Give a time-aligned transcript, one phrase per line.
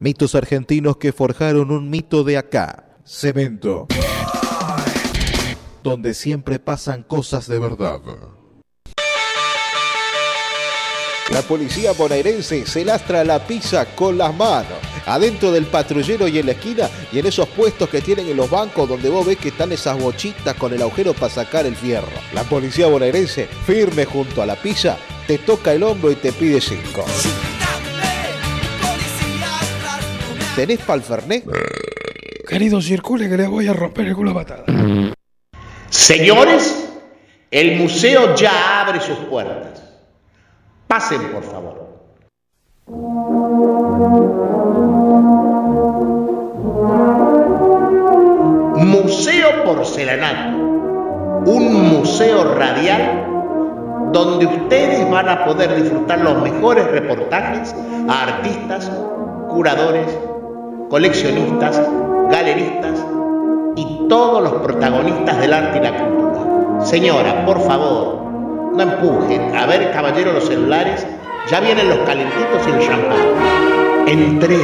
[0.00, 2.84] Mitos argentinos que forjaron un mito de acá.
[3.04, 3.88] Cemento.
[5.82, 8.00] Donde siempre pasan cosas de verdad.
[11.32, 16.46] La policía bonaerense se lastra la pizza con las manos, adentro del patrullero y en
[16.46, 19.48] la esquina y en esos puestos que tienen en los bancos donde vos ves que
[19.48, 22.06] están esas bochitas con el agujero para sacar el fierro.
[22.32, 24.96] La policía bonaerense, firme junto a la pizza,
[25.26, 27.04] te toca el hombro y te pide cinco.
[30.56, 31.44] ¿Tenés pa'l Fernet?
[32.48, 34.64] Querido, circule que le voy a romper el culo a patada.
[35.90, 36.88] Señores,
[37.50, 39.82] el museo ya abre sus puertas.
[40.86, 41.88] Pasen, por favor.
[48.76, 50.56] Museo Porcelanato,
[51.46, 53.26] un museo radial
[54.12, 57.74] donde ustedes van a poder disfrutar los mejores reportajes
[58.08, 58.90] a artistas,
[59.48, 60.06] curadores,
[60.88, 61.80] coleccionistas,
[62.30, 63.04] galeristas
[63.76, 66.84] y todos los protagonistas del arte y la cultura.
[66.84, 68.18] Señora, por favor,
[68.74, 69.56] no empujen.
[69.56, 71.06] A ver, caballero, los celulares.
[71.50, 74.06] Ya vienen los calentitos y el champán.
[74.06, 74.58] Entré.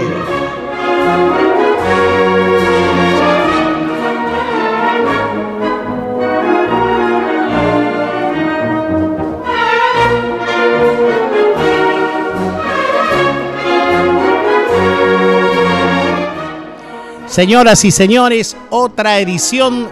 [17.34, 19.90] Señoras y señores, otra edición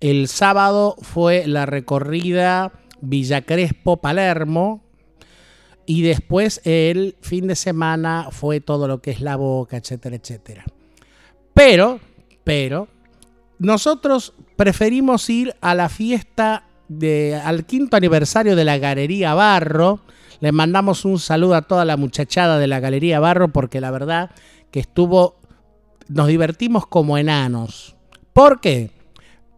[0.00, 4.82] El sábado fue la recorrida Villa Crespo Palermo.
[5.86, 10.64] Y después el fin de semana fue todo lo que es la boca, etcétera, etcétera.
[11.54, 12.00] Pero,
[12.42, 12.88] pero,
[13.60, 20.00] nosotros preferimos ir a la fiesta de, al quinto aniversario de la Galería Barro.
[20.40, 24.30] Le mandamos un saludo a toda la muchachada de la Galería Barro porque la verdad
[24.70, 25.36] que estuvo
[26.08, 27.96] nos divertimos como enanos.
[28.32, 28.90] ¿Por qué?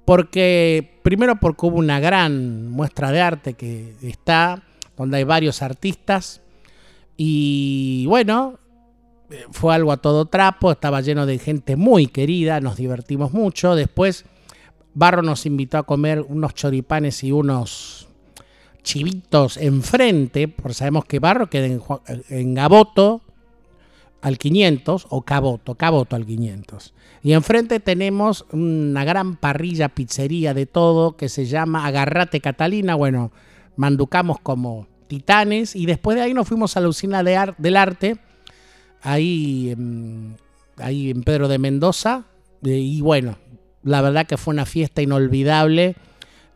[0.05, 4.63] Porque, primero porque hubo una gran muestra de arte que está,
[4.97, 6.41] donde hay varios artistas.
[7.17, 8.59] Y bueno,
[9.53, 13.75] fue algo a todo trapo, estaba lleno de gente muy querida, nos divertimos mucho.
[13.75, 14.25] Después,
[14.95, 18.09] Barro nos invitó a comer unos choripanes y unos
[18.83, 21.83] chivitos enfrente, porque sabemos que Barro queda en,
[22.29, 23.23] en Gaboto,
[24.23, 26.95] al 500 o Caboto, Caboto al 500.
[27.23, 32.95] Y enfrente tenemos una gran parrilla, pizzería de todo que se llama Agarrate Catalina.
[32.95, 33.31] Bueno,
[33.77, 38.19] manducamos como titanes y después de ahí nos fuimos a la usina de del arte,
[39.03, 39.75] ahí,
[40.79, 42.25] ahí en Pedro de Mendoza.
[42.63, 43.37] y bueno,
[43.83, 45.97] la verdad que fue una fiesta inolvidable,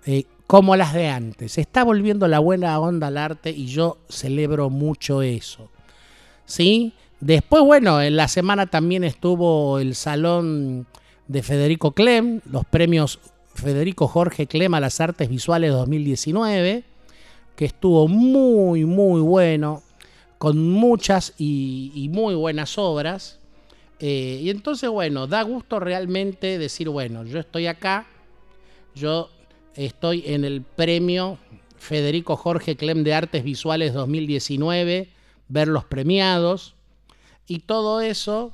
[0.06, 1.59] eh, como las de antes.
[1.59, 5.71] Está volviendo la buena onda al arte y yo celebro mucho eso.
[6.44, 6.93] ¿Sí?
[7.21, 10.87] Después, bueno, en la semana también estuvo el Salón
[11.26, 13.19] de Federico Clem, los premios
[13.55, 16.85] Federico Jorge Clem a las artes visuales 2019,
[17.56, 19.82] que estuvo muy, muy bueno,
[20.38, 23.38] con muchas y, muy buenas obras.
[24.00, 28.06] Eh, y entonces, bueno, da gusto realmente decir, bueno, yo estoy acá,
[28.94, 29.31] yo
[29.75, 31.38] estoy en el premio
[31.79, 35.08] Federico Jorge Clem de Artes Visuales 2019,
[35.49, 36.75] ver los premiados,
[37.46, 38.52] y todo eso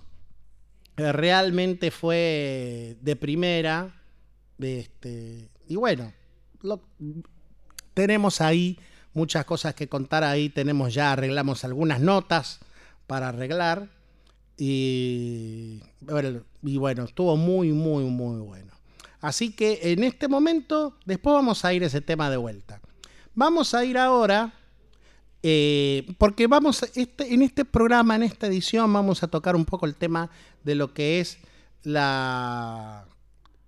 [0.96, 3.94] eh, realmente fue de primera.
[4.58, 6.12] Este, y bueno,
[7.94, 8.78] tenemos ahí
[9.14, 10.48] muchas cosas que contar ahí.
[10.48, 12.60] Tenemos ya, arreglamos algunas notas
[13.06, 13.88] para arreglar.
[14.62, 18.72] Y, bueno, estuvo muy, muy, muy bueno.
[19.22, 22.78] Así que en este momento, después vamos a ir ese tema de vuelta.
[23.34, 24.52] Vamos a ir ahora,
[25.42, 29.86] eh, porque vamos, este, en este programa, en esta edición, vamos a tocar un poco
[29.86, 30.30] el tema
[30.62, 31.38] de lo que es
[31.82, 33.06] la,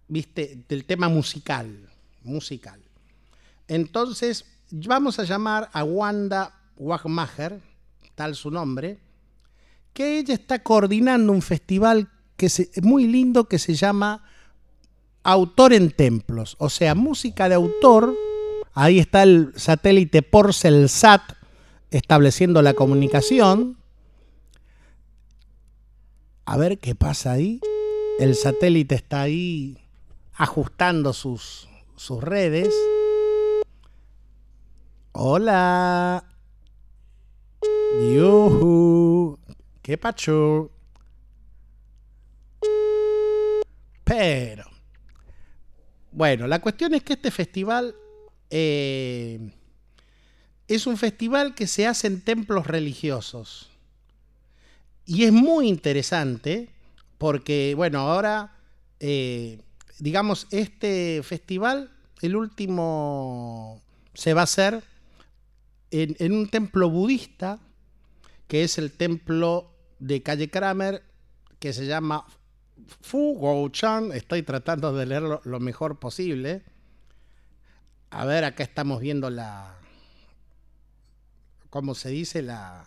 [0.09, 1.89] viste, del tema musical,
[2.23, 2.83] musical.
[3.67, 7.63] Entonces, vamos a llamar a Wanda Wagmacher,
[8.15, 8.99] tal su nombre,
[9.93, 12.49] que ella está coordinando un festival que
[12.83, 14.25] muy lindo que se llama
[15.23, 18.15] Autor en Templos, o sea, música de autor.
[18.75, 21.23] Ahí está el satélite Porcelsat
[21.91, 23.77] estableciendo la comunicación.
[26.45, 27.61] A ver qué pasa ahí.
[28.19, 29.79] El satélite está ahí
[30.35, 32.75] ajustando sus, sus redes.
[35.13, 36.25] Hola.
[38.01, 39.39] Yuhu.
[39.83, 40.71] ¿Qué pacho?
[44.05, 44.65] Pero.
[46.13, 47.95] Bueno, la cuestión es que este festival
[48.51, 49.51] eh,
[50.69, 53.71] es un festival que se hace en templos religiosos.
[55.05, 56.69] Y es muy interesante
[57.19, 58.57] porque, bueno, ahora,
[59.01, 59.61] eh,
[59.99, 61.91] digamos, este festival,
[62.21, 63.81] el último
[64.15, 64.83] se va a hacer
[65.91, 67.59] en, un templo budista,
[68.49, 69.72] que es el templo
[70.03, 71.05] de Calle Kramer,
[71.61, 72.27] que se llama
[73.01, 74.11] Fu Chan.
[74.13, 76.65] Estoy tratando de leerlo lo mejor posible.
[78.11, 79.79] A ver, acá estamos viendo la.
[81.71, 82.43] ¿Cómo se dice?
[82.43, 82.85] La.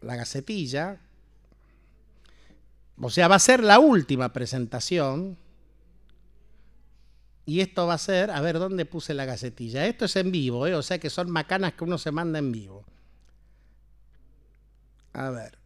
[0.00, 0.98] La gacetilla.
[2.98, 5.36] O sea, va a ser la última presentación
[7.44, 9.86] y esto va a ser, a ver, ¿dónde puse la gacetilla?
[9.86, 10.74] Esto es en vivo, ¿eh?
[10.74, 12.86] o sea que son macanas que uno se manda en vivo.
[15.14, 15.56] A ver,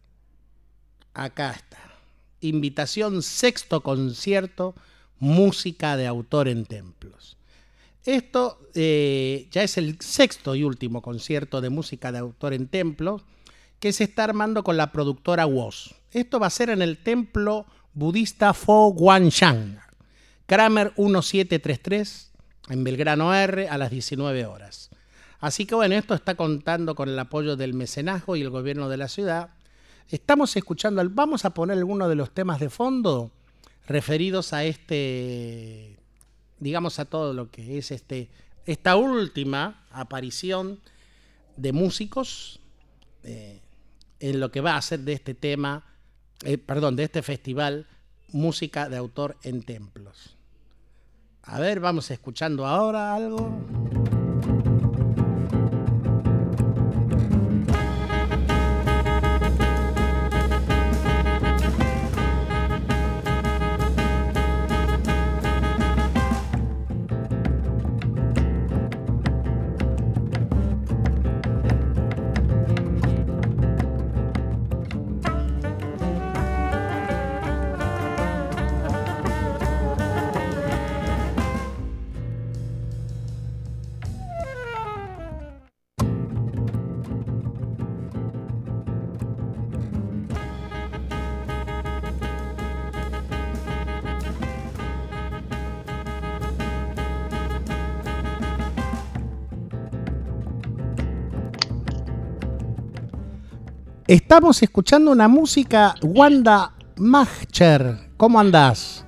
[1.13, 1.77] acá está.
[2.39, 4.75] Invitación sexto concierto,
[5.19, 7.37] música de autor en templos.
[8.05, 13.23] Esto eh, ya es el sexto y último concierto de música de autor en templos
[13.79, 15.93] que se está armando con la productora WOS.
[16.11, 19.79] Esto va a ser en el templo budista Fo Guanshang
[20.49, 22.31] Kramer 1733
[22.69, 24.89] en Belgrano R a las 19 horas.
[25.39, 28.97] Así que bueno, esto está contando con el apoyo del mecenazgo y el gobierno de
[28.97, 29.51] la ciudad.
[30.09, 33.31] Estamos escuchando, vamos a poner algunos de los temas de fondo
[33.87, 35.97] referidos a este,
[36.59, 38.29] digamos a todo lo que es este,
[38.65, 40.79] esta última aparición
[41.55, 42.59] de músicos
[43.23, 43.61] eh,
[44.19, 45.85] en lo que va a ser de este tema,
[46.43, 47.87] eh, perdón, de este festival,
[48.31, 50.35] música de autor en templos.
[51.43, 53.98] A ver, vamos escuchando ahora algo.
[104.09, 108.09] Estamos escuchando una música Wanda Macher.
[108.17, 109.05] ¿Cómo andás?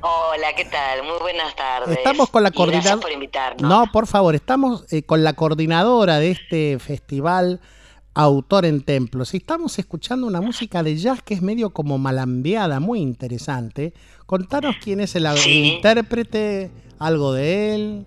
[0.00, 1.02] Hola, ¿qué tal?
[1.02, 1.98] Muy buenas tardes.
[1.98, 2.92] Estamos con la coordinadora.
[2.92, 3.60] Gracias por invitarnos.
[3.60, 7.60] No, por favor, estamos eh, con la coordinadora de este festival
[8.14, 9.34] Autor en Templos.
[9.34, 13.92] Estamos escuchando una música de jazz que es medio como malambeada, muy interesante.
[14.24, 18.06] Contanos quién es el intérprete, algo de él.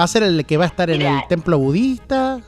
[0.00, 2.40] ¿Va a ser el que va a estar en el templo budista?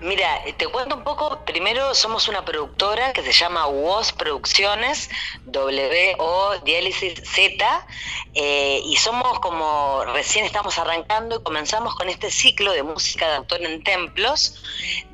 [0.00, 1.40] Mira, te cuento un poco.
[1.44, 5.10] Primero, somos una productora que se llama WOS Producciones,
[5.46, 7.86] W-O Diálisis Z,
[8.34, 13.36] eh, y somos como recién estamos arrancando y comenzamos con este ciclo de música de
[13.36, 14.62] autor en templos,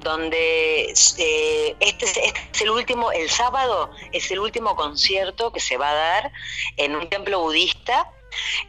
[0.01, 5.61] donde eh, este, es, este es el último, el sábado es el último concierto que
[5.61, 6.33] se va a dar
[6.77, 8.11] en un templo budista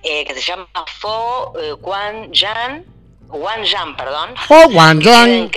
[0.01, 0.67] eh, que se llama
[0.99, 2.85] Fo Quan Yan.
[3.27, 4.35] Wan Yan, perdón.
[4.47, 5.49] Fo Wan Yan.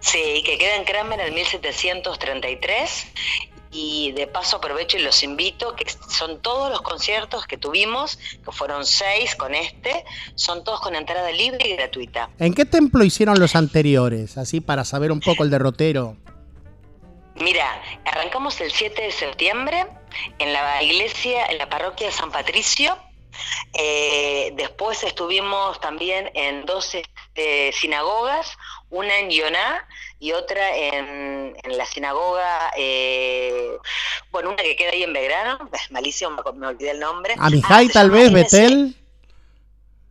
[0.00, 3.06] Sí, que queda en Kramer en 1733
[3.70, 8.52] y de paso aprovecho y los invito, que son todos los conciertos que tuvimos, que
[8.52, 12.30] fueron seis con este, son todos con entrada libre y gratuita.
[12.38, 14.38] ¿En qué templo hicieron los anteriores?
[14.38, 16.16] Así para saber un poco el derrotero.
[17.40, 19.86] Mira, arrancamos el 7 de septiembre
[20.38, 22.96] en la iglesia, en la parroquia de San Patricio.
[23.74, 28.56] Eh, después estuvimos también en dos este, sinagogas,
[28.90, 29.86] una en Yoná
[30.18, 33.76] y otra en, la sinagoga, eh,
[34.30, 37.34] bueno, una que queda ahí en Belgrano, es malísimo, me, olvidé el nombre.
[37.38, 38.96] Amijay ah, tal vez, Betel.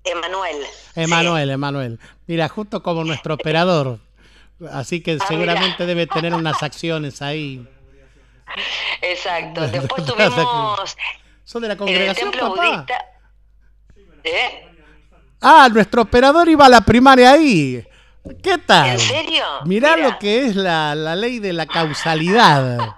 [0.04, 0.66] Emanuel.
[0.96, 2.00] Emanuel, Emanuel.
[2.28, 4.00] Mira, justo como nuestro operador.
[4.72, 7.68] Así que ah, seguramente debe tener unas acciones ahí.
[9.02, 9.68] Exacto.
[9.68, 10.98] Después tuvimos.
[11.44, 12.32] Son de la congregación.
[12.32, 13.06] budista.
[14.24, 14.68] ¿Eh?
[15.42, 17.87] Ah, nuestro operador iba a la primaria ahí.
[18.44, 18.92] ¿Qué tal?
[18.92, 19.46] ¿En serio?
[19.66, 22.96] Mirá lo que es la, ley de la causalidad.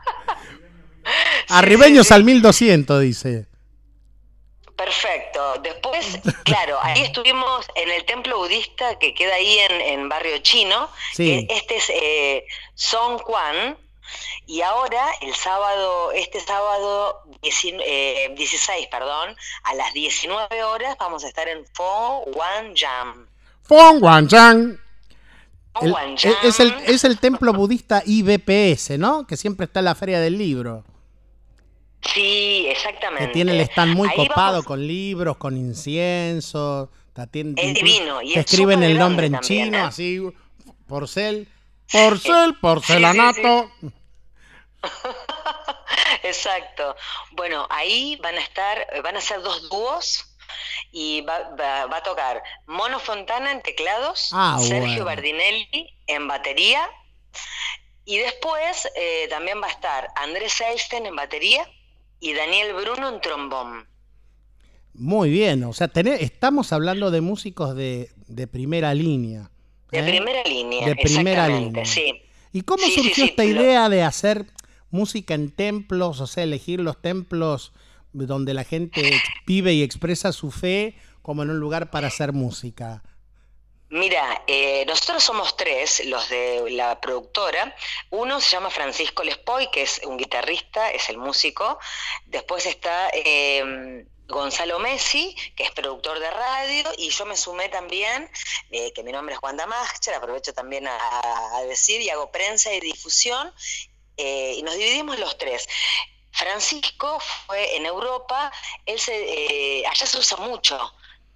[1.49, 3.45] Arribeños al 1200, dice.
[4.75, 5.55] Perfecto.
[5.61, 10.89] Después, claro, ahí estuvimos en el templo budista que queda ahí en, Barrio Chino.
[11.13, 11.45] Sí.
[11.49, 12.45] Este es eh,
[12.75, 13.77] Song Quan.
[14.45, 21.27] Y ahora, el sábado, este sábado 16, eh, perdón, a las 19 horas vamos a
[21.27, 23.27] estar en Fo Wan Jam.
[23.63, 24.77] Fo Wan Jam
[26.43, 29.25] es, el, es el templo budista IBPS, ¿no?
[29.25, 30.83] Que siempre está en la Feria del Libro.
[32.01, 33.27] Sí, exactamente.
[33.27, 36.89] Que tiene el stand muy copado con libros, con incienso.
[37.15, 38.21] es divino.
[38.21, 39.81] Y escriben el nombre en chino, ¿eh?
[39.81, 40.21] así,
[40.87, 41.47] porcel.
[41.91, 43.69] Porcel, porcelanato.
[46.23, 46.95] Exacto.
[47.31, 50.28] Bueno, ahí van a estar, van a ser dos dúos
[50.91, 51.51] y va,
[51.91, 56.89] a tocar Mono Fontana en teclados, ah, Sergio Bardinelli en batería
[58.05, 61.67] y después eh, también va a estar Andrés Einstein en batería
[62.19, 63.87] y Daniel Bruno en trombón.
[64.93, 68.09] Muy bien, o sea, estamos hablando de músicos de,
[68.51, 69.51] primera línea.
[69.91, 70.03] De ¿eh?
[70.03, 70.87] primera línea.
[70.87, 71.85] De primera línea.
[71.85, 72.21] Sí.
[72.51, 74.47] ¿Y cómo surgió esta idea de hacer
[74.89, 77.73] música en templos, o sea, elegir los templos
[78.13, 83.03] donde la gente vive y expresa su fe como en un lugar para hacer música?
[83.91, 87.75] Mira, eh, nosotros somos tres, los de la productora.
[88.11, 91.79] Uno se llama Francisco Lespoy, que es un guitarrista, es el músico.
[92.27, 98.29] Después está eh, Gonzalo Messi, que es productor de radio, y yo me sumé también,
[98.69, 102.79] eh, que mi nombre es Juan Damascher, aprovecho también a, decir, y hago prensa y
[102.79, 103.51] difusión,
[104.17, 105.67] y nos dividimos los tres.
[106.31, 108.51] Francisco fue en Europa,
[108.85, 110.77] él se, eh, allá se usa mucho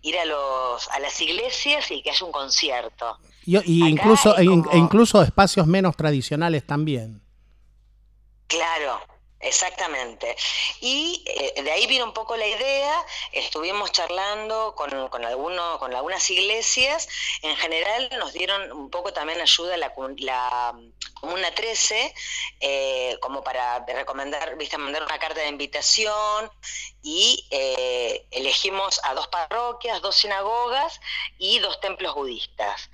[0.01, 3.17] ir a los a las iglesias y que haya un concierto.
[3.45, 7.21] Y, incluso e, e incluso espacios menos tradicionales también.
[8.47, 9.01] Claro,
[9.43, 10.37] Exactamente.
[10.79, 15.93] Y eh, de ahí vino un poco la idea, estuvimos charlando con, con, alguno, con
[15.93, 17.09] algunas iglesias,
[17.41, 20.73] en general nos dieron un poco también ayuda la, la
[21.19, 22.13] Comuna 13,
[22.61, 26.49] eh, como para recomendar, viste, mandar una carta de invitación
[27.01, 31.01] y eh, elegimos a dos parroquias, dos sinagogas
[31.37, 32.89] y dos templos budistas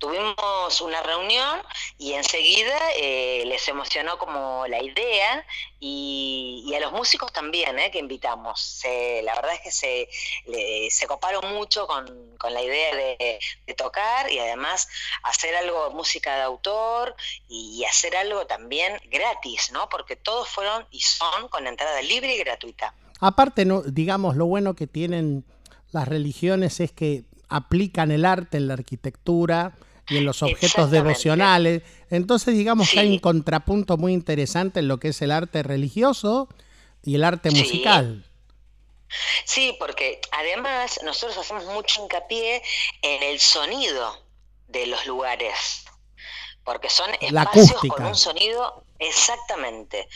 [0.00, 1.60] tuvimos una reunión
[1.98, 5.46] y enseguida eh, les emocionó como la idea
[5.78, 8.82] y, a los músicos también eh, que invitamos.
[9.22, 12.06] la verdad es que se, se coparon mucho con,
[12.50, 13.38] la idea de,
[13.76, 14.88] tocar y además
[15.22, 17.14] hacer algo música de autor
[17.48, 19.88] y hacer algo también gratis, ¿no?
[19.88, 22.94] Porque todos fueron y son con entrada libre y gratuita.
[23.20, 25.44] Aparte, no, digamos, lo bueno que tienen
[25.92, 29.74] las religiones es que aplican el arte en la arquitectura,
[30.10, 31.82] y en los objetos devocionales.
[32.10, 36.48] Entonces, digamos que hay un contrapunto muy interesante en lo que es el arte religioso
[37.02, 38.24] y el arte musical.
[39.44, 42.62] Sí, porque además nosotros hacemos mucho hincapié
[43.02, 44.22] en el sonido
[44.68, 45.84] de los lugares,
[46.64, 50.08] porque son espacios con un sonido exactamente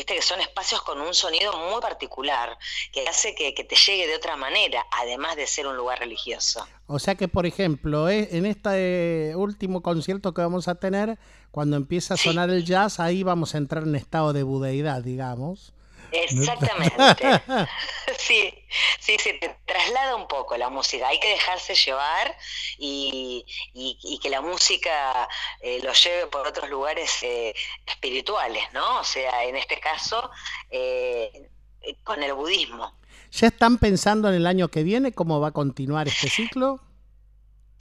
[0.00, 2.56] viste que son espacios con un sonido muy particular,
[2.92, 6.66] que hace que, que te llegue de otra manera, además de ser un lugar religioso.
[6.86, 11.18] O sea que, por ejemplo, eh, en este último concierto que vamos a tener,
[11.50, 12.28] cuando empieza a Sí.
[12.28, 15.72] sonar el jazz, ahí vamos a entrar en estado de budeidad, digamos.
[16.12, 17.40] Exactamente.
[18.18, 18.52] Sí,
[18.98, 21.06] sí, sí, te traslada un poco la música.
[21.08, 22.36] Hay que dejarse llevar
[22.78, 25.28] y, y- y que la música
[25.60, 27.54] eh, lo lleve por otros lugares eh,
[27.86, 29.00] espirituales, ¿no?
[29.00, 30.30] O sea, en este caso,
[30.70, 31.50] eh,
[32.04, 32.98] con el budismo.
[33.32, 36.80] ¿Ya están pensando en el año que viene cómo va a continuar este ciclo?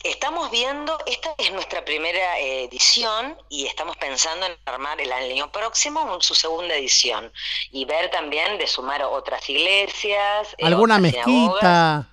[0.03, 5.51] Estamos viendo, esta es nuestra primera eh, edición y estamos pensando en armar el año
[5.51, 7.29] próximo su segunda edición
[7.71, 10.55] y ver también de sumar otras iglesias.
[10.57, 12.09] eh, ¿Alguna otras mezquita?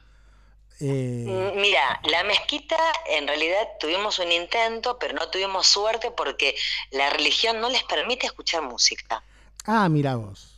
[0.81, 2.77] Eh, Mm, Mira, la mezquita
[3.07, 6.55] en realidad tuvimos un intento, pero no tuvimos suerte porque
[6.91, 9.23] la religión no les permite escuchar música.
[9.65, 10.53] ah, mira vos.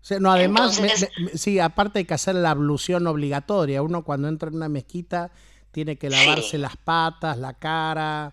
[0.00, 3.82] O sea, no, además, me- sí, aparte hay que hacer la ablución obligatoria.
[3.82, 5.30] Uno cuando entra en una mezquita
[5.72, 6.58] tiene que lavarse Sí.
[6.58, 8.32] las patas, la cara,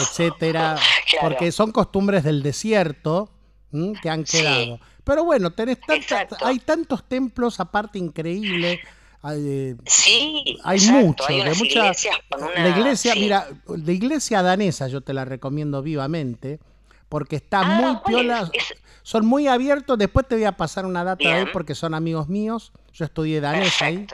[0.00, 0.76] etcétera,
[1.10, 1.28] Claro.
[1.28, 3.30] porque son costumbres del desierto
[3.72, 3.94] ¿m?
[4.00, 4.38] que han Sí.
[4.38, 4.78] quedado.
[5.02, 8.78] Pero bueno, tenés tanta- hay tantos templos aparte increíbles.
[9.26, 11.92] hay, eh, Sí, hay exacto, mucho, hay de mucha-
[12.36, 12.62] una...
[12.62, 13.20] La iglesia, sí.
[13.20, 16.60] mira, la iglesia danesa yo te la recomiendo vivamente,
[17.08, 18.74] porque está Ah, muy ¿cuál piola, es?
[19.02, 21.52] Son muy abiertos, después te voy a pasar una data de ahí Bien.
[21.54, 24.06] porque son amigos míos, yo estudié danés ahí.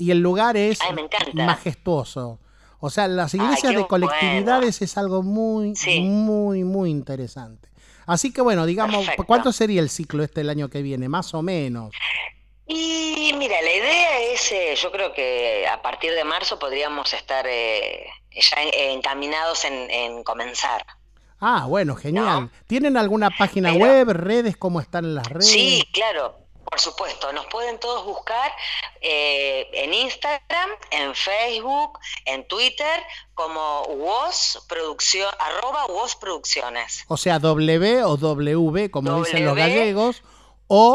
[0.00, 0.96] Y el lugar es Ay,
[1.34, 2.38] majestuoso.
[2.80, 6.00] O sea, las iglesias de colectividades es algo muy, Sí.
[6.00, 7.68] muy, muy interesante.
[8.06, 9.24] Así que bueno, digamos, Perfecto.
[9.24, 11.08] ¿cuánto sería el ciclo este el año que viene?
[11.08, 11.92] Más o menos.
[12.66, 17.44] Y mira, la idea es, eh, yo creo que a partir de marzo podríamos estar
[17.48, 20.84] eh, ya en- encaminados en, en comenzar.
[21.40, 22.42] Ah, bueno, genial.
[22.42, 22.50] No.
[22.66, 24.56] ¿Tienen alguna página Pero- web, redes?
[24.56, 25.48] ¿Cómo están las redes?
[25.48, 26.36] Sí, claro,
[26.70, 27.32] por supuesto.
[27.32, 28.52] Nos pueden todos buscar
[29.00, 33.02] eh, en Instagram, en Facebook, en Twitter,
[33.34, 37.04] como WOS Producción, arroba WOS Producciones.
[37.08, 40.22] O sea, W o W, como dicen los gallegos,
[40.68, 40.94] o.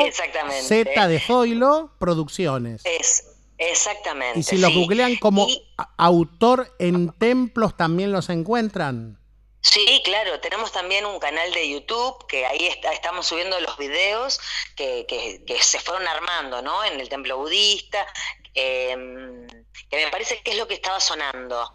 [0.62, 2.82] Z de Zoilo Producciones.
[2.86, 3.28] Es,
[3.58, 4.40] exactamente.
[4.40, 4.82] Y si los sí.
[4.82, 5.62] googlean como Y-
[5.98, 9.20] autor en templos, también los encuentran.
[9.68, 14.40] Sí, claro, tenemos también un canal de YouTube que ahí está- estamos subiendo los videos
[14.76, 16.84] que, que- que se fueron armando, ¿no?
[16.86, 18.06] En el templo budista,
[18.54, 19.48] em,
[19.90, 21.74] que me parece que es lo que estaba sonando.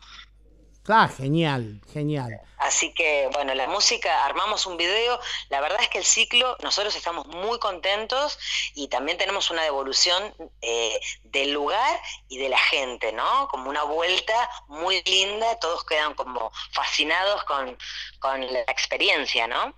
[0.89, 2.41] Ah, genial, genial.
[2.59, 5.19] Así que, bueno, la música, armamos un video.
[5.49, 8.39] La verdad es que el ciclo, nosotros estamos muy contentos
[8.75, 10.23] y también tenemos una devolución
[10.61, 13.49] eh, del lugar y de la gente, ¿no?
[13.49, 14.35] Como una vuelta
[14.69, 17.77] muy linda, todos quedan como fascinados con,
[18.19, 19.75] con la experiencia, ¿no?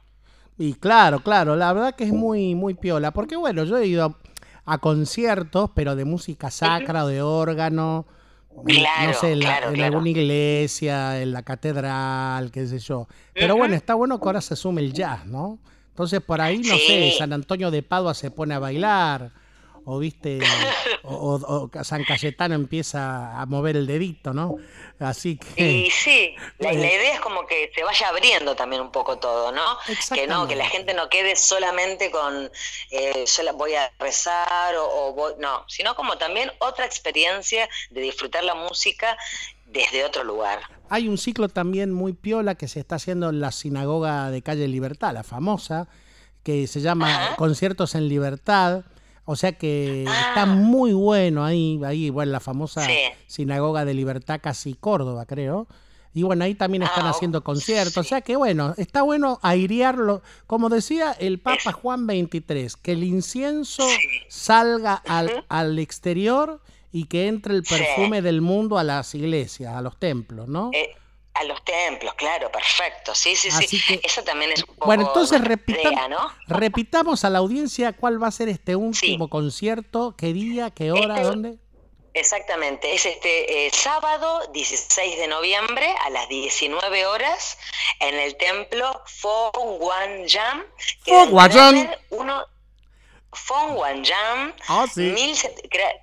[0.58, 3.10] Y claro, claro, la verdad que es muy, muy piola.
[3.10, 4.16] Porque bueno, yo he ido
[4.64, 8.06] a conciertos, pero de música sacra o de órgano.
[8.56, 9.94] No sé, en, la- claro, en claro.
[9.94, 13.08] alguna iglesia, en la catedral, qué sé yo.
[13.34, 15.58] Pero bueno, está bueno que ahora se sume el jazz, ¿no?
[15.88, 17.14] Entonces por ahí, no sé.
[17.18, 19.30] San Antonio de Padua se pone a bailar,
[19.84, 20.38] o viste,
[21.02, 24.56] o, o- o San Cayetano empieza a mover el dedito, ¿no?
[25.00, 25.70] Así que...
[25.70, 29.50] Y sí, la, la idea es como que se vaya abriendo también un poco todo,
[29.50, 29.62] ¿no?
[30.14, 32.50] Que no, que la gente no quede solamente con
[32.90, 37.68] eh, yo la voy a rezar o, o voy- no, sino como también otra experiencia
[37.90, 39.16] de disfrutar la música
[39.66, 40.60] desde otro lugar.
[40.90, 44.68] Hay un ciclo también muy piola que se está haciendo en la sinagoga de Calle
[44.68, 45.88] Libertad, la famosa,
[46.44, 47.36] que se llama Ajá.
[47.36, 48.82] Conciertos en Libertad.
[49.24, 50.24] O sea que Ah.
[50.28, 52.92] está muy bueno ahí, ahí, bueno, la famosa Sí.
[53.26, 55.66] sinagoga de Libertad, casi Córdoba, creo.
[56.14, 57.96] Y bueno, ahí también están Ah, haciendo conciertos.
[57.96, 60.20] O sea que bueno, está bueno airearlo.
[60.46, 63.96] Como decía el Papa Juan XXIII, que el incienso Sí.
[64.28, 66.60] salga al, al exterior
[66.92, 70.70] y que entre el perfume del mundo a las iglesias, a los templos, ¿no?
[70.74, 70.90] Eh,
[71.34, 73.14] a los templos, claro, perfecto.
[73.14, 73.82] Sí, sí, Así sí.
[74.00, 76.18] que- Eso también es un poco Bueno, entonces repitam- idea, ¿no?
[76.46, 79.30] repitamos a la audiencia cuál va a ser este último Sí.
[79.30, 81.58] concierto, qué día, qué hora, Este- dónde.
[82.14, 87.56] Exactamente, es este eh, sábado 16 de noviembre a las 19 horas
[88.00, 90.62] en el templo Fong Wan Yam.
[91.04, 91.50] que Fong Wan.
[91.50, 92.44] Kramer uno-
[93.32, 95.00] Fong Wan Yam, Ah, sí.
[95.00, 96.01] 1700 Kra- Kra-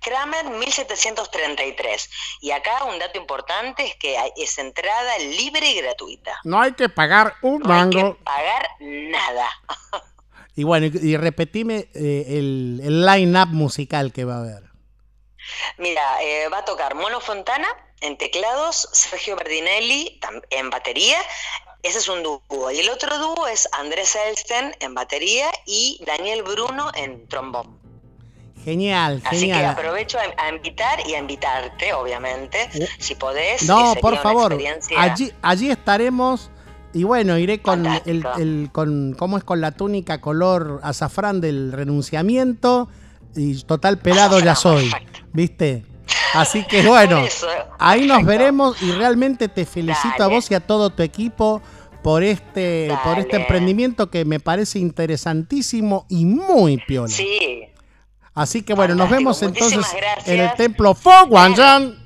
[0.00, 2.10] Kramer 1733.
[2.40, 6.38] Y acá un dato importante es que es entrada libre y gratuita.
[6.44, 9.48] No hay que pagar un No hay que pagar nada.
[10.56, 14.64] Y bueno, y, y repetime eh, el, el line-up musical que va a haber.
[15.78, 17.66] Mira, eh, va a tocar Mono Fontana
[18.00, 20.20] en teclados, Sergio Berdinelli
[20.50, 21.18] en batería,
[21.82, 22.70] Ese es un dúo.
[22.70, 27.79] Y el otro dúo es Andrés Elsten en batería y Daniel Bruno en trombón.
[28.64, 29.66] Genial, Así que genial.
[29.66, 32.84] aprovecho a, a invitar y a invitarte, obviamente, Uh.
[32.98, 33.62] si podés.
[33.66, 34.52] No, que por favor.
[34.52, 36.50] experiencia- Allí, allí estaremos.
[36.92, 42.88] Y bueno, iré con el, con cómo es con la túnica color azafrán del renunciamiento
[43.36, 45.20] y total pelado ya Azafrán, soy, perfecto.
[45.32, 45.84] ¿viste?
[46.34, 47.46] Así que bueno, eso,
[47.78, 51.62] ahí nos veremos y realmente te felicito a vos y a todo tu equipo
[52.02, 57.08] por este por este emprendimiento que me parece interesantísimo y muy piola.
[57.08, 57.62] Sí,
[58.34, 59.84] Así que bueno, nos vemos entonces
[60.26, 61.98] en el templo Fo Guangzhang.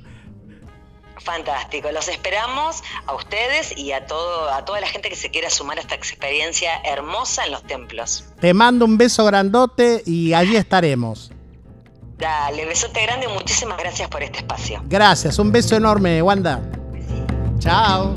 [1.20, 1.90] fantástico.
[1.92, 5.78] Los esperamos a ustedes y a todo, a toda la gente que se quiera sumar
[5.78, 8.24] a esta experiencia hermosa en los templos.
[8.40, 11.30] Te mando un beso grandote y allí estaremos.
[12.18, 14.82] Dale, besote grande y muchísimas gracias por este espacio.
[14.86, 16.60] Gracias, un beso enorme, Wanda.
[17.58, 18.14] Chao.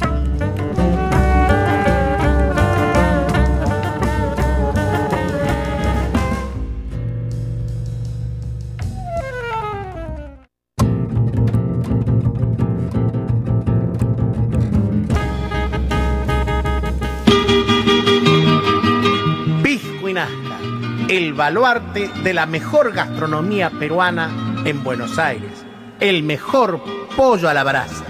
[21.09, 24.29] El baluarte de la mejor gastronomía peruana
[24.65, 25.63] en Buenos Aires.
[26.01, 26.83] El mejor
[27.15, 28.03] pollo a la brasa,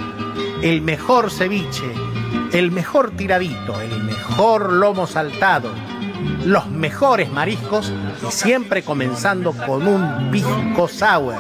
[0.63, 1.85] el mejor ceviche,
[2.51, 5.69] el mejor tiradito, el mejor lomo saltado,
[6.43, 7.93] los mejores mariscos
[8.27, 11.35] y siempre comenzando con un pisco sour.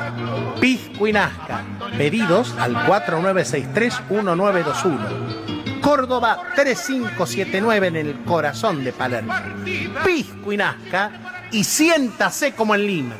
[0.59, 1.63] Pisco y Nazca.
[1.97, 5.81] Pedidos al 4963-1921.
[5.81, 9.33] Córdoba 3579 en el corazón de Palermo.
[10.03, 13.15] Pisco y Nazca y siéntase como en Lima.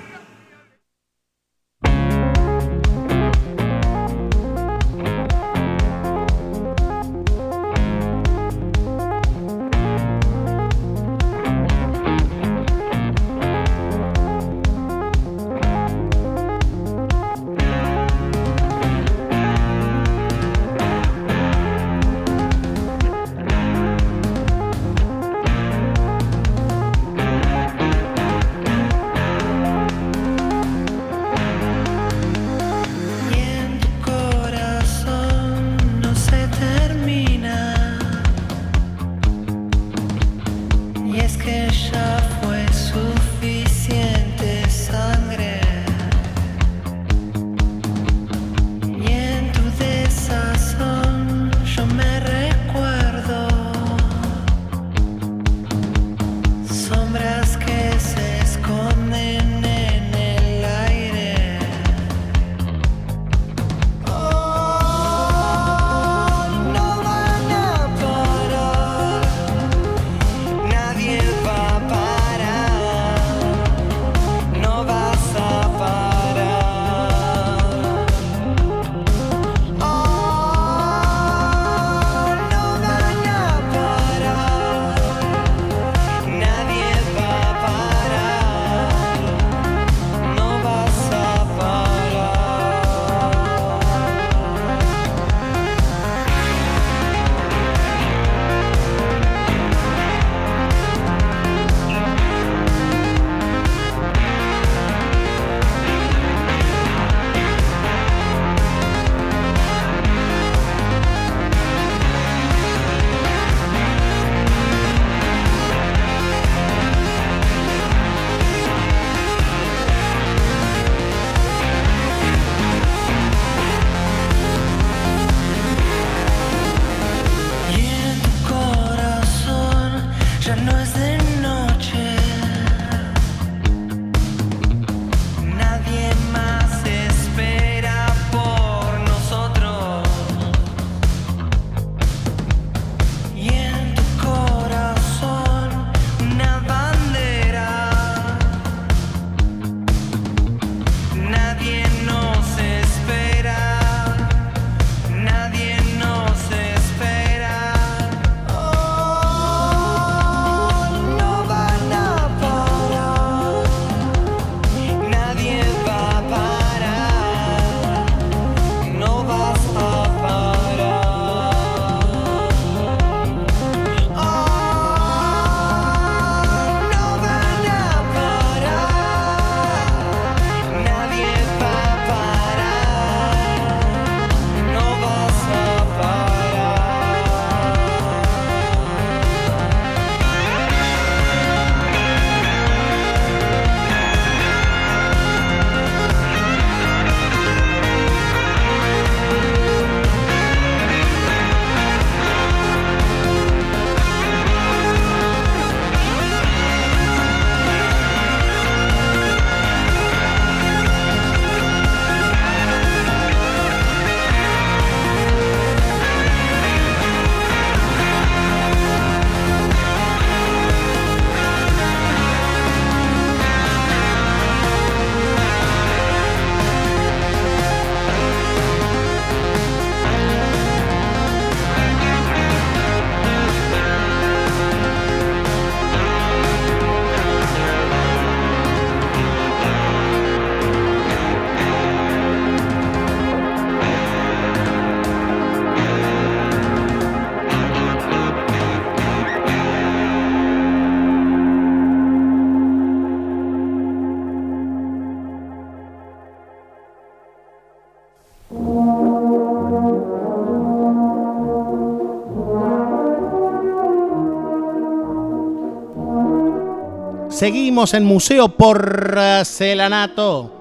[267.37, 270.51] Seguimos en Museo Porcelanato.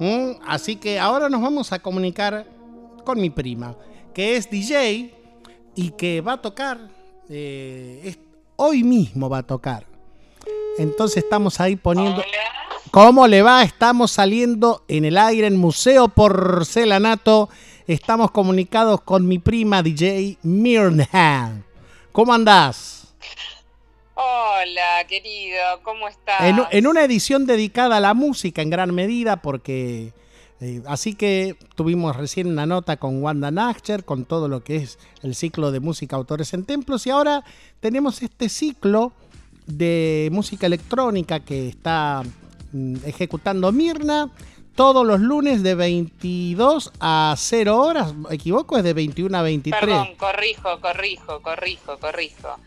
[0.00, 0.30] ¿Mm?
[0.46, 2.44] Así que ahora nos vamos a comunicar
[3.04, 3.76] con mi prima,
[4.12, 5.14] que es DJ
[5.76, 6.78] y que va a tocar,
[7.28, 8.18] eh, es-
[8.56, 9.84] hoy mismo va a tocar.
[10.78, 12.22] Entonces estamos ahí poniendo...
[12.90, 13.62] ¿Cómo le va?
[13.62, 17.48] Estamos saliendo en el aire en Museo Porcelanato.
[17.86, 21.62] Estamos comunicados con mi prima DJ Mirna.
[22.12, 22.93] ¿Cómo andás?
[24.36, 26.40] Hola, querido, ¿cómo estás?
[26.40, 30.12] En, en una edición dedicada a la música en gran medida, porque
[30.60, 34.98] eh, así que tuvimos recién una nota con Wanda Nacher, con todo lo que es
[35.22, 37.44] el ciclo de música autores en templos, y ahora
[37.78, 39.12] tenemos este ciclo
[39.66, 42.24] de música electrónica que está
[42.72, 44.32] mm, ejecutando Mirna
[44.74, 48.76] todos los lunes de 22 a 0 horas, ¿me equivoco?
[48.76, 49.80] Es de 21 a 23.
[49.80, 52.58] Perdón, corrijo, corrijo, corrijo, corrijo.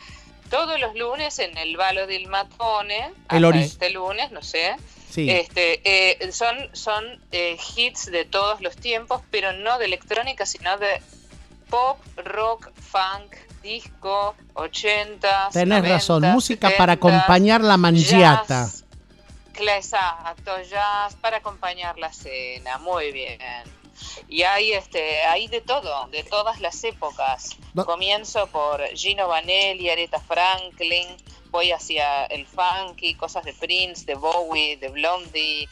[0.50, 4.76] Todos los lunes en el Valo del Matone, El hasta este lunes, no sé,
[5.10, 5.30] Sí.
[5.30, 10.78] este, eh, son, son eh, hits de todos los tiempos, pero no de electrónica, sino
[10.78, 11.02] de
[11.70, 15.50] pop, rock, funk, disco, 80.
[15.52, 18.66] Tenés razón, música para acompañar la mangiata.
[18.66, 18.84] Jazz,
[19.60, 23.40] exacto, jazz para acompañar la cena, muy bien.
[24.28, 27.56] Y hay este, hay de todo, de todas las épocas.
[27.74, 31.08] No- Comienzo por Gino Vanelli, Aretha Franklin,
[31.50, 35.68] voy hacia el funky, cosas de Prince, de Bowie, de Blondie,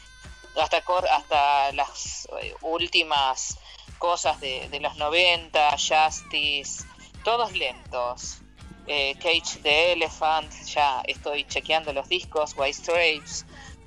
[0.55, 0.77] hasta
[1.11, 3.57] hasta las eh, últimas
[3.97, 6.83] cosas de, de los 90, Justice,
[7.23, 8.37] todos lentos.
[8.87, 13.43] Eh, Cage the Elephant, ya estoy chequeando los discos, White Stripes,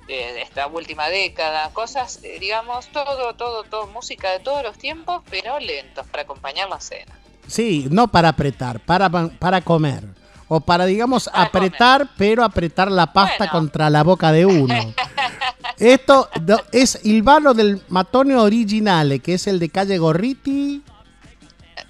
[0.09, 4.77] de, de esta última década, cosas, eh, digamos, todo, todo, todo, música de todos los
[4.77, 7.13] tiempos, pero lentos para acompañar la cena.
[7.47, 10.03] Sí, no para apretar, para, para comer.
[10.51, 13.51] O para, digamos, Para apretar, pero apretar la pasta Bueno.
[13.51, 14.73] contra la boca de uno.
[15.77, 16.27] Esto
[16.71, 20.83] es il vano del matone originale, que es el de calle Gorriti.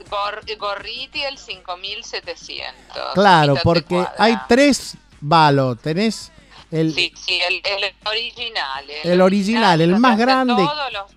[0.10, 3.14] Gor- Gorriti el 5700.
[3.14, 5.78] Claro, porque hay tres valos.
[5.80, 6.32] Tenés
[6.72, 8.86] el, Sí, sí, el, el original.
[9.04, 10.54] El original, el más grande.
[10.56, 11.12] todos los-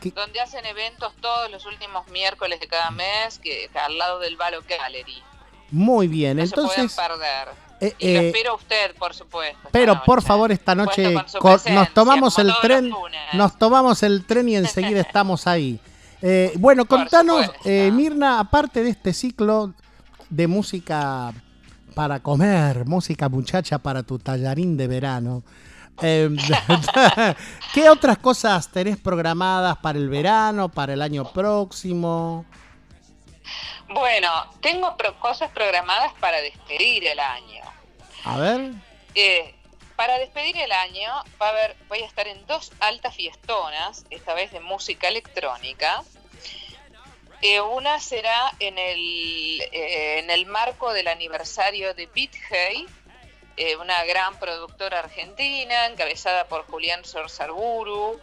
[0.00, 4.18] que- donde hacen eventos todos los últimos miércoles de cada mes, que, que al lado
[4.18, 5.22] del Valo Gallery.
[5.70, 6.36] muy bien.
[6.36, 7.48] No se pueden Entonces, perder.
[7.80, 9.68] eh, Y lo eh, espero a usted, por supuesto.
[9.72, 12.92] pero por favor esta noche con nos tomamos el tren,
[13.32, 15.80] nos tomamos el tren y enseguida estamos ahí.
[16.22, 19.74] Eh, bueno, Por contanos, eh, Mirna, aparte de este ciclo
[20.30, 21.32] de música
[21.94, 25.42] para comer, música muchacha para tu tallarín de verano,
[26.02, 26.28] eh,
[27.74, 32.44] ¿qué otras cosas tenés programadas para el verano, para el año próximo?
[33.88, 34.28] Bueno,
[34.60, 37.62] tengo pro- cosas programadas para despedir el año.
[38.24, 38.72] A ver,
[39.14, 39.54] Eh,
[39.96, 41.08] para despedir el año
[41.40, 46.02] va a haber, voy a estar en dos altas fiestonas, esta vez de música electrónica.
[47.70, 52.86] Una será en el, eh, en el marco del aniversario de BitHey,
[53.56, 58.18] eh, una gran productora argentina encabezada por Julián Sorsarburu,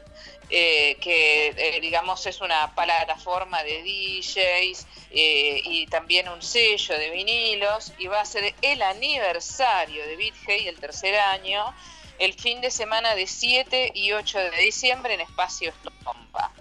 [0.50, 7.94] eh, que eh, digamos es una plataforma de DJs y también un sello de vinilos
[7.98, 11.74] y va a ser el aniversario de BitHey, el tercer año,
[12.20, 16.52] el fin de semana de 7 y 8 de diciembre en Espacio Estomba.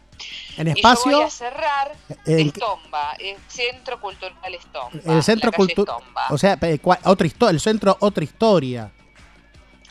[0.57, 1.93] En Y yo espacio, voy a cerrar
[2.27, 5.15] en- Estomba, el Centro Cultural Estomba.
[5.15, 5.97] el centro cultural,
[6.31, 8.91] o sea, eh, otra historia, el centro otra historia.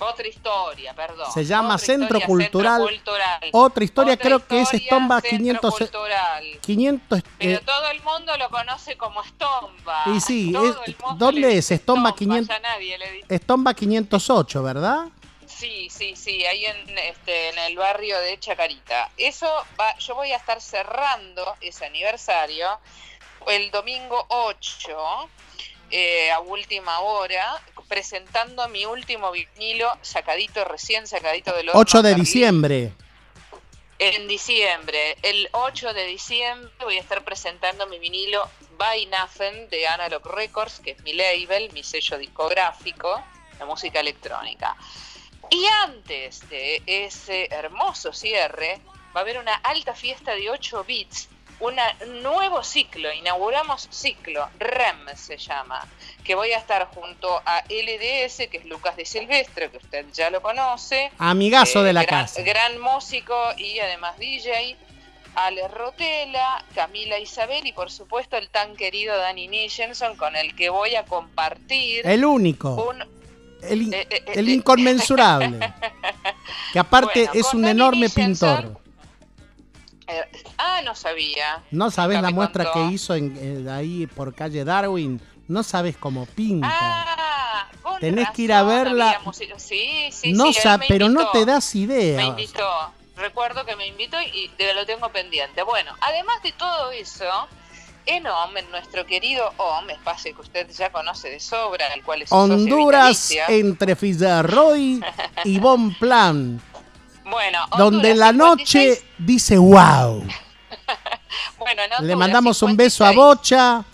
[0.02, 1.30] Otra historia, perdón.
[1.34, 2.78] Se llama Centro historia, Cultural.
[2.88, 3.40] Centro Cultural.
[3.52, 6.44] Otra historia, Otra creo que es Estomba Centro 500, Cultural.
[6.62, 10.04] 500 Pero eh, todo el mundo lo conoce como Estomba.
[10.16, 11.70] Y sí, es- el ¿dónde es?
[11.72, 13.26] Estomba 500 ya nadie le dice.
[13.36, 15.08] Estomba 508, ¿verdad?
[15.50, 19.12] Sí, sí, sí, ahí en, este, en el barrio de Chacarita.
[19.18, 22.80] Eso va, yo voy a estar cerrando ese aniversario
[23.48, 25.30] el domingo 8,
[25.92, 32.16] eh, a última hora, presentando mi último vinilo sacadito, recién sacadito del horno 8 de
[32.16, 32.94] diciembre.
[33.98, 39.88] En diciembre, el 8 de diciembre voy a estar presentando mi vinilo By Nothing de
[39.88, 43.22] Analog Records, que es mi label, mi sello discográfico
[43.58, 44.78] de música electrónica.
[45.52, 48.80] Y antes de ese hermoso cierre,
[49.16, 51.76] va a haber una alta fiesta de 8 bits, un
[52.22, 55.86] nuevo ciclo, inauguramos ciclo, REM se llama,
[56.24, 60.30] que voy a estar junto a LDS, que es Lucas de Silvestre, que usted ya
[60.30, 62.42] lo conoce, Amigazo eh, de la gran, casa.
[62.44, 64.78] Gran músico y además DJ.
[65.36, 70.70] Ale Rotela, Camila Isabel y por supuesto el tan querido Danny Nicholson con el que
[70.70, 72.90] voy a compartir El único.
[72.90, 73.19] un
[73.62, 75.60] El, in- Eh, eh, eh, el inconmensurable.
[76.74, 78.80] Que aparte Bueno, es un enorme pintor.
[80.08, 80.22] Eh,
[80.58, 81.64] ah, no sabía.
[81.72, 82.88] No sabes Nunca la muestra contó.
[82.90, 85.22] que hizo en, eh, ahí por calle Darwin.
[85.48, 86.68] No sabes cómo pinta.
[86.72, 89.20] Ah, con Tenés que ir a verla.
[89.58, 92.18] Sí, sí, no sí, sa- pero no te das idea.
[92.18, 92.68] Me invitó.
[93.18, 95.64] Recuerdo que me invitó y de- lo tengo pendiente.
[95.64, 97.26] Bueno, además de todo eso,
[98.10, 102.24] en OM, en nuestro querido OM, espacio que usted ya conoce de sobra, el cual
[102.24, 105.02] es Honduras entre Villarroy
[105.44, 106.62] y Bonplan.
[107.30, 110.24] Bueno, Donde Honduras la 56, noche dice wow.
[111.60, 113.16] bueno, en Le mandamos un beso a 56.
[113.16, 113.86] Bocha,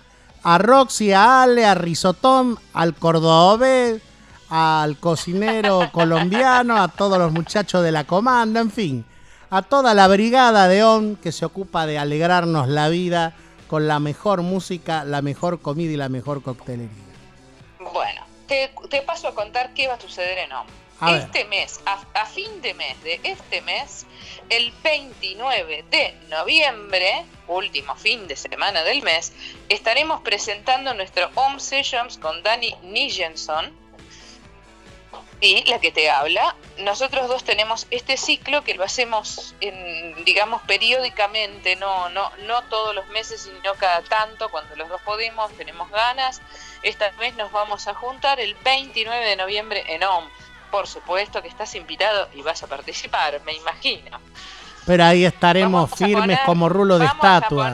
[0.42, 4.02] a Roxy, a Ale, a Risotón, al Cordobés,
[4.50, 9.06] al cocinero colombiano, a todos los muchachos de la comanda, en fin,
[9.50, 13.34] a toda la brigada de ON que se ocupa de alegrarnos la vida
[13.68, 16.90] con la mejor música, la mejor comida y la mejor coctelería.
[17.94, 20.68] Bueno, te, te paso a contar qué va a suceder en OM.
[21.02, 21.24] A ver.
[21.24, 24.06] este mes, a, a fin de mes de este mes,
[24.50, 29.34] el 29 de noviembre, último fin de semana del mes,
[29.68, 33.85] estaremos presentando nuestro Home Sessions con Danny Nijenson
[35.42, 36.56] y la que te habla.
[36.78, 42.96] Nosotros dos tenemos este ciclo que lo hacemos, en, digamos, periódicamente, no, no, no todos
[42.96, 46.42] los meses, sino cada tanto, cuando los dos podemos, tenemos ganas.
[46.84, 50.26] Esta vez nos vamos a juntar el 29 de noviembre en OM.
[50.72, 54.20] Por supuesto que estás invitado y vas a participar, me imagino.
[54.86, 57.72] Pero ahí estaremos firmes poner- como rulo de estatua.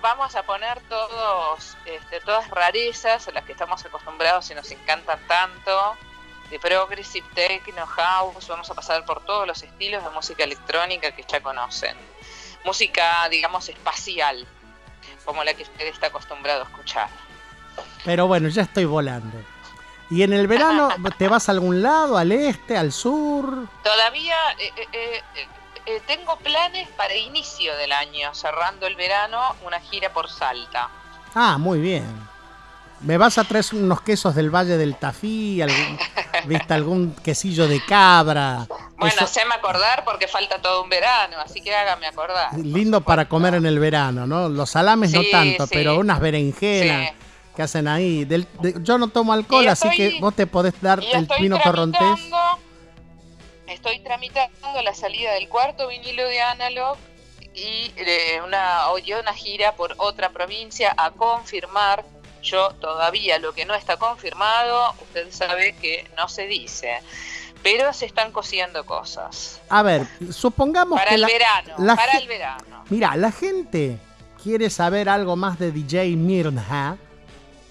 [0.00, 5.18] vamos a poner todos, este, todas rarezas a las que estamos acostumbrados y nos encantan
[5.26, 5.96] tanto.
[6.50, 11.24] De progressive, techno, house, vamos a pasar por todos los estilos de música electrónica que
[11.28, 11.96] ya conocen.
[12.64, 14.46] Música, digamos, espacial,
[15.24, 17.08] como la que usted está acostumbrado a escuchar.
[18.04, 19.36] Pero bueno, ya estoy volando.
[20.10, 23.68] ¿Y en el verano te vas a algún lado, al este, al sur?
[23.84, 24.86] Todavía eh, eh,
[25.34, 25.48] eh,
[25.84, 30.90] eh, tengo planes para inicio del año, cerrando el verano, una gira por Salta.
[31.34, 32.06] Ah, muy bien.
[33.00, 35.62] ¿Me vas a traer unos quesos del Valle del Tafí?
[35.62, 35.98] Algún,
[36.46, 38.66] ¿Viste algún quesillo de cabra?
[38.96, 42.56] Bueno, Eso- haceme acordar porque falta todo un verano, así que hágame acordar.
[42.58, 44.48] lindo para comer en el verano, ¿no?
[44.48, 45.70] Los salames no tanto, sí.
[45.74, 47.14] pero unas berenjenas Sí.
[47.54, 48.24] que hacen ahí.
[48.24, 52.00] Del- de- yo no tomo alcohol, así que vos te podés dar el pino torrontés.
[53.68, 56.96] estoy tramitando la salida del cuarto vinilo de Analog
[57.54, 58.86] y de una,
[59.20, 62.04] una gira por otra provincia a confirmar.
[62.42, 67.00] Yo todavía lo que no está confirmado, usted sabe que no se dice,
[67.62, 69.60] pero se están cosiendo cosas.
[69.68, 72.84] A ver, supongamos Para que el la, verano, la para el verano.
[72.90, 73.98] Mira, la gente
[74.42, 76.96] quiere saber algo más de DJ Mirna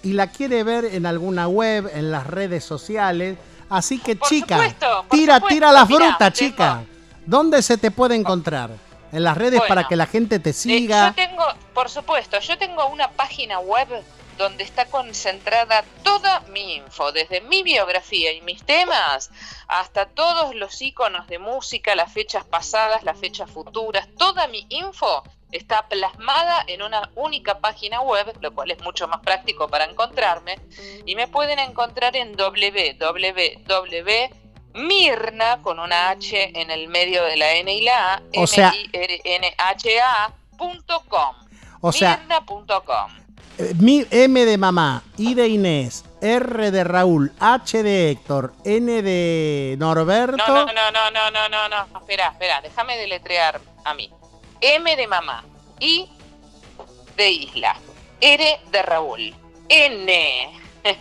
[0.02, 3.36] y la quiere ver en alguna web, en las redes sociales.
[3.70, 5.48] Así que, Por chica, supuesto, tira, supuesto.
[5.54, 6.82] tira la Mirá, fruta, tengo- chica.
[7.26, 8.70] ¿Dónde se te puede encontrar?
[9.12, 11.08] En las redes Bueno, para que la gente te Eh, siga.
[11.08, 11.42] yo tengo,
[11.74, 13.88] por supuesto, yo tengo una página web
[14.38, 19.30] donde está concentrada toda mi info, desde mi biografía y mis temas
[19.66, 25.22] hasta todos los iconos de música, las fechas pasadas, las fechas futuras, toda mi info
[25.50, 30.58] está plasmada en una única página web, lo cual es mucho más práctico para encontrarme,
[31.06, 32.36] y me pueden encontrar en
[34.74, 38.68] www.mirna con una H en el medio de la N y la A, O sea-
[39.98, 41.36] M-I-R-N-H-A.com.
[41.80, 43.27] O sea, Mirna.com.
[43.78, 49.76] mi M de mamá, I de Inés, R de Raúl, H de Héctor, N de
[49.78, 50.36] Norberto.
[50.36, 51.98] No, no, no, no, no, no, no, no.
[51.98, 54.10] Espera, espera, déjame deletrear a mí.
[54.60, 55.44] M de mamá,
[55.80, 56.08] I
[57.16, 57.76] de isla,
[58.20, 59.34] R de Raúl,
[59.68, 60.50] N,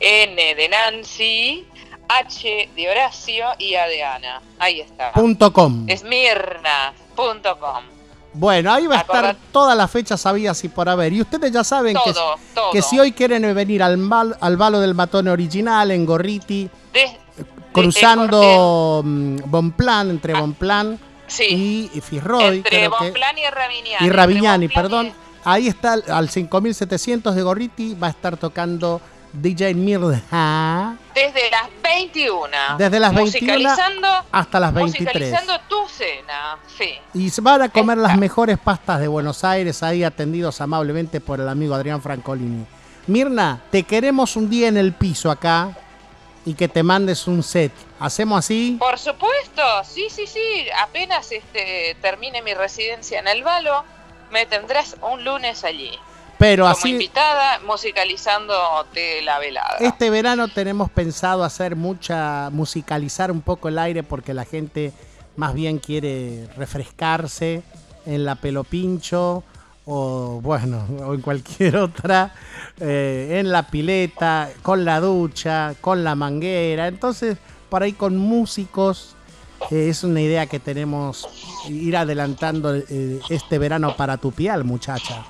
[0.00, 1.66] N de Nancy,
[2.08, 4.42] H de Horacio y A de Ana.
[4.58, 5.12] Ahí está.
[5.12, 5.86] punto com.
[5.88, 7.95] Esmirna.com.
[8.38, 9.38] Bueno, ahí va a estar Acordate.
[9.50, 11.12] todas las fechas sabidas y por haber.
[11.12, 14.78] Y ustedes ya saben que, Todo, que si hoy quieren venir al, mal- al Valo
[14.80, 17.18] del Matone original en Gorriti, De-
[17.72, 24.06] cruzando mm, Bonplan, entre Ah, Bonplan sí, y Fisroy, entre que- Bonplan y Ravignani.
[24.06, 25.06] y Ravignani, perdón.
[25.06, 25.12] y-
[25.48, 29.00] Ahí está, al 5700 de Gorriti, va a estar tocando
[29.40, 32.48] DJ Mirja Desde las 21.
[32.78, 35.04] Desde las 21 Musicalizando, hasta las 23.
[35.04, 36.58] musicalizando tu cena.
[36.76, 36.90] Sí.
[37.14, 41.40] Y se van a comer las mejores pastas de Buenos Aires, ahí atendidos amablemente por
[41.40, 42.64] el amigo Adrián Francolini.
[43.06, 45.76] Mirna, te queremos un día en el piso acá
[46.44, 47.72] y que te mandes un set.
[48.00, 48.76] ¿Hacemos así?
[48.78, 50.66] Por supuesto, sí, sí, sí.
[50.80, 53.84] Apenas este, termine mi residencia en el Valo,
[54.30, 55.90] me tendrás un lunes allí.
[56.38, 59.76] Pero como así, invitada musicalizándote la velada.
[59.80, 64.92] este verano tenemos pensado hacer mucha, musicalizar un poco el aire porque la gente
[65.36, 67.62] más bien quiere refrescarse
[68.04, 69.44] en la pelo pincho
[69.86, 72.34] o bueno, o en cualquier otra,
[72.80, 76.88] eh, en la pileta, con la ducha, con la manguera.
[76.88, 79.14] Entonces, por ahí con músicos,
[79.70, 81.28] eh, es una idea que tenemos
[81.68, 85.24] ir adelantando eh, este verano para tu piel, muchacha.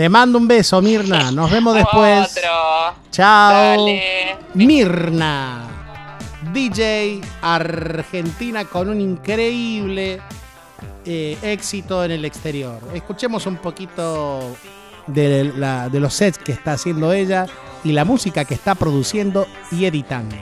[0.00, 1.30] Te mando un beso, Mirna.
[1.30, 2.30] Nos vemos después.
[2.30, 2.96] Otro.
[3.10, 3.52] Chao.
[3.52, 4.34] Dale.
[4.54, 5.68] Mirna,
[6.54, 10.18] DJ argentina con un increíble
[11.04, 12.78] eh, éxito en el exterior.
[12.94, 14.56] Escuchemos un poquito
[15.06, 17.44] de, la- de los sets que está haciendo ella
[17.84, 20.34] y la música que está produciendo y editando.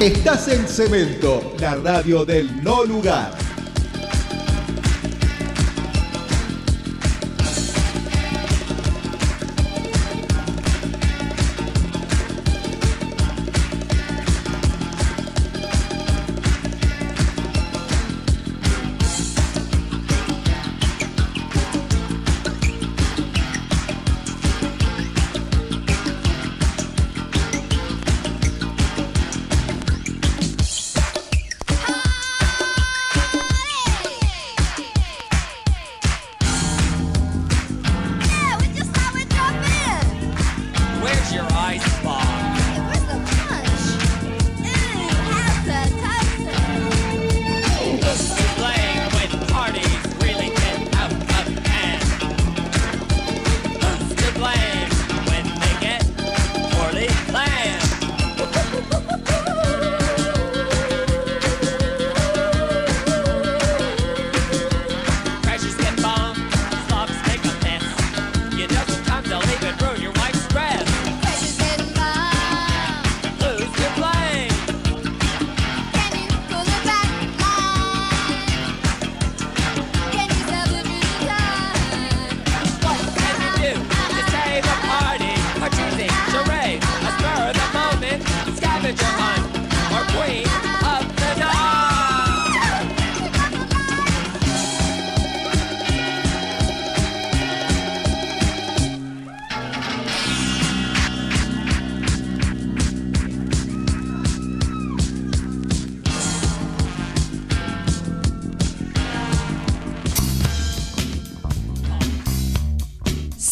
[0.00, 3.49] Estás en Cemento, la radio del no lugar.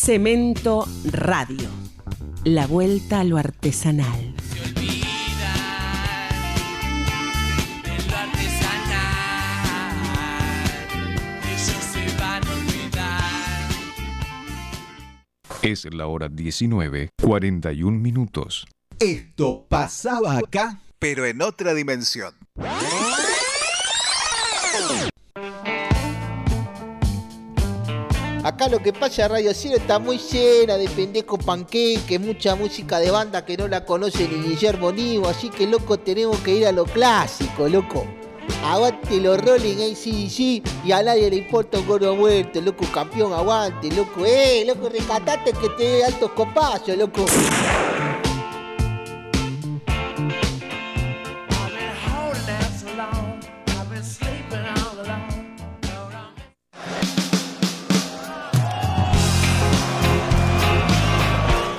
[0.09, 1.69] Cemento Radio.
[2.45, 4.35] La vuelta a lo artesanal.
[4.51, 5.55] Se olvida
[7.85, 8.97] de lo artesanal.
[11.45, 13.69] Ellos se van a olvidar.
[15.61, 18.67] Es la hora 19, 41 minutos.
[18.99, 22.33] Esto pasaba acá, pero en otra dimensión.
[28.59, 33.09] Acá lo que pasa, Radio Cero está muy llena de pendejos panqueques, mucha música de
[33.09, 36.73] banda que no la conoce ni Guillermo Nivo, así que loco tenemos que ir a
[36.73, 38.05] lo clásico, loco.
[38.65, 43.93] Aguante los Rolling ACDC y a nadie le importa un gordo muerto, loco campeón, aguante,
[43.93, 47.27] loco, eh, loco, rescatate que te dé altos copazos, loco.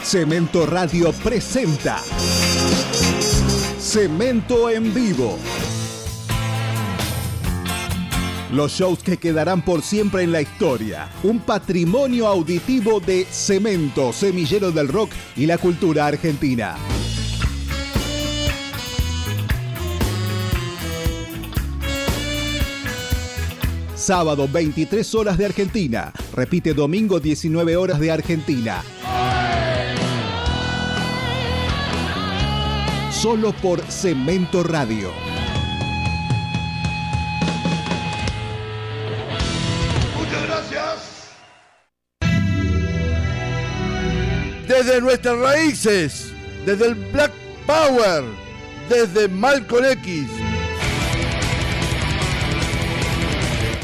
[0.10, 2.02] Cemento Radio presenta
[3.78, 5.38] Cemento en vivo.
[8.52, 11.12] Los shows que quedarán por siempre en la historia.
[11.22, 16.76] Un patrimonio auditivo de Cemento, semillero del rock y la cultura argentina.
[23.94, 26.12] Sábado 23 horas de Argentina.
[26.34, 28.82] Repite domingo 19 horas de Argentina.
[33.22, 35.12] Solo por Cemento Radio.
[40.18, 41.34] Muchas gracias.
[44.66, 46.34] Desde nuestras raíces,
[46.66, 47.34] desde el Black
[47.68, 48.24] Power,
[48.88, 50.30] desde Malcolm X.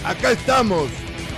[0.05, 0.87] Acá estamos,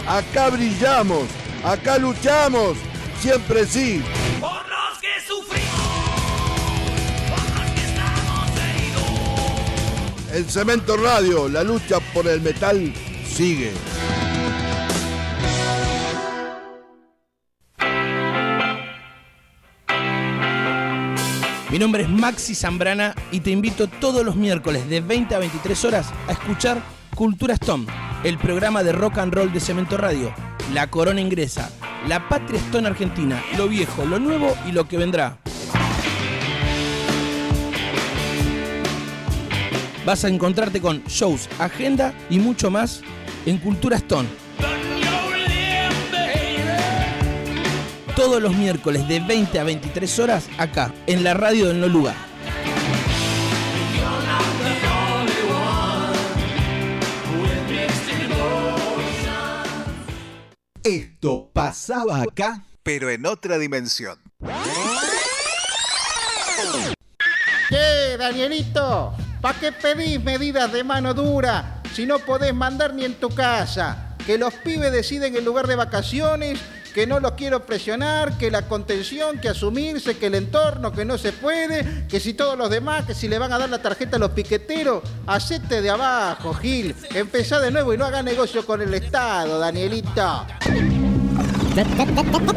[0.07, 1.23] acá brillamos,
[1.63, 2.77] acá luchamos
[3.21, 4.03] siempre sí.
[10.33, 12.93] En Cemento Radio, la lucha por el metal
[13.25, 13.71] sigue.
[21.69, 25.85] Mi nombre es Maxi Zambrana y te invito todos los miércoles de 20 a 23
[25.85, 26.81] horas a escuchar
[27.15, 27.87] Cultura Stone,
[28.23, 30.33] el programa de rock and roll de Cemento Radio.
[30.73, 31.71] La corona ingresa,
[32.07, 35.39] la patria Stone argentina, lo viejo, lo nuevo y lo que vendrá.
[40.07, 43.01] Vas a encontrarte con shows, agenda y mucho más
[43.45, 44.29] en Cultura Stone.
[48.15, 52.15] Todos los miércoles de 20 a 23 horas acá, en la radio del No Lugar.
[60.85, 64.17] Esto pasaba acá, pero en otra dimensión.
[67.69, 73.15] Che, Danielito, ¿para qué pedís medidas de mano dura si no podés mandar ni en
[73.15, 74.15] tu casa?
[74.25, 76.59] Que los pibes deciden el lugar de vacaciones,
[76.97, 81.19] que no los quiero presionar, que la contención, que asumirse, que el entorno, que no
[81.19, 84.17] se puede, que si todos los demás, que si le van a dar la tarjeta
[84.17, 86.95] a los piqueteros, hacete de abajo, Gil.
[87.13, 90.47] Empezá de nuevo y no haga negocio con el Estado, Danielito.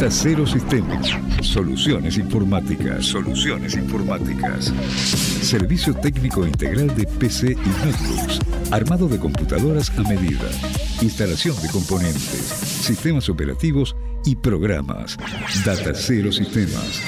[0.09, 1.11] Cero Sistemas.
[1.43, 3.05] Soluciones informáticas.
[3.05, 4.73] Soluciones informáticas.
[5.43, 8.39] Servicio técnico integral de PC y notebooks.
[8.71, 10.49] Armado de computadoras a medida.
[11.03, 12.41] Instalación de componentes.
[12.41, 13.95] Sistemas operativos
[14.25, 15.19] y programas.
[15.67, 17.03] Data Cero Sistemas.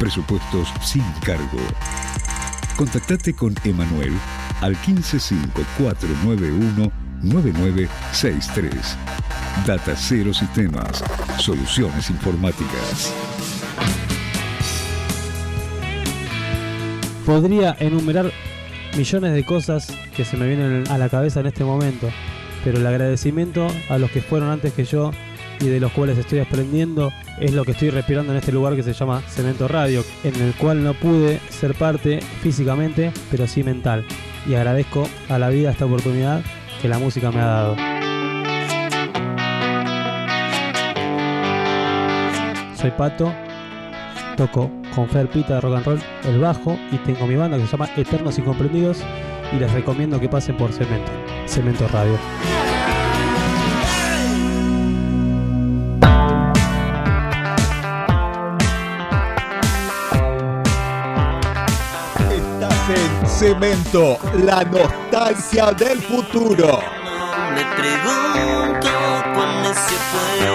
[0.00, 1.60] Presupuestos sin cargo.
[2.76, 4.14] Contactate con Emanuel
[4.62, 8.96] al 155491 9963.
[9.66, 11.02] Data Cero Sistemas.
[11.38, 13.12] Soluciones informáticas.
[17.24, 18.30] Podría enumerar
[18.96, 22.10] millones de cosas que se me vienen a la cabeza en este momento,
[22.62, 25.10] pero el agradecimiento a los que fueron antes que yo
[25.60, 28.82] y de los cuales estoy aprendiendo es lo que estoy respirando en este lugar que
[28.82, 34.04] se llama Cemento Radio, en el cual no pude ser parte físicamente, pero sí mental.
[34.46, 36.42] Y agradezco a la vida esta oportunidad
[36.84, 37.76] que la música me ha dado.
[42.76, 43.32] Soy Pato,
[44.36, 47.64] toco con Fer Pita de Rock and Roll el bajo y tengo mi banda que
[47.64, 48.98] se llama Eternos Incomprendidos
[49.54, 51.10] y les recomiendo que pasen por Cemento,
[51.46, 52.18] Cemento Radio.
[63.44, 66.80] La nostalgia del futuro.
[67.54, 68.88] Me pregunto
[69.34, 70.53] cómo se puede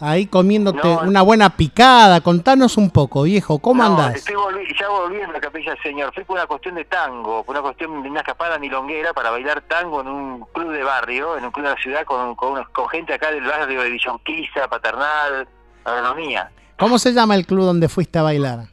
[0.00, 1.00] ahí comiéndote No.
[1.02, 2.20] una buena picada.
[2.20, 4.16] Contanos un poco, viejo, ¿cómo No, andás?
[4.16, 6.12] Estoy volvi- ya volviendo a Capilla del Señor.
[6.14, 9.62] Fui por una cuestión de tango, por una cuestión de una escapada milonguera para bailar
[9.62, 12.68] tango en un club de barrio, en un club de la ciudad, con, con, unos-
[12.70, 15.46] con gente acá del barrio de Villonquiza, Paternal,
[15.84, 16.50] Agronomía.
[16.78, 18.68] ¿Cómo se llama el club donde fuiste a bailar?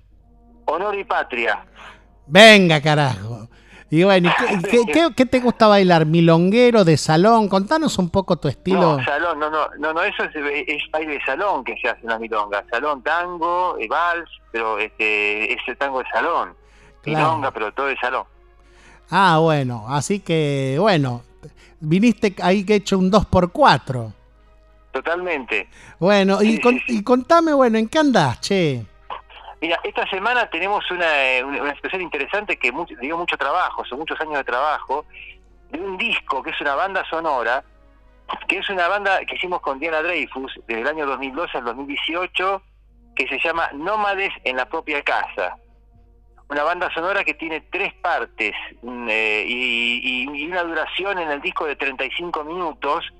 [0.65, 1.65] Honor y Patria.
[2.25, 3.47] Venga, carajo.
[3.93, 4.33] Y bueno, ¿y
[4.63, 6.07] qué, qué- qué- qué te gusta bailar?
[6.07, 7.47] ¿Milonguero, de salón?
[7.47, 8.97] Contanos un poco tu estilo.
[8.97, 12.01] No, salón, no, no, no, no, eso es, es baile de salón que se hace
[12.01, 12.65] en la milonga.
[12.71, 16.55] Salón, tango, eh, vals, pero este, ese tango de salón.
[17.03, 17.27] Claro.
[17.27, 18.23] Milonga, pero todo de salón.
[19.11, 21.21] Ah, bueno, así que, bueno,
[21.79, 24.11] viniste ahí que he hecho un 2x4.
[24.91, 25.69] Totalmente.
[25.99, 26.97] Bueno, y, Sí, con- sí, sí.
[26.97, 28.85] y contame, bueno, ¿en qué andás, che?
[29.63, 34.19] Mira, esta semana tenemos una, eh, una situación interesante que dio mucho trabajo, son muchos
[34.19, 35.05] años de trabajo,
[35.69, 37.63] de un disco que es una banda sonora,
[38.49, 42.61] que es una banda que hicimos con Diana Dreyfus desde el año 2012 al 2018,
[43.15, 45.55] que se llama Nómades en la propia casa.
[46.49, 51.65] Una banda sonora que tiene tres partes mm, eh, y una duración en el disco
[51.65, 53.13] de 35 minutos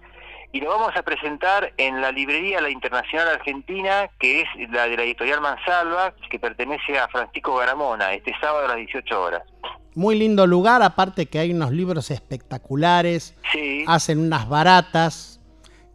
[0.54, 4.95] y lo vamos a presentar en la librería La Internacional Argentina, que es la de
[4.95, 9.41] la editorial Mansalva, que pertenece a Francisco Garamona, este sábado a las 18 horas.
[9.95, 15.39] Muy lindo lugar, aparte que hay unos libros espectaculares, Sí, hacen unas baratas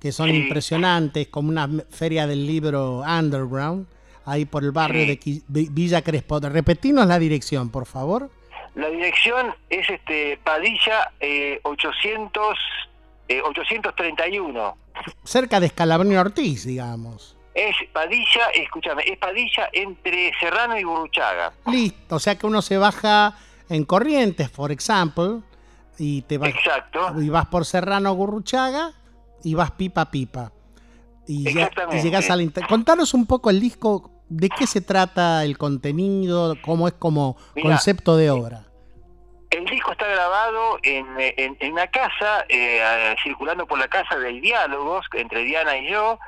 [0.01, 0.37] que son Sí.
[0.37, 3.87] impresionantes, como una feria del libro underground,
[4.25, 5.43] ahí por el barrio Sí.
[5.49, 6.39] de Villa Crespo.
[6.41, 8.31] Repetinos la dirección, por favor.
[8.75, 12.57] la dirección es este Padilla eh, 800,
[13.29, 14.77] eh, 831.
[15.25, 17.37] Cerca de Escalabrini Ortiz, digamos.
[17.55, 21.53] Es Padilla, escúchame, es Padilla entre Serrano y Burruchaga.
[21.67, 23.37] Listo, o sea que uno se baja
[23.69, 25.43] en Corrientes, por ejemplo,
[25.99, 27.21] y te vas, Exacto.
[27.21, 28.93] y vas por Serrano Gurruchaga
[29.43, 30.53] y vas pipa pipa.
[31.27, 35.45] Y, ya, y llegas al inter- Contanos un poco el disco, de qué se trata
[35.45, 38.65] el contenido, cómo es como Mirá, concepto de obra.
[39.51, 45.07] El disco está grabado en, en- una casa, eh, circulando por la casa de diálogos
[45.15, 46.19] entre Diana y yo,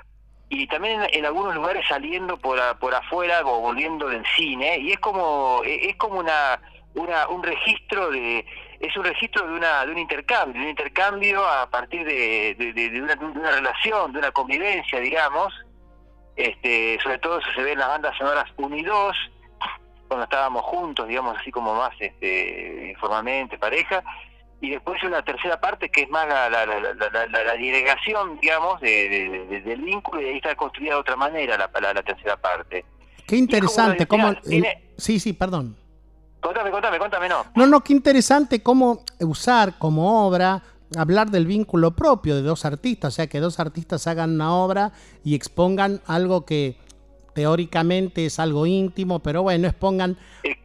[0.49, 4.99] y también en, algunos lugares saliendo por, por afuera o volviendo del cine, y es
[5.01, 6.61] como eh, es como una,
[6.95, 8.45] una un registro de
[8.81, 13.01] es un registro de una de un intercambio, de un intercambio a partir de- de
[13.03, 15.53] una, de una relación, de una convivencia, digamos.
[16.37, 19.17] Este, sobre todo eso se ve en las bandas sonoras 1 y 2,
[20.11, 24.03] cuando estábamos juntos, digamos, así como más este, informalmente, pareja,
[24.61, 29.09] y después una tercera parte que es más la, la, la, la, delegación, digamos, de,
[29.09, 32.37] de- de- del vínculo, y ahí está construida de otra manera la, la, la tercera
[32.37, 32.85] parte.
[33.25, 34.35] Qué interesante, cómo...
[34.41, 35.77] tiene- Sí, sí, perdón.
[36.41, 37.45] Contame, contame, contame, no.
[37.55, 40.61] No, no, qué interesante cómo usar como obra,
[40.99, 44.91] hablar del vínculo propio de dos artistas, o sea, que dos artistas hagan una obra
[45.23, 46.77] y expongan algo que
[47.35, 50.17] teóricamente es algo íntimo, pero bueno, expongan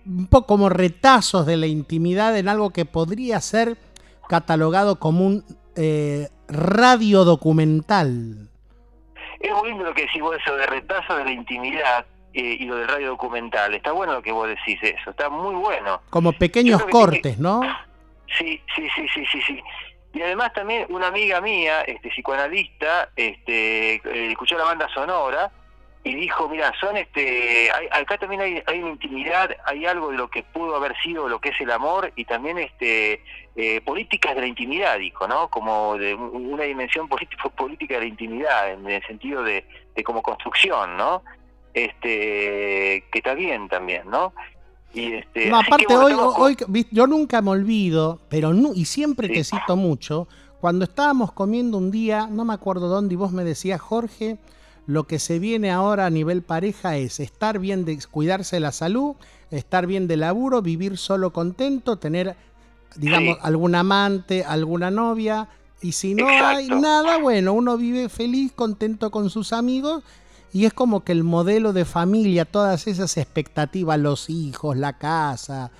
[0.05, 3.77] un poco como retazos de la intimidad en algo que podría ser
[4.27, 5.43] catalogado como un
[5.75, 8.49] eh, radio documental.
[9.39, 12.65] Es muy lindo lo que decís vos, eso de retazo de la intimidad eh, y
[12.65, 13.73] lo del radio documental.
[13.73, 16.01] Está bueno lo que vos decís eso, está muy bueno.
[16.09, 17.61] Como pequeños que cortes, ¿no?
[18.37, 19.61] Sí, sí, sí, sí, sí, sí.
[20.13, 25.51] Y además también una amiga mía, este psicoanalista, este, eh, escuchó la banda sonora
[26.05, 30.17] y dijo, mira, son este, hay- acá también hay, hay una intimidad, hay algo de
[30.17, 33.21] lo que pudo haber sido lo que es el amor y también este
[33.57, 35.47] eh, políticas de la intimidad, dijo, ¿no?
[35.49, 40.03] Como de un- una dimensión política, política de la intimidad, en el sentido de, de
[40.03, 41.23] como construcción, ¿no?
[41.73, 44.33] Este, que está bien también, ¿no?
[44.93, 49.27] Y este, No, aparte bueno, hoy, hoy, vi- yo nunca me olvido, pero y siempre
[49.29, 50.27] te cito mucho,
[50.61, 54.37] cuando estábamos comiendo un día, no me acuerdo dónde, y vos me decías, Jorge,
[54.87, 59.15] lo que se viene ahora a nivel pareja es estar bien, de cuidarse la salud,
[59.51, 62.35] estar bien de laburo, vivir solo contento, tener,
[62.95, 63.41] digamos, Sí.
[63.43, 65.47] algún amante, alguna novia,
[65.81, 70.03] y si no hay nada, bueno, uno vive feliz, contento con sus amigos,
[70.53, 75.71] y es como que el modelo de familia, todas esas expectativas, los hijos, la casa,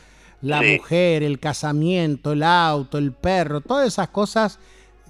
[0.41, 0.78] la Sí.
[0.78, 4.60] mujer, el casamiento, el auto, el perro, todas esas cosas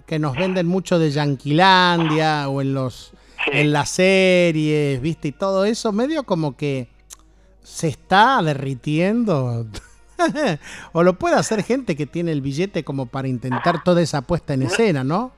[0.06, 3.12] que nos venden mucho de Yanquilandia o en los
[3.52, 5.30] en las series, ¿viste?
[5.30, 6.88] Y todo eso medio como que
[7.64, 9.66] se está derritiendo.
[10.94, 14.54] o lo puede hacer gente que tiene el billete como para intentar toda esa puesta
[14.54, 15.32] en escena, ¿no?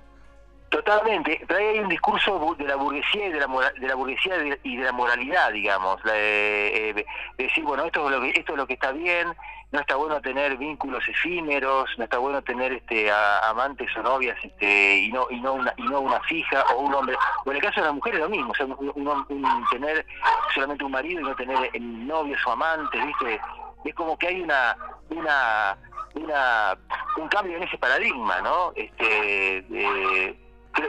[0.70, 3.48] Totalmente, hay un discurso de la burguesía y de la,
[3.80, 7.06] de la burguesía de- y de la moralidad, digamos, de, eh, de
[7.38, 9.34] decir, bueno, esto es, lo que, esto es lo que está bien,
[9.72, 13.10] no está bueno tener vínculos efímeros, no está bueno tener este
[13.44, 16.94] amantes o novias este y no y no una y no una fija o un
[16.94, 17.16] hombre,
[17.46, 20.06] o en el caso de las mujeres lo mismo, o sea, un, un- un- tener
[20.54, 23.40] solamente un marido y no tener eh, novios o amantes, ¿viste?
[23.86, 24.76] Es como que hay una
[25.10, 25.78] una
[26.16, 26.78] una
[27.18, 28.74] un cambio en ese paradigma, ¿no?
[28.76, 30.47] Este de- creo-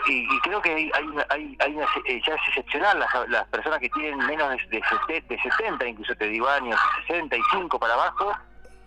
[0.08, 3.08] y, y creo que hay, hay, una- hay, hay una, eh, ya es excepcional las,
[3.28, 7.78] las personas que tienen menos de, de, sete- de 70, incluso te digo años, 65
[7.78, 8.32] para abajo,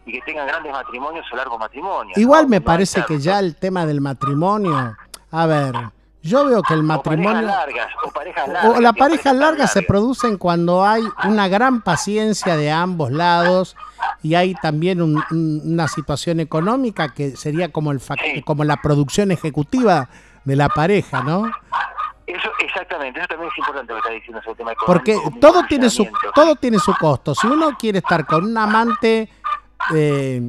[0.05, 2.17] y que tengan grandes matrimonios o largos matrimonios.
[2.17, 2.49] Igual ¿no?
[2.49, 4.95] me parece que ya el tema del matrimonio,
[5.31, 5.73] a ver,
[6.23, 8.65] yo veo que el O matrimonio parejas largas, o parejas largas.
[8.65, 9.87] o la digo, pareja parejas larga se largas.
[9.87, 13.75] producen cuando hay una gran paciencia de ambos lados
[14.23, 18.77] y hay también un- un- una situación económica que sería como, el fac- como la
[18.77, 20.09] producción ejecutiva
[20.43, 21.49] de la pareja, ¿no?
[22.27, 24.73] Eso, exactamente, eso también es importante lo que está diciendo sobre el tema.
[24.85, 27.35] Porque todo tiene su todo tiene su costo.
[27.35, 29.29] Si uno quiere estar con un amante
[29.93, 30.41] eh,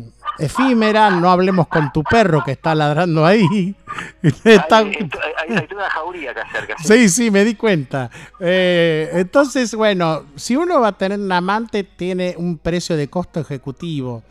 [0.43, 3.75] efímera, no hablemos con tu perro que está ladrando ahí.
[4.45, 5.09] Está- Hay,
[5.75, 6.75] una jauría acá cerca.
[6.83, 8.11] Sí, sí, me di cuenta.
[8.41, 13.41] Eh, entonces, bueno, si uno va a tener un amante, tiene un precio de costo
[13.41, 14.23] ejecutivo.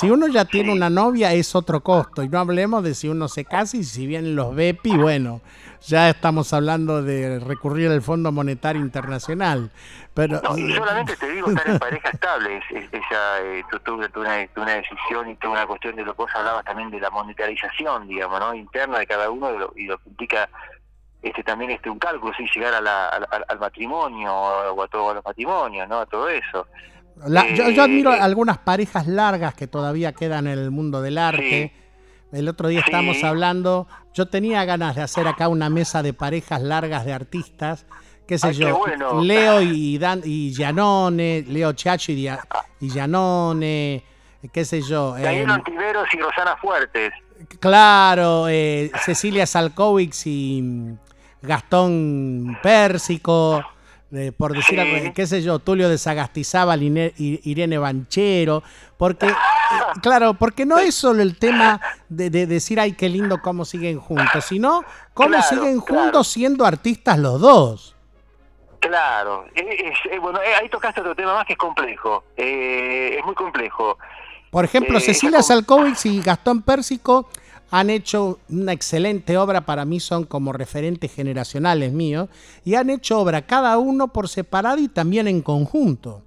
[0.00, 2.22] Si uno ya tiene una novia, es otro costo.
[2.22, 5.40] Y no hablemos de si uno se casa y si vienen los BEPI, bueno,
[5.86, 9.70] ya estamos hablando de recurrir al Fondo Monetario Internacional.
[10.14, 13.78] Pero, No, y solamente te digo estar en pareja estable, es, es- esa, eh, tu-
[13.80, 17.00] tu- una, una decisión y toda una cuestión de lo que vos hablabas también de
[17.00, 18.54] la monetarización, digamos, ¿no?
[18.54, 20.48] interna de cada uno de lo- y lo que implica
[21.22, 25.14] este también este un cálculo, sin llegar a la- al, al- matrimonio o a todos
[25.14, 26.00] los matrimonios, ¿no?
[26.00, 26.66] A todo eso.
[27.26, 31.02] La- yo, yo Eh, admiro eh, algunas parejas largas que todavía quedan en el mundo
[31.02, 31.72] del arte.
[32.32, 32.84] El otro día Sí.
[32.86, 37.86] estábamos hablando, yo tenía ganas de hacer acá una mesa de parejas largas de artistas,
[38.26, 39.20] qué sé Ay, qué yo, bueno.
[39.22, 42.40] Leo y Dan y Gianone, Leo Chacho y, Dia-
[42.80, 44.04] y Gianone,
[44.52, 45.14] qué sé yo.
[45.14, 47.12] Daniel eh, Ontiveros y Rosana Fuertes.
[47.58, 50.94] Claro, eh, Cecilia Salkovics y mm,
[51.42, 53.64] Gastón Pérsico,
[54.12, 54.94] eh, por decir Sí.
[54.96, 58.62] algo, qué sé yo, Tulio de Sagastizábal, Irene Banchero,
[58.96, 59.34] porque, eh,
[60.02, 63.98] claro, porque no es solo el tema de, de decir, ay, qué lindo cómo siguen
[64.00, 64.82] juntos, sino
[65.14, 66.02] cómo Claro, siguen claro.
[66.02, 67.96] juntos siendo artistas los dos.
[68.80, 73.24] Claro, eh, eh, bueno, eh, ahí tocaste otro tema más que es complejo, eh, es
[73.26, 73.98] muy complejo.
[74.50, 77.28] Por ejemplo, Eh, Cecilia Salkovics y Gastón Pérsico
[77.70, 82.28] han hecho una excelente obra, para mí son como referentes generacionales míos,
[82.64, 86.22] y han hecho obra cada uno por separado y también en conjunto.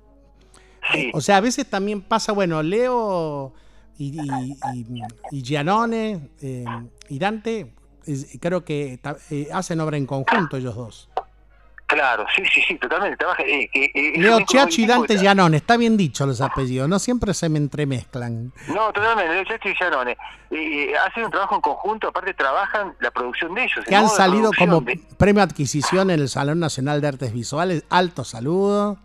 [1.14, 3.54] O sea, a veces también pasa, bueno, Leo
[3.98, 6.66] y, y, y- y Gianone eh,
[7.10, 7.74] y Dante,
[8.40, 11.10] creo que eh, hacen obra en conjunto ellos dos.
[11.86, 13.18] Claro, sí, sí, sí, totalmente.
[13.18, 16.98] trabaja, eh, eh, Leo un Chiacho y Dante Gianone, está bien dicho los apellidos, no
[16.98, 18.52] siempre se me entremezclan.
[18.70, 20.12] No, totalmente, Leo Chiacho y Gianone.
[20.14, 20.16] Eh,
[20.92, 23.86] eh, hacen un trabajo en conjunto, aparte trabajan la producción de ellos.
[23.86, 27.84] que han salido como de- premio adquisición en el Salón Nacional de Artes Visuales.
[27.92, 28.98] Alto saludo.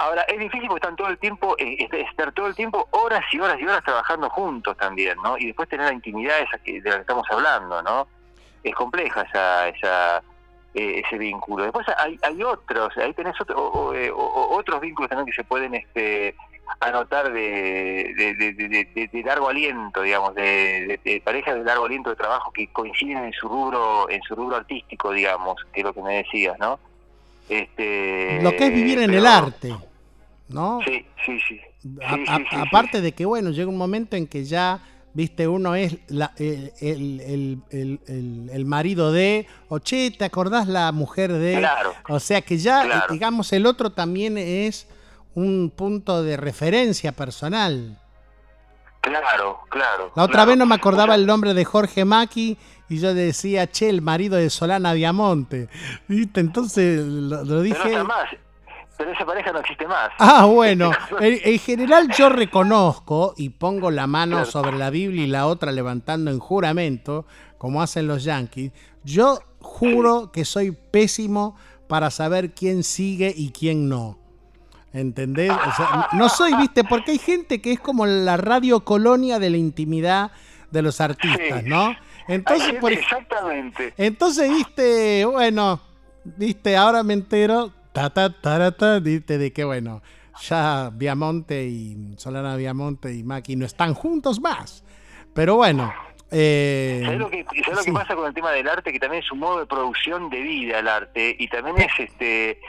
[0.00, 3.24] Ahora, es difícil porque están todo el tiempo, eh, est- estar todo el tiempo horas
[3.32, 5.36] y horas y horas trabajando juntos también, ¿no?
[5.36, 8.06] Y después tener la intimidad esa que, de la que estamos hablando, ¿no?
[8.62, 10.22] Es compleja esa, esa
[10.74, 11.64] eh, ese vínculo.
[11.64, 15.74] Después hay, hay otros, ahí tenés otro- o- eh, otros vínculos también que se pueden
[15.74, 16.36] este,
[16.80, 22.52] anotar de, de, de- de- largo aliento, digamos, de parejas de largo aliento de trabajo
[22.52, 26.18] que coinciden en su rubro, en su rubro artístico, digamos, que es lo que me
[26.18, 26.78] decías, ¿no?
[27.48, 29.74] Este, Lo que es vivir en el arte,
[30.48, 30.80] ¿no?
[30.84, 31.60] Sí, sí, sí.
[32.04, 34.80] A- Sí, a- sí, sí, aparte de que, bueno, llega un momento en que ya,
[35.14, 40.90] viste, uno es la- el, el- el- el- marido de, o che, ¿te acordás la
[40.92, 41.56] mujer de?
[41.58, 41.94] Claro.
[42.08, 43.00] O sea que ya, Claro.
[43.04, 44.86] eh, digamos, el otro también es
[45.34, 47.96] un punto de referencia personal.
[49.00, 50.12] Claro, claro.
[50.16, 50.48] La otra claro.
[50.48, 52.58] vez no me acordaba el nombre de Jorge Maki
[52.88, 55.68] y yo decía, che, el marido de Solana Diamonte.
[56.08, 56.40] ¿Viste?
[56.40, 58.02] Entonces lo, lo Pero no dije.
[58.04, 58.28] más.
[58.96, 60.10] Pero esa pareja no existe más.
[60.18, 60.90] Ah, bueno.
[61.20, 64.50] En, en general yo reconozco y pongo la mano Claro.
[64.50, 67.26] sobre la Biblia y la otra levantando en juramento,
[67.58, 68.72] como hacen los yankees.
[69.04, 71.56] Yo juro que soy pésimo
[71.88, 74.18] para saber quién sigue y quién no.
[74.92, 75.52] ¿Entendés?
[75.52, 79.50] O sea, no soy, viste, porque hay gente que es como la radio colonia de
[79.50, 80.32] la intimidad
[80.70, 81.68] de los artistas, Sí.
[81.68, 81.94] ¿no?
[82.28, 83.94] Entonces, gente- por ej- exactamente.
[83.96, 85.80] entonces, viste, bueno,
[86.24, 90.02] viste, ahora me entero, ta, ta, ta, ta, viste, de que, bueno,
[90.42, 94.84] ya Viamonte y Solana Viamonte y Maki no están juntos más.
[95.34, 95.92] Pero bueno,
[96.30, 97.86] eh, ¿Sabes lo, que, lo sí.
[97.86, 98.92] que pasa con el tema del arte?
[98.92, 102.60] Que también es un modo de producción de vida el arte y también es este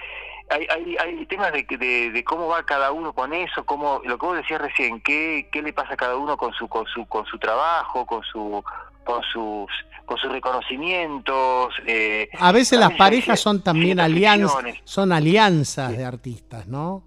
[0.51, 4.17] hay, hay, hay temas de, de, de cómo va cada uno con eso, cómo lo
[4.17, 7.05] que vos decías recién, qué, qué le pasa a cada uno con su con su
[7.05, 8.63] con su trabajo, con su
[9.03, 9.69] con sus
[10.05, 11.73] con sus reconocimientos.
[11.85, 17.03] eh, a veces las parejas son también alianzas, son alianzas de artistas, ¿no?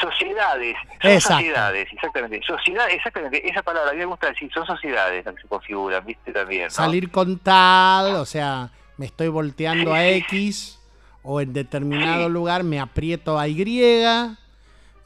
[0.00, 1.36] Sociedades, son Exacto.
[1.38, 2.40] sociedades, exactamente.
[2.46, 6.04] Sociedad, exactamente, esa palabra a mí me gusta decir, son sociedades las que se configuran,
[6.06, 6.32] ¿viste?
[6.32, 6.64] También.
[6.64, 6.70] ¿no?
[6.70, 10.80] Salir con tal, o sea, me estoy volteando a X
[11.22, 14.36] o en determinado lugar me aprieto a Y,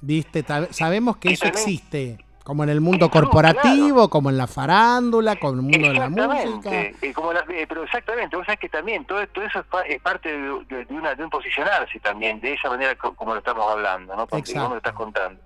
[0.00, 0.44] ¿viste?
[0.70, 2.18] Sabemos que Y eso también- existe,
[2.48, 6.08] como en el mundo corporativo, como en la farándula, como en el mundo de la
[6.08, 6.34] música.
[6.48, 9.66] Exactamente, eh, como la- eh, pero exactamente, vos sabés que también todo, todo eso es,
[9.66, 13.34] pa- es parte de, de- una, de un posicionarse también, de esa manera co- como
[13.34, 14.26] lo estamos hablando, ¿no?
[14.26, 14.60] Porque Exacto.
[14.60, 15.42] vos me lo estás contando.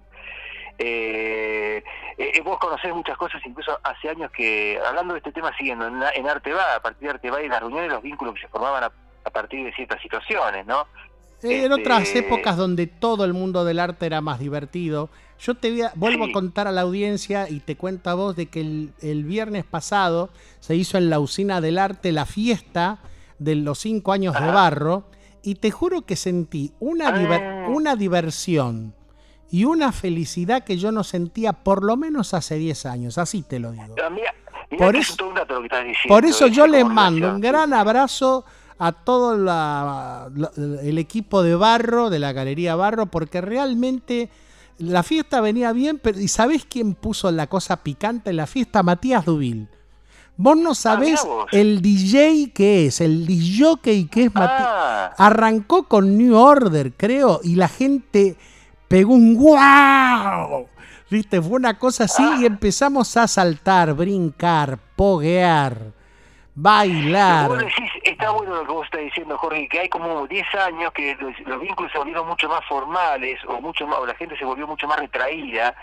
[0.79, 1.83] Eh,
[2.19, 6.01] eh, vos conocés muchas cosas, incluso hace años que, hablando de este tema, siguiendo en,
[6.15, 8.49] en Arte Va, a partir de Arte Va y las reuniones, los vínculos que se
[8.49, 8.93] formaban a,
[9.25, 10.87] a partir de ciertas situaciones, ¿no?
[11.43, 15.11] En otras épocas donde todo el mundo del arte era más divertido.
[15.41, 18.37] Yo te voy a- vuelvo a contar a la audiencia y te cuento a vos
[18.37, 20.31] de que el, el viernes pasado
[20.61, 23.01] se hizo en la usina del arte la fiesta
[23.39, 25.05] de los cinco años de barro
[25.43, 28.95] y te juro que sentí una, diver- una diversión
[29.51, 33.59] y una felicidad que yo no sentía por lo menos hace 10 años, así te
[33.59, 33.97] lo digo.
[34.03, 34.33] Ah, Mira,
[34.71, 35.45] mira Por eso- diciendo.
[36.09, 36.51] Por eso ¿eh?
[36.53, 38.45] yo le mando un gran abrazo
[38.79, 40.51] a todo la- la-
[40.83, 44.29] el equipo de Barro, de la Galería Barro, porque realmente
[44.79, 48.83] la fiesta venía bien, pero ¿y sabés quién puso la cosa picante en la fiesta?
[48.83, 49.69] Matías Dubil.
[50.37, 51.47] Vos no sabés Ah, vos.
[51.53, 53.77] el DJ que es, el DJ
[54.11, 54.67] que es Matías.
[54.69, 58.37] Ah, Arrancó con New Order, creo, y la gente
[58.89, 60.67] pegó un wow.
[61.11, 61.43] ¿Viste?
[61.43, 62.39] Fue una cosa así Ah.
[62.41, 65.93] y empezamos a saltar, brincar, poguear,
[66.55, 67.49] bailar.
[67.49, 67.75] Vos decís,
[68.23, 71.39] está bueno lo que vos estás diciendo, Jorge, que hay como 10 años que los,
[71.47, 74.67] los vínculos se volvieron mucho más formales o mucho más, o la gente se volvió
[74.67, 75.75] mucho más retraída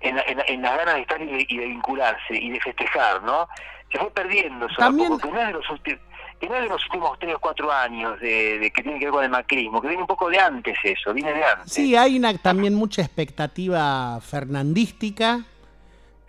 [0.00, 2.60] en, la- en, en las ganas de estar y de, y de vincularse y de
[2.60, 3.48] festejar, ¿no?
[3.92, 6.00] Se fue perdiendo eso, También- porque no es de los últimos
[6.38, 9.06] que no es de los últimos 3 o 4 años de, de que tiene que
[9.06, 11.72] ver con el macrismo, que viene un poco de antes eso, viene de antes.
[11.72, 15.40] Sí, hay una, también mucha expectativa fernandística.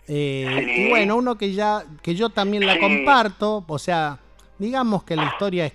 [0.06, 0.70] eh, Sí.
[0.84, 2.80] Y bueno, uno que ya, que yo también la Sí.
[2.80, 4.18] comparto, o sea,
[4.58, 5.72] digamos que la historia es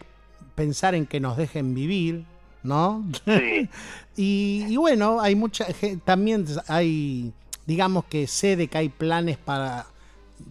[0.56, 2.26] pensar en que nos dejen vivir,
[2.64, 3.04] ¿no?
[3.26, 3.70] Sí.
[4.16, 5.66] y, y bueno, hay mucha
[6.06, 7.34] también hay,
[7.66, 9.88] digamos que sé de que hay planes para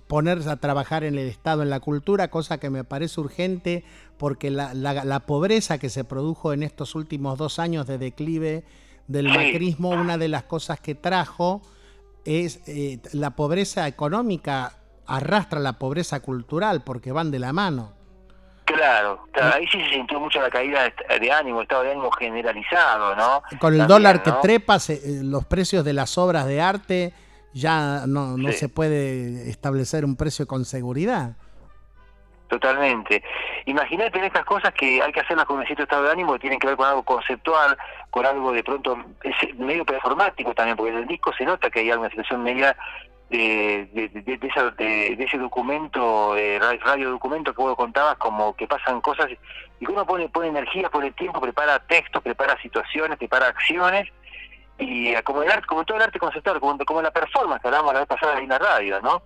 [0.06, 3.84] ponerse a trabajar en el Estado, en la cultura, cosa que me parece urgente
[4.16, 8.64] porque la, la- la pobreza que se produjo en estos últimos dos años de declive
[9.08, 9.32] del Sí.
[9.36, 11.60] macrismo, una de las cosas que trajo
[12.24, 17.92] es eh, la pobreza económica arrastra la pobreza cultural porque van de la mano.
[18.64, 20.90] Claro, claro, ahí sí se sintió mucho la caída
[21.20, 23.42] de, ánimo, estado de ánimo generalizado, ¿no?
[23.58, 24.40] Con el También, dólar que ¿no?
[24.40, 27.12] trepa, se- eh, los precios de las obras de arte
[27.52, 28.58] ya no, no Sí.
[28.58, 31.32] se puede establecer un precio con seguridad.
[32.48, 33.22] Totalmente.
[33.66, 36.40] Imagínate en estas cosas que hay que hacerlas con un cierto estado de ánimo que
[36.40, 37.76] tienen que ver con algo conceptual,
[38.10, 41.80] con algo de pronto es medio performático también, porque en el disco se nota que
[41.80, 42.76] hay alguna situación media
[43.38, 49.00] de, esa- de- ese documento, eh, ra- radio documento que vos contabas, como que pasan
[49.00, 49.28] cosas
[49.80, 54.08] y que uno pone, pone energía, pone tiempo, prepara textos, prepara situaciones, prepara acciones
[54.78, 58.00] y eh, como como todo el arte conceptual, como, como la performance que hablábamos la
[58.00, 59.22] vez pasada en la radio, ¿no?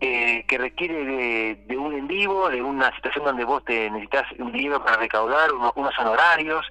[0.00, 4.52] Eh, que requiere de, un en vivo, de una situación donde vos te necesitas un
[4.52, 6.66] dinero para recaudar, uno- unos honorarios,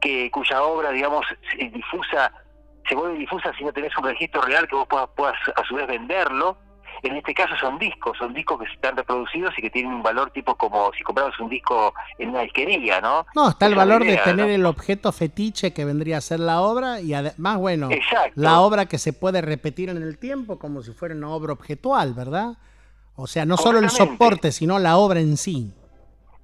[0.00, 1.24] que cuya obra, digamos,
[1.58, 2.32] difusa,
[2.88, 5.74] se vuelve difusa si no tenés un registro real que vos puedas, puedas a su
[5.74, 6.58] vez venderlo.
[7.02, 10.30] En este caso son discos, son discos que están reproducidos y que tienen un valor
[10.30, 13.26] tipo como si comprabas un disco en una disquería, ¿no?
[13.34, 14.52] No, está el Esa valor de tener ¿no?
[14.52, 18.32] el objeto fetiche que vendría a ser la obra y además, bueno, Exacto.
[18.34, 22.14] la obra que se puede repetir en el tiempo como si fuera una obra objetual,
[22.14, 22.56] ¿verdad?
[23.14, 25.72] O sea, no solo el soporte, sino la obra en sí.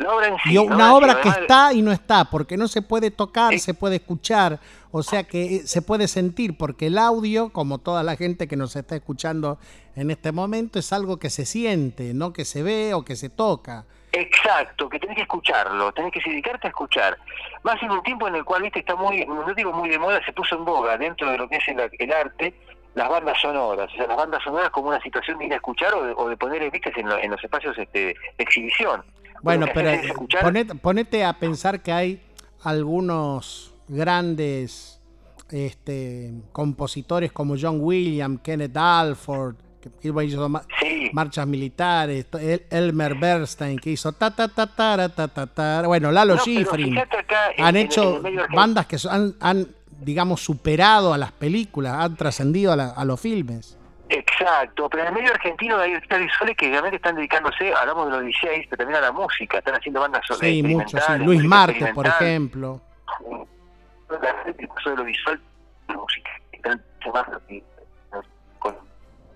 [0.03, 0.53] La obra en sí.
[0.53, 3.59] Y una sí, obra que además- está y no está, porque no se puede tocar,
[3.59, 4.59] se puede escuchar,
[4.91, 8.57] o sea que eh, se puede sentir, porque el audio, como toda la gente que
[8.57, 9.59] nos está escuchando
[9.97, 13.29] en este momento, es algo que se siente, no que se ve o que se
[13.29, 13.85] toca.
[14.15, 17.17] Exacto, que tenés que escucharlo, tenés que dedicarte a escuchar.
[17.63, 20.21] Más en un tiempo en el cual, viste, está muy, no digo muy de moda,
[20.27, 22.55] se puso en boga dentro de lo que es el, el arte,
[22.95, 23.91] las bandas sonoras.
[23.91, 26.29] O sea, las bandas sonoras como una situación de ir a escuchar o de, o
[26.29, 29.03] de poner, viste, en, lo- en los espacios este, de exhibición.
[29.43, 29.91] Bueno, pero
[30.41, 32.21] ponete, ponete a pensar que hay
[32.63, 35.01] algunos grandes
[35.51, 39.57] este, compositores como John Williams, Kenneth Alford,
[40.01, 40.65] que hizo ma-
[41.13, 42.27] marchas militares,
[42.71, 45.83] Elmer Bernstein, que hizo ta ta ta ta ta ta ta.
[45.87, 46.97] Bueno, Lalo No, Schifrin.
[47.59, 49.67] Han en- hecho en el bandas que han, han,
[50.01, 53.77] digamos, superado a las películas, han trascendido a, la- a los filmes.
[54.15, 58.13] Exacto, pero en el medio argentino hay artistas visuales que realmente están dedicándose, hablamos de
[58.13, 61.03] los DJs, pero también a la música, están haciendo bandas so- Sí, muchos.
[61.03, 61.19] Sí.
[61.19, 62.81] Luis Márquez, por ejemplo.
[64.85, 65.41] Lo visual,
[65.89, 66.31] la música,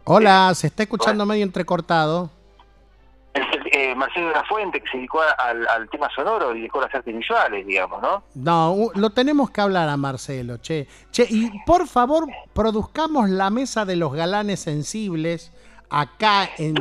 [0.04, 2.30] Hola, se está escuchando medio entrecortado.
[3.90, 6.94] Eh, Marcelo de la Fuente, que se dedicó al, al tema sonoro y dedicó las
[6.94, 8.22] artes visuales, digamos, ¿no?
[8.34, 10.86] No, lo tenemos que hablar a Marcelo, che.
[11.10, 15.52] Che, y por favor, produzcamos la mesa de los galanes sensibles
[15.90, 16.76] acá en,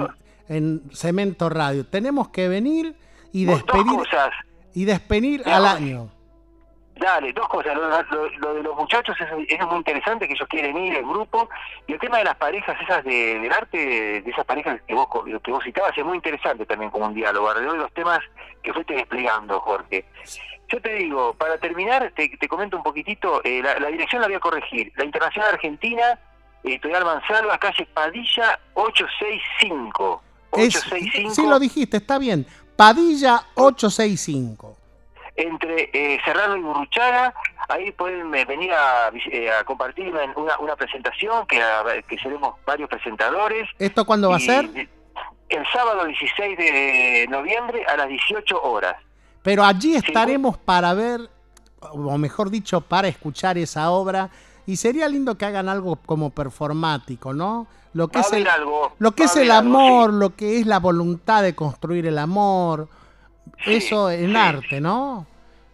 [0.47, 1.85] en Cemento Radio.
[1.85, 2.95] Tenemos que venir
[3.31, 3.99] y despedir
[4.73, 6.09] y despedir No, al año.
[6.97, 7.75] Dale, dos cosas.
[7.75, 11.05] Lo, lo- lo de los muchachos es, es muy interesante, que ellos quieren ir, el
[11.05, 11.49] grupo.
[11.87, 13.77] Y el tema de las parejas esas de- del arte,
[14.21, 15.07] de esas parejas que vos,
[15.43, 17.49] que vos citabas, es muy interesante también como un diálogo.
[17.49, 18.19] Alrededor de los temas
[18.63, 20.05] que fuiste desplegando, Jorge.
[20.69, 24.39] Yo te digo, para terminar, te, comento un poquitito, eh, la, dirección la voy a
[24.39, 24.91] corregir.
[24.95, 26.17] La Internacional Argentina,
[26.63, 30.23] Editorial Mansalva, calle Padilla 865.
[30.53, 32.45] Es- 865 sí lo dijiste, está bien.
[32.75, 34.77] Padilla 865.
[35.35, 37.33] Entre eh, Serrano y Burruchaga.
[37.67, 40.13] Ahí pueden eh, venir a, eh, a compartir
[40.59, 43.67] una, presentación que, a- que seremos varios presentadores.
[43.79, 44.69] ¿Esto cuándo va a ser?
[45.49, 48.95] El sábado 16 de noviembre a las 18 horas.
[49.43, 51.21] Pero allí estaremos para ver,
[51.81, 54.29] o mejor dicho, para escuchar esa obra.
[54.67, 57.67] Y sería lindo que hagan algo como performático, ¿no?
[57.93, 60.65] Lo que Va es el, algo, lo que es el algo, amor, lo que es
[60.65, 62.87] la voluntad de construir el amor.
[63.65, 64.35] Eso en sí.
[64.35, 65.25] arte, ¿no?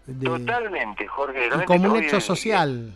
[0.05, 1.47] De- Totalmente, Jorge.
[1.47, 2.93] y como un hecho eh, social.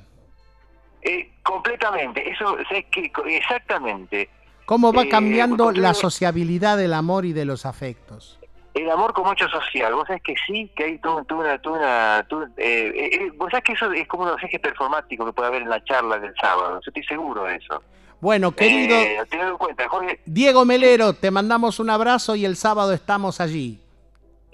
[1.01, 4.29] eh, completamente, eso es que exactamente.
[4.65, 8.39] ¿Cómo va eh, cambiando la sociabilidad del amor y de los afectos?
[8.73, 11.57] El amor como hecho social, vos sabés que sí, que hay toda una...
[11.59, 12.19] toda una
[12.57, 15.61] eh, eh, eh, vos sabés que eso es como unos ejes performáticos que puede haber
[15.61, 17.81] en la charla del sábado, yo estoy seguro de eso.
[18.19, 22.55] Bueno, querido Eh, tened en cuenta, Jorge, Diego Melero, te mandamos un abrazo y el
[22.57, 23.79] sábado estamos allí.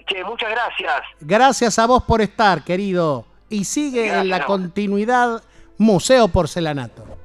[0.04, 1.02] Che, muchas gracias.
[1.20, 3.26] Gracias a vos por estar, querido.
[3.48, 5.42] Y sigue en la continuidad
[5.78, 7.21] Museo Porcelanato.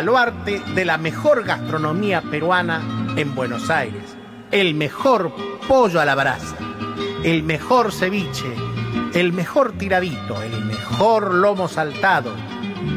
[0.00, 2.80] De la mejor gastronomía peruana
[3.16, 4.16] en Buenos Aires.
[4.52, 5.34] El mejor
[5.66, 6.54] pollo a la brasa,
[7.24, 8.46] el mejor ceviche,
[9.12, 12.30] el mejor tiradito, el mejor lomo saltado,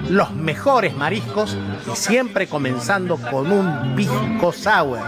[0.10, 1.58] los mejores mariscos
[1.92, 5.00] y siempre comenzando con un pisco sour.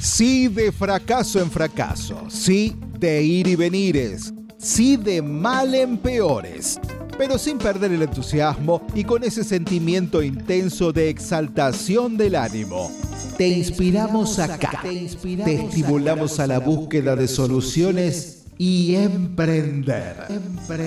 [0.00, 6.78] Sí de fracaso en fracaso, sí de ir y venires, sí de mal en peores,
[7.16, 12.90] pero sin perder el entusiasmo y con ese sentimiento intenso de exaltación del ánimo.
[13.36, 20.16] Te inspiramos acá, te estimulamos a la búsqueda de soluciones y emprender.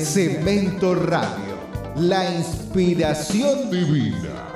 [0.04, 1.58] Cemento Radio,
[1.96, 4.51] la inspiración divina.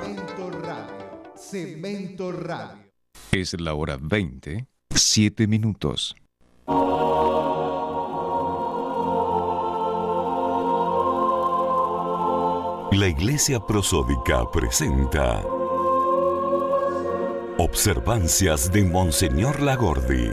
[1.50, 2.90] Cemento Radio.
[3.30, 6.16] Es la hora 20, 7 minutos.
[12.90, 15.44] La Iglesia Prosódica presenta
[17.58, 20.32] Observancias de Monseñor Lagordi.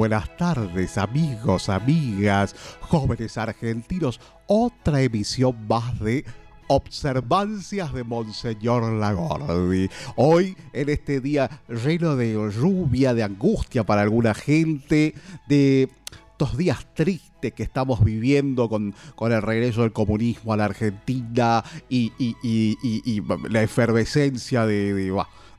[0.00, 4.18] Buenas tardes amigos, amigas, jóvenes argentinos.
[4.46, 6.24] Otra emisión más de
[6.68, 9.90] observancias de Monseñor Lagordi.
[10.16, 15.12] Hoy, en este día lleno de lluvia, de angustia para alguna gente,
[15.50, 15.90] de
[16.30, 21.62] estos días tristes que estamos viviendo con, con el regreso del comunismo a la Argentina
[21.90, 22.10] y,
[23.50, 25.12] la efervescencia de,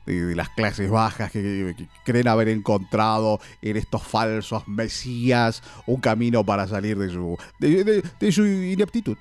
[0.06, 1.74] de- las clases bajas que,
[2.04, 8.32] creen haber encontrado en estos falsos mesías un camino para salir de su, de- de
[8.32, 9.16] su ineptitud.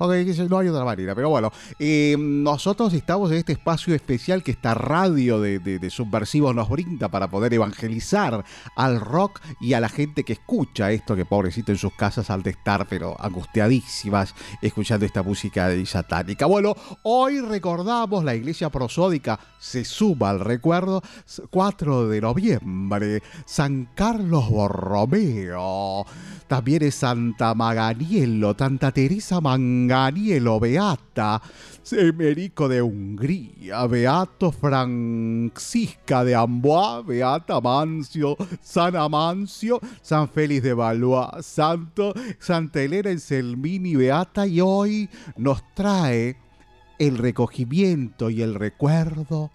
[0.00, 0.12] Ok,
[0.48, 4.72] no hay otra manera, pero bueno, eh, nosotros estamos en este espacio especial que esta
[4.74, 8.44] radio de, de- Subversivos nos brinda para poder evangelizar
[8.76, 12.42] al rock y a la gente que escucha esto, que pobrecito en sus casas al
[12.42, 16.46] de estar, pero angustiadísimas, escuchando esta música satánica.
[16.46, 21.02] Bueno, hoy recordamos la iglesia prosódica, se suma al recuerdo,
[21.50, 26.04] 4 de noviembre, San Carlos Borromeo.
[26.48, 31.42] También es Santa Maganielo, Santa Teresa Manganielo, Beata,
[31.82, 41.44] Semerico de Hungría, Beato Francisca de Amboa, Beata Mancio, San Amancio, San Félix de Valois,
[41.44, 46.38] Santo, Santa Elena en Selmini, Beata, y hoy nos trae
[46.98, 49.50] el recogimiento y el recuerdo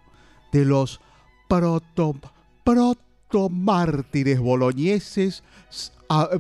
[0.52, 1.02] de los
[1.48, 2.16] proto,
[3.34, 5.42] protomártires boloñeses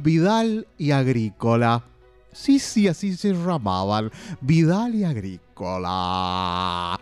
[0.01, 1.83] Vidal y Agrícola.
[2.31, 4.11] Sí, sí, así se llamaban.
[4.41, 6.99] Vidal y Agrícola.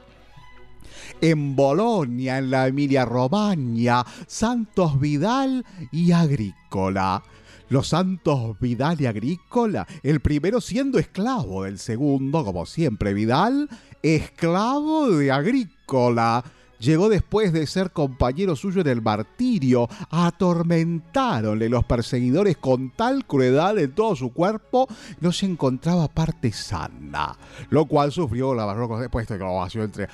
[1.20, 7.22] En Bolonia, en la Emilia Romagna, Santos Vidal y Agrícola.
[7.68, 13.68] Los santos Vidal y Agrícola, el primero siendo esclavo del segundo, como siempre Vidal,
[14.02, 16.46] esclavo de Agrícola.
[16.82, 19.88] Llegó después de ser compañero suyo en el martirio.
[20.10, 24.88] Atormentáronle los perseguidores con tal crueldad en todo su cuerpo,
[25.20, 27.38] no se encontraba parte sana.
[27.70, 30.08] Lo cual sufrió la barroca después de que lo vació entre.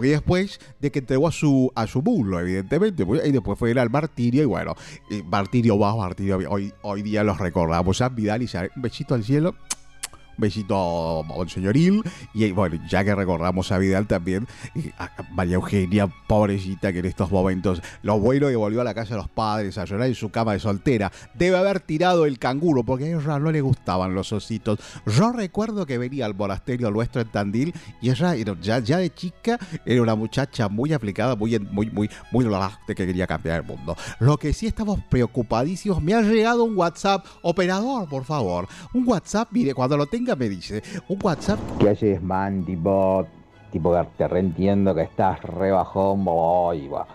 [0.00, 2.02] Y después de que entregó a su, a su
[2.40, 3.04] evidentemente.
[3.04, 4.44] pues, Y después fue ir al martirio.
[4.44, 4.76] Y bueno,
[5.24, 6.38] martirio va, martirio.
[6.48, 7.96] Hoy, hoy día los recordamos.
[7.96, 9.56] San Vidal y un besito al cielo.
[10.38, 12.02] Besito señoril.
[12.32, 17.06] Y bueno, ya que recordamos a Vidal también, eh, a María Eugenia, pobrecita, que en
[17.06, 20.14] estos momentos, lo bueno que volvió a la casa de los padres a llorar en
[20.14, 24.14] su cama de soltera, debe haber tirado el canguro, porque a ella no le gustaban
[24.14, 24.78] los ositos.
[25.06, 29.58] Yo recuerdo que venía al monasterio nuestro en Tandil, y ella, ya, ya de chica,
[29.84, 32.44] era una muchacha muy aplicada, muy, muy, muy, muy
[32.86, 33.96] que quería cambiar el mundo.
[34.20, 39.48] Lo que sí estamos preocupadísimos, me ha llegado un WhatsApp, operador, por favor, un WhatsApp,
[39.50, 41.58] mire, cuando lo tenga me dice, un WhatsApp.
[41.78, 42.64] ¿Qué haces, man?
[42.64, 43.26] Tipo,
[43.70, 47.06] tipo que te reentiendo que estás re bajón, boy, va.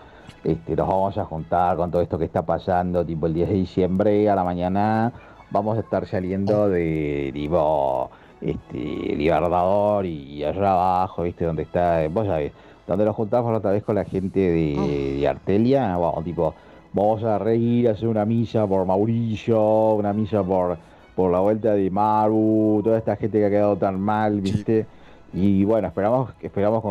[0.42, 3.54] Este, nos vamos a juntar con todo esto que está pasando, tipo el 10 de
[3.54, 5.12] diciembre a la mañana.
[5.50, 8.10] Vamos a estar saliendo de, tipo,
[8.40, 12.52] este, Libertador y allá abajo, viste, donde está, vos sabés,
[12.86, 16.54] donde nos juntamos otra vez con la gente de, de Artelia, bueno, tipo,
[16.92, 20.76] vamos a reír, hacer una misa por Mauricio, una misa por,
[21.14, 24.86] por la vuelta de Maru, toda esta gente que ha quedado tan mal, ¿viste?
[25.32, 26.82] Y bueno, esperamos, esperamos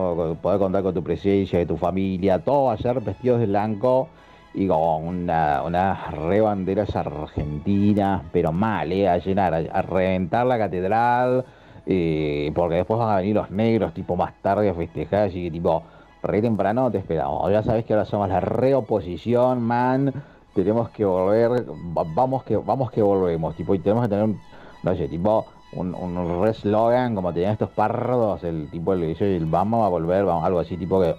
[0.42, 4.10] poder contar con tu presencia, de tu familia, todo va a ser vestidos de blanco
[4.54, 9.08] y con una, unas re banderas argentinas, pero mal, ¿eh?
[9.10, 11.46] A llenar, a, a reventar la catedral,
[11.86, 15.52] eh, porque después van a venir los negros, tipo más tarde a festejar, así que
[15.52, 15.84] tipo,
[16.22, 17.52] re temprano te esperamos.
[17.52, 20.14] Ya sabes que ahora somos la reoposición, man.
[20.54, 24.36] Tenemos que volver, va- vamos que, vamos que volvemos, tipo, y tenemos que tener
[24.84, 29.46] no sé, tipo, un, un re slogan como tenían estos pardos, el tipo, el, el
[29.46, 31.16] vamos a volver, vamos, algo así, tipo que,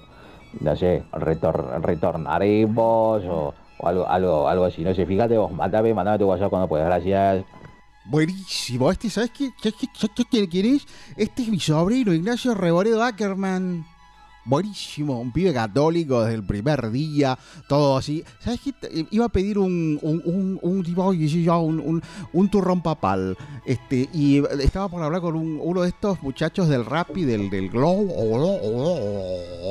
[0.60, 6.18] no sé, retor- retornaremos o, algo, algo, algo así, no sé, fíjate vos, matame, mandame
[6.18, 7.44] tu WhatsApp cuando puedas, gracias.
[8.06, 8.90] Buenísimo.
[8.90, 9.50] Este, ¿sabes qué?
[9.62, 9.88] ¿Qué- qué-
[10.28, 10.86] qué- qué- es?
[11.16, 13.86] Este es mi sobrino, Ignacio Reboredo Ackerman.
[14.46, 18.22] Buenísimo, un pibe católico desde el primer día, todo así.
[18.40, 18.72] ¿Sabes qué?
[18.72, 20.60] Te- Iba a pedir un, un,
[22.32, 23.36] un, turrón papal.
[23.64, 27.48] Este, y estaba por hablar con un- uno de estos muchachos del rap y del,
[27.48, 28.04] del globo.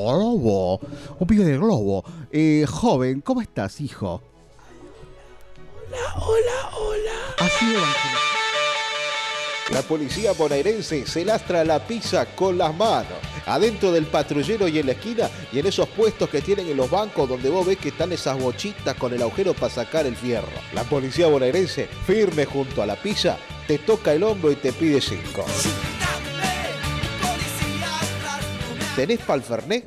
[0.01, 0.79] globo,
[1.19, 2.03] Un pibe del globo.
[2.31, 4.21] Eh, joven, ¿cómo estás, hijo?
[6.15, 7.11] Hola, hola.
[7.39, 8.42] Así evangelizado.
[9.71, 13.17] La policía bonaerense se lastra la pizza con las manos.
[13.45, 16.89] Adentro del patrullero y en la esquina y en esos puestos que tienen en los
[16.89, 20.47] bancos donde vos ves que están esas bochitas con el agujero para sacar el fierro.
[20.73, 23.37] La policía bonaerense, firme junto a la pizza,
[23.67, 25.45] te toca el hombro y te pide cinco.
[28.95, 29.83] ¿Tenés palferné?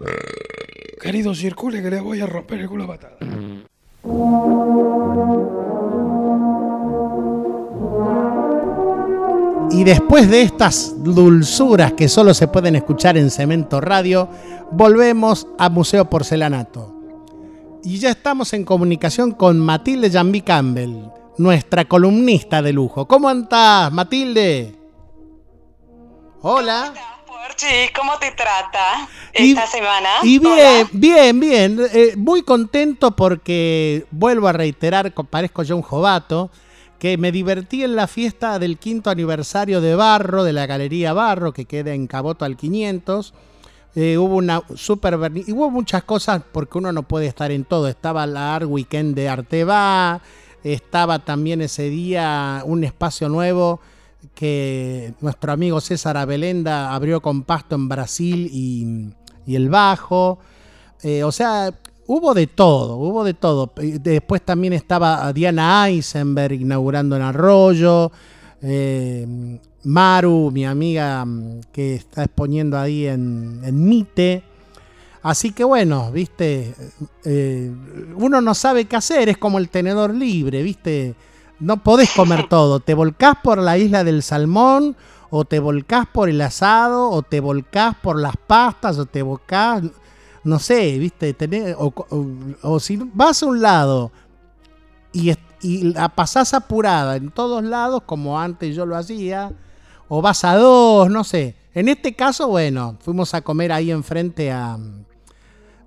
[1.00, 3.16] Querido, circule que le voy a romper el culo a patada.
[9.70, 14.28] Y después de estas dulzuras que solo se pueden escuchar en Cemento Radio,
[14.70, 16.94] volvemos a Museo Porcelanato.
[17.84, 23.06] Y ya estamos en comunicación con Matilde Jambi Campbell, nuestra columnista de lujo.
[23.06, 24.74] ¿Cómo andás, Matilde?
[26.42, 26.92] Hola.
[27.26, 30.08] Porchi, ¿cómo te trata Y- esta semana?
[30.22, 30.54] Y Hola.
[30.54, 31.80] bien, bien, bien.
[31.92, 36.50] Eh, muy contento porque vuelvo a reiterar, co- parezco yo un jovato,
[36.98, 41.52] que me divertí en la fiesta del quinto aniversario de Barro, de la Galería Barro,
[41.52, 43.34] que queda en Caboto al 500.
[43.94, 47.88] Eh, hubo una super y hubo muchas cosas porque uno no puede estar en todo.
[47.88, 50.20] Estaba la Art Weekend de Arteba,
[50.64, 53.80] estaba también ese día un espacio nuevo
[54.34, 59.12] que nuestro amigo César Abelenda abrió con Pasto en Brasil y,
[59.46, 60.38] y el Bajo.
[61.02, 61.72] Eh, o sea,
[62.06, 63.72] hubo de todo, hubo de todo.
[63.76, 68.10] Después también estaba Diana Eisenberg inaugurando en Arroyo.
[68.62, 74.42] eh, Maru, mi amiga mm, que está exponiendo ahí en, en Mite.
[75.22, 76.74] Así que bueno, viste,
[77.24, 77.72] eh,
[78.16, 81.14] uno no sabe qué hacer, es como el tenedor libre, viste.
[81.58, 84.96] No podés comer todo, te volcás por la isla del salmón,
[85.30, 89.82] o te volcás por el asado, o te volcás por las pastas, o te volcás,
[90.46, 94.12] no sé, viste, tenés- o, si vas a un lado
[95.12, 99.52] y, la pasás apurada en todos lados, como antes yo lo hacía,
[100.08, 101.56] o vas a dos, no sé.
[101.74, 104.78] En este caso, bueno, fuimos a comer ahí enfrente a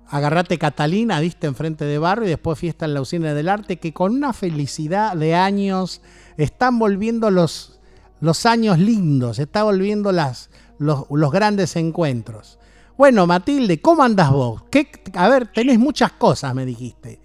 [0.08, 3.94] Agarrate Catalina, viste, enfrente de Barro, y después fiesta en la usina del arte, que
[3.94, 6.02] con una felicidad de años
[6.36, 7.80] están volviendo los,
[8.20, 12.59] los años lindos, está volviendo las, los grandes encuentros.
[12.96, 14.62] Bueno, Matilde, ¿cómo andas vos?
[14.70, 17.20] ¿Qué, a ver, tenés muchas cosas, me dijiste.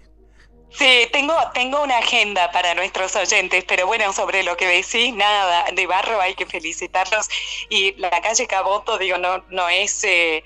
[0.70, 5.64] Sí, tengo, tengo una agenda para nuestros oyentes, pero bueno, sobre lo que decís, nada,
[5.74, 7.28] de barro hay que felicitarlos.
[7.70, 10.44] Y la calle Caboto, digo, no, no es eh,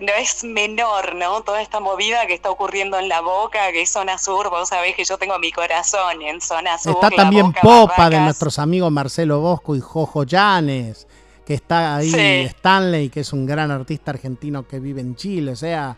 [0.00, 1.42] no es menor, ¿no?
[1.42, 4.94] Toda esta movida que está ocurriendo en la boca, que es zona sur, vos sabés
[4.94, 6.92] que yo tengo mi corazón en zona sur.
[6.92, 11.06] Está también Boca, Popa de nuestros amigos Marcelo Bosco y Jojo Llanes,
[11.46, 12.40] que está ahí Sí.
[12.46, 15.52] Stanley, que es un gran artista argentino que vive en Chile.
[15.52, 15.96] O sea,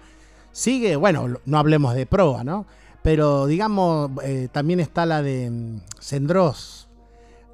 [0.53, 2.67] sigue, bueno, no hablemos de proa, ¿no?
[3.03, 6.89] Pero digamos, eh, también está la de mm, Sendros,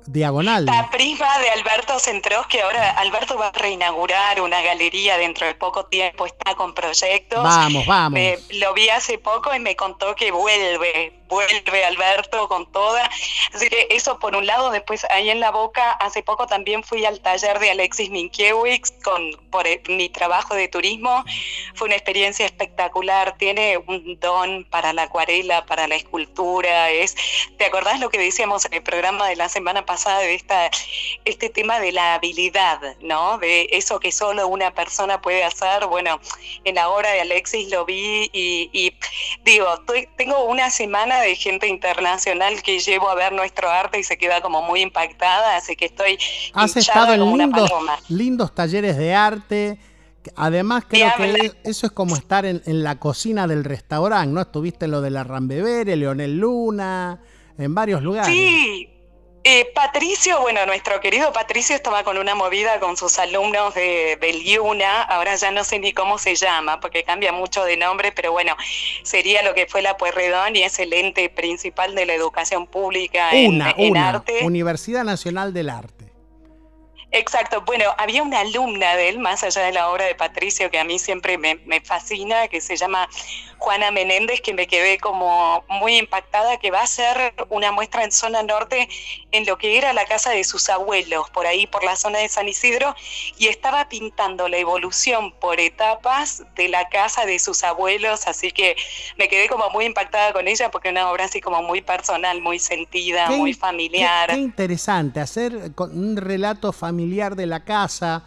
[0.06, 0.64] Diagonal.
[0.64, 5.54] La prima de Alberto Centros, que ahora Alberto va a reinaugurar una galería dentro de
[5.54, 7.40] poco tiempo, está con proyectos.
[7.44, 8.12] Vamos, vamos.
[8.14, 13.08] Me- lo vi hace poco y me contó que vuelve, vuelve Alberto con toda.
[13.54, 17.04] Así que eso por un lado, después ahí en la boca, hace poco también fui
[17.04, 21.24] al taller de Alexis Minkiewicz con por el- mi trabajo de turismo.
[21.74, 27.14] Fue una experiencia espectacular, tiene un don para la acuarela, para la escultura, es
[27.58, 30.70] ¿Te acordás lo que decíamos en el programa de la semana pasada de esta,
[31.24, 33.38] este tema de la habilidad, ¿no?
[33.38, 35.86] De eso que solo una persona puede hacer.
[35.86, 36.20] Bueno,
[36.64, 38.96] en la obra de Alexis lo vi y, y
[39.44, 44.04] digo, estoy- tengo una semana de gente internacional que llevo a ver nuestro arte y
[44.04, 46.18] se queda como muy impactada, así que estoy
[46.52, 47.70] Has estado en lindos,
[48.08, 49.78] lindos talleres de arte.
[50.36, 54.40] Además, creo que eso es como estar en, en la cocina del restaurante, ¿no?
[54.40, 57.20] Estuviste en lo de la Rambevere, Leonel Luna,
[57.58, 58.32] en varios lugares.
[58.32, 58.91] Sí,
[59.44, 64.40] eh, Patricio, bueno, nuestro querido Patricio estaba con una movida con sus alumnos de, del
[64.46, 68.30] IUNA, ahora ya no sé ni cómo se llama, porque cambia mucho de nombre, pero
[68.30, 68.56] bueno,
[69.02, 73.32] sería lo que fue la Pueyrredón y es el ente principal de la educación pública
[73.32, 74.08] en, Una, en una.
[74.10, 74.44] arte.
[74.44, 76.12] Universidad Nacional del Arte.
[77.14, 80.78] Exacto, bueno, había una alumna de él, más allá de la obra de Patricio, que
[80.78, 83.06] a mí siempre me, me fascina, que se llama
[83.62, 88.10] Juana Menéndez, que me quedé como muy impactada, que va a hacer una muestra en
[88.10, 88.88] zona norte
[89.30, 92.28] en lo que era la casa de sus abuelos, por ahí, por la zona de
[92.28, 92.96] San Isidro,
[93.38, 98.74] y estaba pintando la evolución por etapas de la casa de sus abuelos, así que
[99.16, 102.40] me quedé como muy impactada con ella, porque es una obra así como muy personal,
[102.40, 104.28] muy sentida, Qué muy familiar.
[104.28, 108.24] Qué, qué interesante, hacer un relato familiar de la casa.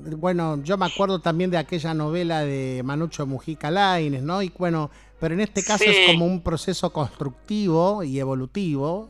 [0.00, 4.42] Bueno, yo me acuerdo también de aquella novela de Manucho Mujica Lainez, ¿no?
[4.42, 5.90] Y bueno, pero en este caso Sí.
[5.90, 9.08] es como un proceso constructivo y evolutivo.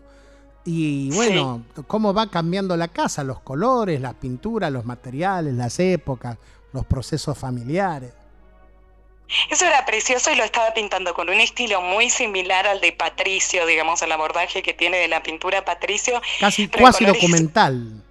[0.65, 6.37] Y bueno, cómo va cambiando la casa, los colores, las pinturas, los materiales, las épocas,
[6.73, 8.13] los procesos familiares.
[9.51, 13.67] Eso era precioso y lo estaba pintando con un estilo muy similar al de Patricio,
[13.67, 16.21] digamos, el abordaje que tiene de la pintura Patricio.
[16.41, 18.03] Casi cuasi colores- documental.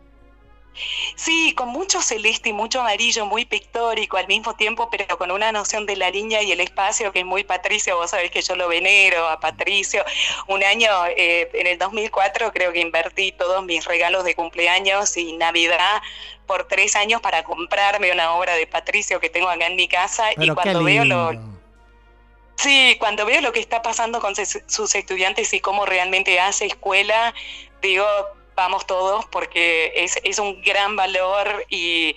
[1.15, 5.51] Sí, con mucho celeste y mucho amarillo, muy pictórico al mismo tiempo, pero con una
[5.51, 7.97] noción de la línea y el espacio que es muy Patricio.
[7.97, 10.03] Vos sabés que yo lo venero a Patricio.
[10.47, 15.33] Un año, eh, en el 2004, creo que invertí todos mis regalos de cumpleaños y
[15.33, 16.01] Navidad
[16.45, 20.31] por tres años para comprarme una obra de Patricio que tengo acá en mi casa.
[20.31, 21.57] y Pero qué cuando veo lo,
[22.57, 27.35] Sí, cuando veo lo que está pasando con sus estudiantes y cómo realmente hace escuela,
[27.83, 28.05] digo,
[28.57, 32.13] vamos todos porque es, es un gran valor y,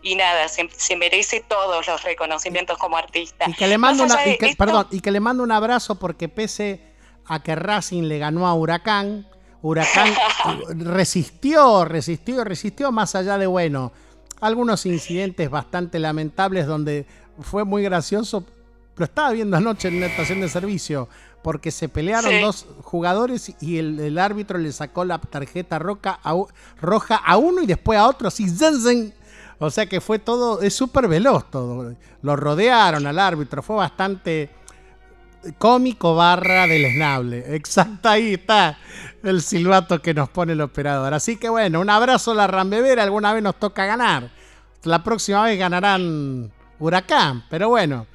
[0.00, 3.44] y nada, se, se merece todos los reconocimientos como artista.
[3.48, 5.20] Y que le mando Más una, allá y de que- esto- perdón, y que le
[5.20, 6.80] mando un abrazo porque pese
[7.26, 9.28] a que Racing le ganó a Huracán,
[9.62, 10.14] Huracán
[10.78, 13.92] resistió, resistió, resistió más allá de bueno,
[14.40, 17.04] algunos incidentes bastante lamentables donde
[17.40, 18.44] fue muy gracioso.
[18.96, 21.08] Lo estaba viendo anoche en una estación de servicio
[21.42, 22.40] porque se pelearon Sí.
[22.40, 26.34] dos jugadores y el, el árbitro le sacó la tarjeta roca a
[26.80, 29.14] roja a uno y después a otro, así, zen, zen.
[29.58, 31.94] O sea que fue todo, es súper veloz todo.
[32.22, 34.50] Lo rodearon al árbitro, fue bastante
[35.58, 37.44] cómico barra deleznable.
[37.54, 38.78] Exacto, ahí está
[39.22, 41.12] el silbato que nos pone el operador.
[41.14, 44.30] Así que bueno, un abrazo a la Rambevera, alguna vez nos toca ganar.
[44.84, 48.06] La próxima vez ganarán Huracán, pero bueno,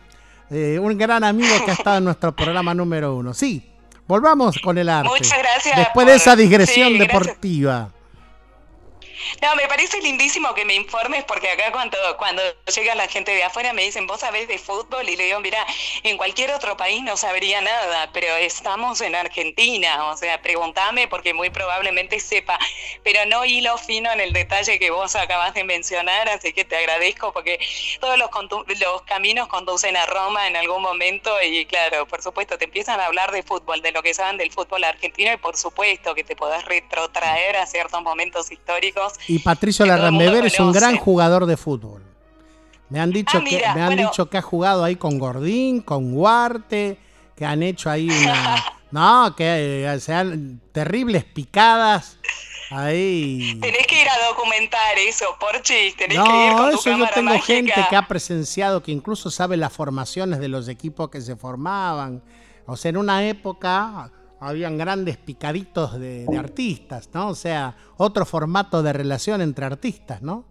[0.50, 3.34] eh, un gran amigo que ha estado en nuestro programa número uno.
[3.34, 3.72] Sí,
[4.08, 5.10] volvamos con el arte.
[5.10, 7.90] Muchas gracias Después de esa digresión sí, deportiva.
[9.42, 12.42] No, me parece lindísimo que me informes porque acá cuando, cuando
[12.76, 15.66] llega la gente de afuera me dicen, vos sabés de fútbol y le digo, mira,
[16.04, 21.34] en cualquier otro país no sabría nada, pero estamos en Argentina, o sea, pregúntame porque
[21.34, 22.60] muy probablemente sepa,
[23.04, 26.76] pero no hilo fino en el detalle que vos acabas de mencionar, así que te
[26.76, 27.60] agradezco porque
[28.00, 28.30] todos los,
[28.80, 33.06] los caminos conducen a Roma en algún momento y claro, por supuesto, te empiezan a
[33.06, 36.36] hablar de fútbol, de lo que saben del fútbol argentino y por supuesto que te
[36.36, 41.58] podés retrotraer a ciertos momentos históricos Y Patricio que Larrambever es un gran jugador de
[41.58, 42.02] fútbol.
[42.90, 44.10] Me han dicho Ah, que mira, me han bueno.
[44.10, 47.00] dicho que ha jugado ahí con Gordín, con Huarte,
[47.36, 52.18] que han hecho ahí una no, que eh, sean terribles picadas
[52.70, 53.58] ahí.
[53.62, 57.06] Tenés que ir a documentar eso, Porchis, tenés que ir No, con tu eso yo
[57.14, 57.46] tengo mágica.
[57.46, 62.22] gente que ha presenciado, que incluso sabe las formaciones de los equipos que se formaban.
[62.68, 67.30] O sea, en una época habían grandes picaditos de, de artistas, ¿no?
[67.30, 70.46] O sea, otro formato de relación entre artistas, ¿no?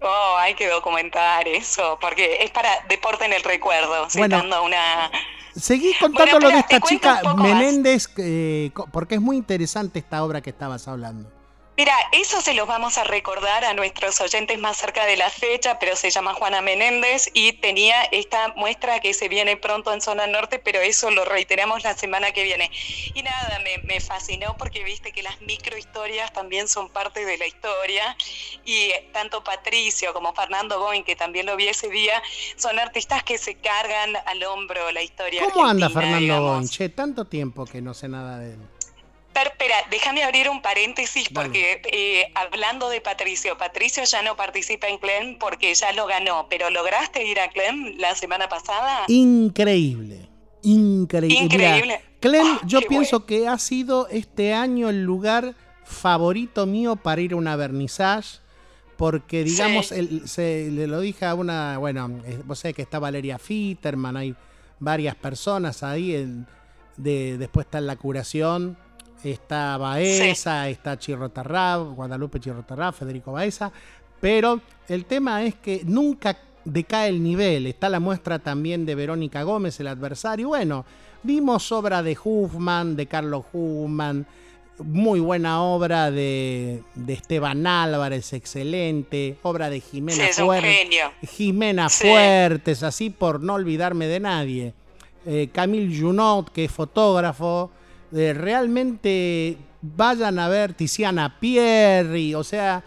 [0.00, 4.36] Oh, hay que documentar eso, porque es para deporte en el recuerdo, Bueno.
[4.36, 5.10] citando una...
[5.56, 7.20] Seguí contando Bueno, lo de esta chica.
[7.36, 11.32] Menéndez, eh, porque es muy interesante esta obra que estabas hablando.
[11.78, 15.78] Mira, eso se los vamos a recordar a nuestros oyentes más cerca de la fecha,
[15.78, 20.26] pero se llama Juana Menéndez y tenía esta muestra que se viene pronto en Zona
[20.26, 22.68] Norte, pero eso lo reiteramos la semana que viene.
[23.14, 27.46] Y nada, me, me fascinó porque viste que las microhistorias también son parte de la
[27.46, 28.16] historia
[28.64, 32.20] y tanto Patricio como Fernando Goin, que también lo vi ese día,
[32.56, 35.44] son artistas que se cargan al hombro la historia.
[35.52, 36.56] ¿Cómo anda Fernando digamos.
[36.56, 36.68] Goin?
[36.68, 38.77] Che, tanto tiempo que no sé nada de él.
[39.32, 44.88] Pero, espera, déjame abrir un paréntesis porque eh, hablando de Patricio, Patricio ya no participa
[44.88, 49.04] en CLEM porque ya lo ganó, pero ¿lograste ir a CLEM la semana pasada?
[49.08, 50.28] Increíble.
[50.62, 51.38] Increíble.
[51.44, 51.80] Increíble.
[51.82, 57.20] Mira, Clem, Ah, yo pienso que ha sido este año el lugar favorito mío para
[57.20, 58.40] ir a una vernissage.
[58.96, 59.94] Porque, digamos, Sí.
[59.94, 61.78] el- se, le lo dije a una.
[61.78, 64.34] Bueno, eh, vos sabés que está Valeria Fitterman, hay
[64.80, 66.14] varias personas ahí.
[66.14, 66.44] el-
[66.96, 68.76] de, después está en la curación,
[69.24, 73.72] está Baeza, está Chirrotarrab, Guadalupe Chirrotarrab, Federico Baeza.
[74.20, 77.66] Pero el tema es que nunca decae el nivel.
[77.66, 80.48] Está la muestra también de Verónica Gómez, el adversario.
[80.48, 80.84] Bueno,
[81.22, 84.26] vimos obra de Huffman, de Carlos Huffman,
[84.78, 90.88] muy buena obra de, de Esteban Álvarez, excelente, obra de Jimena Sí, Fuertes.
[91.28, 92.08] Jimena Sí.
[92.08, 94.74] Fuertes, así por no olvidarme de nadie.
[95.26, 97.70] Eh, Camille Junot, que es fotógrafo.
[98.12, 102.82] Eh, realmente vayan a ver Tiziana Pierri, o sea,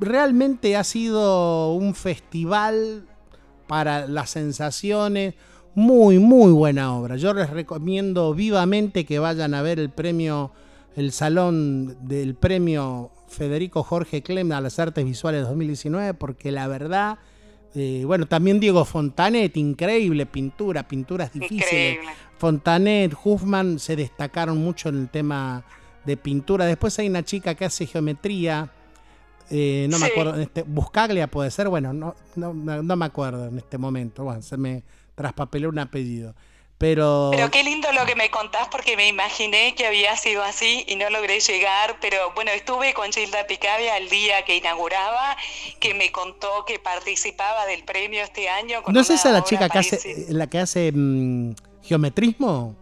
[0.00, 3.06] realmente ha sido un festival
[3.66, 5.34] para las sensaciones.
[5.74, 7.16] Muy, muy buena obra.
[7.16, 10.50] Yo les recomiendo vivamente que vayan a ver el premio,
[10.96, 17.18] el salón del premio Federico Jorge Clem a las artes visuales 2019, porque la verdad,
[17.74, 21.66] eh, bueno, también Diego Fontanet, increíble pintura, pinturas difíciles.
[21.72, 22.08] Increíble.
[22.38, 25.62] Fontanet, Huffman se destacaron mucho en el tema
[26.04, 26.64] de pintura.
[26.66, 28.70] Después hay una chica que hace geometría.
[29.50, 33.46] eh, no me acuerdo, este, Buscaglia puede ser, bueno, no, no, no- no me acuerdo
[33.48, 34.22] en este momento.
[34.24, 34.84] Bueno, se me
[35.16, 36.34] traspapeló un apellido.
[36.80, 40.82] Pero, Pero qué lindo lo que me contás porque me imaginé que había sido así
[40.88, 45.36] y no logré llegar, pero bueno, estuve con Gilda Picabia el día que inauguraba,
[45.78, 48.82] que me contó que participapa del premio este año.
[48.82, 50.26] con ¿no es esa la chica que hace, parecida.
[50.30, 52.74] la que hace mm, geometrismo?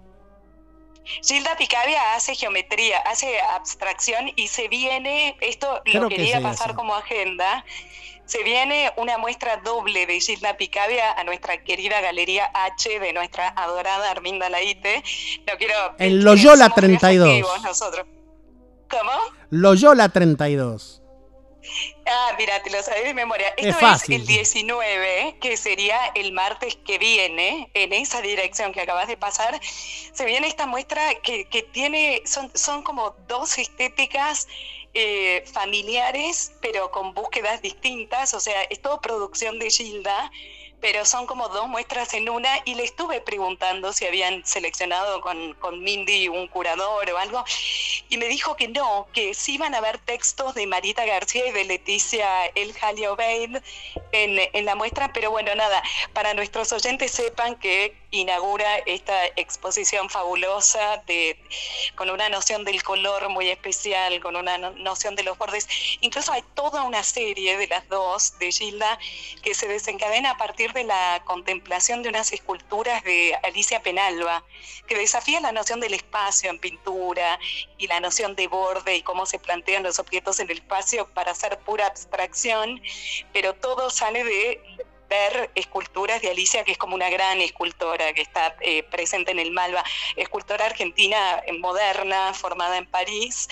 [1.24, 6.76] Gilda Picabia hace geometría, hace abstracción y se viene, esto lo que quería pasar eso.
[6.76, 7.64] como agenda,
[8.28, 13.48] se viene una muestra doble de Gilda Picabia a nuestra querida Galería H de nuestra
[13.56, 15.02] adorada Arminda Laite.
[15.46, 15.74] No quiero...
[15.98, 17.26] En Loyola somos 32.
[17.26, 18.06] reactivos nosotros.
[18.90, 19.12] ¿Cómo?
[19.48, 21.02] Loyola 32.
[22.06, 23.48] Ah, mira, te lo sabes de memoria.
[23.56, 24.20] Es Esto es, fácil.
[24.20, 29.58] el 19, que sería el martes que viene, en esa dirección que acabas de pasar,
[29.62, 34.48] se viene esta muestra que, que tiene, son, son como dos estéticas
[34.94, 40.30] eh, familiares, pero con búsquedas distintas, o sea, es todo producción de Gilda,
[40.80, 45.54] pero son como dos muestras en una y le estuve preguntando si habían seleccionado con,
[45.54, 47.44] con Mindy un curador o algo
[48.08, 51.52] y me dijo que no, que sí iban a haber textos de Marita García y
[51.52, 52.74] de Leticia El
[53.08, 53.56] Obeid
[54.12, 55.82] en, en la muestra, pero bueno, nada,
[56.12, 61.38] para nuestros oyentes sepan que inaugura esta exposición fabulosa de,
[61.94, 65.68] con una noción del color muy especial, con una no- noción de los bordes.
[66.00, 68.98] Incluso hay toda una serie de las dos, de Gilda,
[69.42, 74.42] que se desencadena a partir de la contemplación de unas esculturas de Alicia Penalba,
[74.86, 77.38] que desafía la noción del espacio en pintura
[77.76, 81.32] y la noción de borde y cómo se plantean los objetos en el espacio para
[81.32, 82.80] hacer pura abstracción,
[83.32, 84.60] pero todo sale de
[85.08, 89.38] ver esculturas de Alicia, que es como una gran escultora que está eh, presente en
[89.38, 89.82] el Malva,
[90.16, 93.48] escultora argentina eh, moderna, formada en París.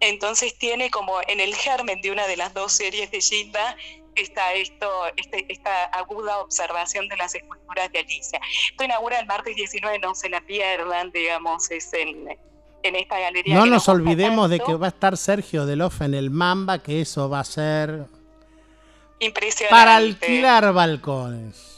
[0.00, 3.76] Entonces tiene como en el germen de una de las dos series de Gilda
[4.14, 8.40] está esto, este- esta aguda observación de las esculturas de Alicia.
[8.70, 12.28] Esto inaugura el martes 19, no se la pierdan, digamos, es en,
[12.82, 13.54] en esta galería.
[13.54, 17.00] No nos gusta olvidemos de que va a estar Sergio Delof en el Mamba, que
[17.00, 18.04] eso va a ser
[19.24, 19.70] Impresionante.
[19.70, 21.68] para alquilar balcones.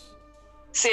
[0.72, 0.88] Sí,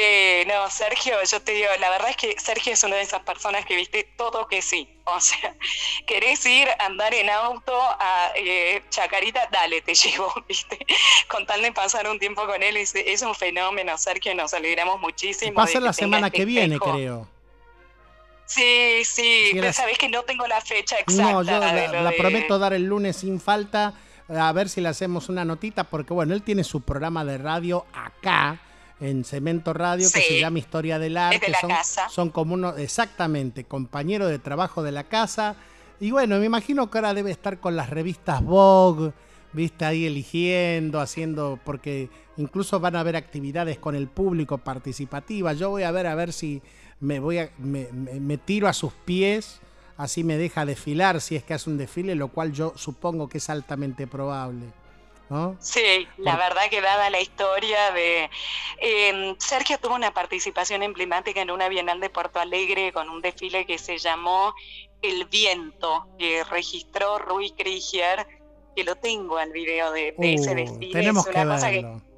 [0.45, 3.65] no, Sergio, yo te digo, la verdad es que Sergio es una de esas personas
[3.65, 4.87] que viste todo que sí.
[5.05, 5.55] O sea,
[6.05, 10.77] querés ir a andar en auto a eh, Chacarita, dale, te llevo, viste.
[11.27, 15.01] Con tal de pasar un tiempo con él, es, es un fenómeno, Sergio, nos alegramos
[15.01, 15.55] muchísimo.
[15.55, 16.93] Va a ser la semana este que viene, espejo.
[16.93, 17.27] creo.
[18.45, 21.23] Sí, sí, Sí, era- sabés que no tengo la fecha exacta.
[21.31, 23.93] No, yo la, la de- prometo dar el lunes sin falta.
[24.37, 27.85] A ver si le hacemos una notita, porque bueno, él tiene su programa de radio
[27.93, 28.59] acá,
[28.99, 31.45] en Cemento Radio, que se llama Historia del Es Arte.
[31.47, 32.09] de la son, casa.
[32.09, 35.55] son como uno, exactamente, compañero de trabajo de la casa.
[35.99, 39.11] Y bueno, me imagino que ahora debe estar con las revistas Vogue,
[39.53, 45.53] viste, ahí eligiendo, haciendo, porque incluso van a haber actividades con el público participativa.
[45.53, 46.61] Yo voy a ver a ver si
[46.99, 49.59] me voy a, me, me- me tiro a sus pies,
[50.01, 53.37] así me deja desfilar si es que hace un desfile, lo cual yo supongo que
[53.39, 54.65] es altamente probable.
[55.29, 55.55] ¿no?
[55.61, 58.29] Sí, la verdad que dada la historia de...
[58.81, 63.65] eh, Sergio tuvo una participación emblemática en una Bienal de Porto Alegre con un desfile
[63.65, 64.53] que se llamó
[65.01, 68.27] El Viento, que registró Rui Krieger,
[68.75, 70.91] que lo tengo al video de, de ese Uh, desfile.
[70.91, 72.01] tenemos es que una cosa verlo.
[72.01, 72.10] que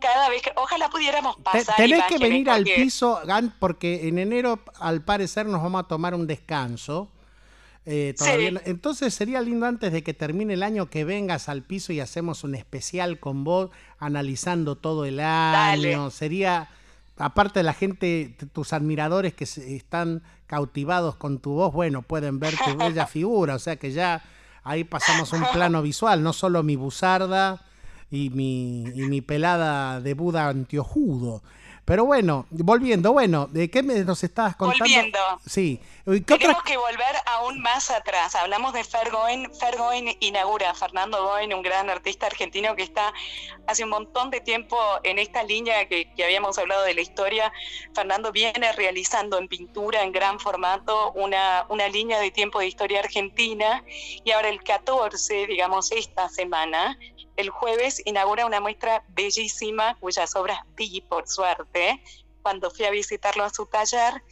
[0.00, 0.50] cada vez que...
[0.56, 3.20] Ojalá pudiéramos pasar tenés que venir al porque- piso,
[3.58, 7.10] porque en enero al parecer nos vamos a tomar un descanso.
[7.86, 8.54] Eh, todavía Sí.
[8.54, 12.00] no- Entonces sería lindo antes de que termine el año que vengas al piso y
[12.00, 16.10] hacemos un especial con vos analizando todo el año.
[16.10, 16.70] Sería,
[17.18, 22.38] aparte de la gente, tus admiradores que se- están cautivados con tu voz, bueno, pueden
[22.38, 23.54] ver tu bella figura.
[23.54, 24.22] O sea que ya
[24.62, 27.60] ahí pasamos un plano visual, no solo mi buzarda
[28.14, 31.42] y mi, y mi pelada de Buda antiojudo.
[31.84, 34.84] Pero bueno, volviendo, bueno, ¿de qué me, nos estabas contando?
[34.84, 35.18] Volviendo.
[35.46, 35.80] Sí.
[36.06, 38.34] ¿Y ¿Qué otra Tenemos que volver aún más atrás.
[38.34, 39.54] Hablamos de Fer Goen.
[39.54, 43.12] Fer Goen inaugura, Fernando Goen, un gran artista argentino que está
[43.66, 47.52] hace un montón de tiempo en esta línea que, que habíamos hablado de la historia.
[47.94, 53.00] Fernando viene realizando en pintura en gran formato una, una línea de tiempo de historia
[53.00, 53.84] argentina
[54.24, 56.98] y ahora el 14, digamos esta semana,
[57.36, 62.00] el jueves inaugura una muestra bellísima cuyas obras vi, por suerte,
[62.42, 64.22] cuando fui a visitarlo a su taller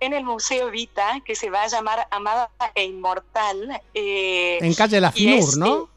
[0.00, 3.80] en el Museo Vita, que se va a llamar Amada e Inmortal.
[3.94, 5.90] eh, En calle La es, Finur, ¿no?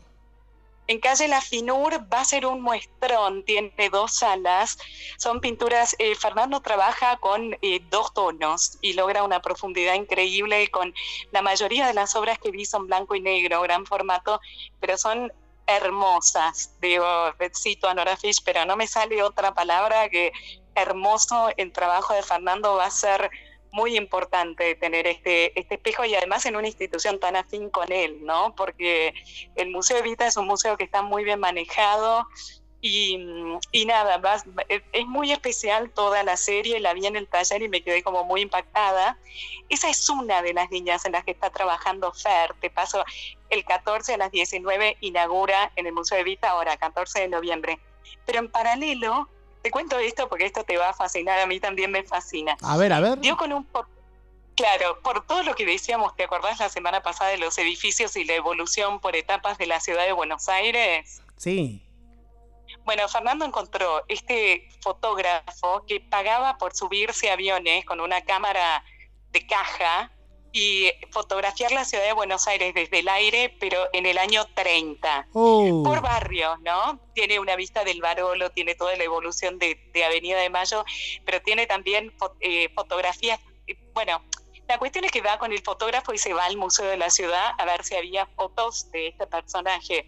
[0.87, 4.77] en calle La Finur va a ser un muestrón, tiene dos salas,
[5.17, 10.93] son pinturas, eh, Fernando trabaja con eh, dos tonos y logra una profundidad increíble con
[11.31, 14.41] la mayoría de las obras que vi son blanco y negro, gran formato,
[14.81, 15.31] pero son
[15.67, 17.05] hermosas, digo,
[17.53, 20.31] cito a Nora Fish, pero no me sale otra palabra que
[20.75, 23.29] hermoso el trabajo de Fernando, va a ser
[23.71, 28.23] muy importante tener este, este espejo y además en una institución tan afín con él,
[28.23, 28.53] ¿no?
[28.55, 29.13] Porque
[29.55, 32.27] el Museo Evita es un museo que está muy bien manejado
[32.83, 33.17] y,
[33.71, 37.69] y nada, vas- es muy especial toda la serie, la vi en el taller y
[37.69, 39.17] me quedé como muy impactada.
[39.69, 43.03] Esa es una de las líneas en las que está trabajando Fer, te paso,
[43.49, 47.79] el 14 a las 19 inaugura en el Museo Evita, ahora 14 de noviembre.
[48.25, 49.29] Pero en paralelo,
[49.61, 52.57] te cuento esto porque esto te va a fascinar, a mí también me fascina.
[52.61, 53.17] A ver, a ver.
[53.19, 53.65] Dio con un
[54.55, 58.23] Claro, por todo lo que decíamos, ¿te acordás la semana pasada de los edificios y
[58.25, 61.21] la evolución por etapas de la ciudad de Buenos Aires?
[61.37, 61.81] Sí.
[62.85, 68.83] Bueno, Fernando encontró este fotógrafo que pagaba por subirse a aviones con una cámara
[69.31, 70.11] de caja
[70.51, 75.27] y fotografiar la ciudad de Buenos Aires desde el aire, pero en el año 30
[75.33, 75.81] Oh.
[75.83, 76.99] por barrios, ¿no?
[77.15, 80.85] Tiene una vista del Barolo, tiene toda la evolución de, de Avenida de Mayo,
[81.25, 83.39] pero tiene también eh, fotografías.
[83.65, 84.23] eh, Bueno,
[84.67, 87.09] la cuestión es que va con el fotógrafo y se va al Museo de la
[87.09, 90.07] Ciudad a ver si había fotos de este personaje.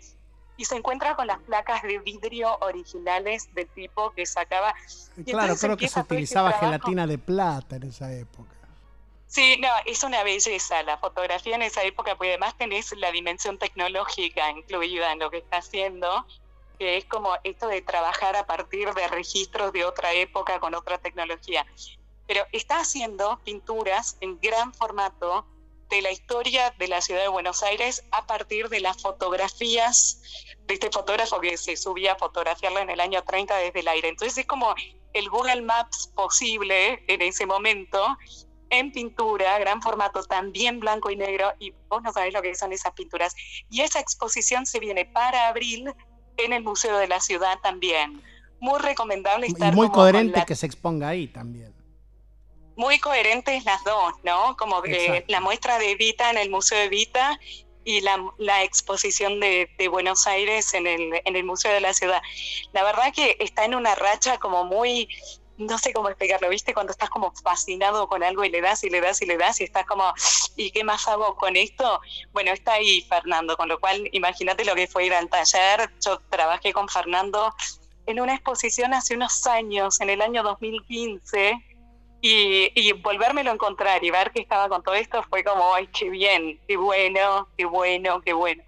[0.58, 4.74] Y se encuentra con las placas de vidrio originales del tipo que sacaba.
[5.18, 8.56] Y Claro, creo que se este utilizaba gelatina de plata en esa época.
[9.28, 13.58] Sí, no, es una belleza la fotografía en esa época, porque además tenés la dimensión
[13.58, 16.26] tecnológica incluida en lo que está haciendo,
[16.80, 21.00] que es como esto de trabajar a partir de registros de otra época con otra
[21.00, 21.66] tecnología.
[22.28, 25.46] Pero está haciendo pinturas en gran formato
[25.90, 30.22] de la historia de la ciudad de Buenos Aires a partir de las fotografías
[30.68, 34.10] de este fotógrafo que se subía a fotografiarla en el año 30 desde el aire.
[34.10, 34.74] Entonces es como
[35.14, 38.18] el Google Maps posible en ese momento,
[38.72, 42.74] en pintura, gran formato, también blanco y negro, y vos no sabés lo que son
[42.74, 43.36] esas pinturas.
[43.70, 45.94] Y esa exposición se viene para abril
[46.38, 48.22] en el Museo de la Ciudad también.
[48.60, 51.75] Muy recomendable Y estar muy como con coherente la- que se exponga ahí también.
[52.76, 54.56] Muy coherentes las dos, ¿no?
[54.58, 57.40] Como que la muestra de Evita en el Museo de Evita
[57.84, 61.94] y la, la exposición de, de Buenos Aires en el, en el Museo de la
[61.94, 62.22] Ciudad.
[62.74, 65.08] La verdad que está en una racha como muy,
[65.58, 66.74] no sé cómo explicarlo, ¿viste?
[66.74, 69.62] Cuando estás como fascinado con algo y le das y le das y le das
[69.62, 70.12] y estás como,
[70.58, 72.02] ¿y qué más hago con esto?
[72.34, 75.92] Bueno, está ahí Fernando, con lo cual imagínate lo que fue ir al taller.
[76.04, 77.54] Yo trabajé con Fernando
[78.08, 81.75] en una exposición hace unos años, en el año 2015
[82.28, 85.88] y, y volvérmelo a encontrar y ver que estaba con todo esto fue como, ay,
[85.88, 88.64] qué bien, qué bueno, qué bueno, qué bueno.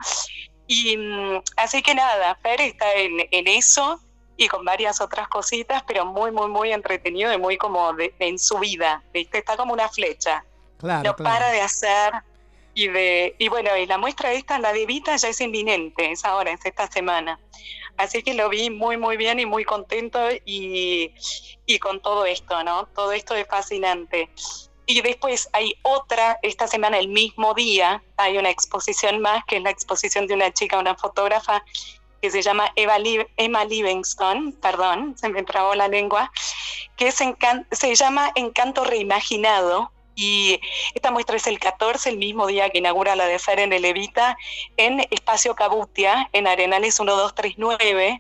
[0.67, 3.99] Y mm, así que nada, Fer está en, en eso
[4.35, 8.37] y con varias otras cositas, pero muy, muy, muy entretenido y muy como de- en
[8.37, 9.39] su vida, ¿viste?
[9.39, 10.45] Está como una flecha.
[10.77, 11.33] Claro, no claro.
[11.39, 12.13] para de hacer
[12.75, 16.23] y de y bueno, y la muestra esta, la de Vita, ya es inminente, es
[16.23, 17.39] ahora, es esta semana.
[17.97, 21.13] Así que lo vi muy, muy bien y muy contento y,
[21.65, 22.85] y con todo esto, ¿no?
[22.87, 24.29] Todo esto es fascinante.
[24.85, 29.63] Y después hay otra, esta semana, el mismo día, hay una exposición más, que es
[29.63, 31.63] la exposición de una chica, una fotógrafa,
[32.21, 36.31] que se llama Eva Li- Emma Livingston, perdón, se me trabó la lengua,
[36.95, 37.15] que es
[37.71, 39.91] se llama Encanto Reimaginado.
[40.19, 40.59] Y
[40.95, 43.85] esta muestra es el 14, el mismo día que inaugura la de Fer en el
[43.85, 44.35] Evita,
[44.75, 48.19] en Espacio Cabutia, en Arenales 1239.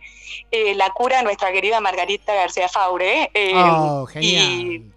[0.51, 3.31] Eh, la cura nuestra querida Margarita García Faure.
[3.33, 4.93] eh, Oh, y- genial.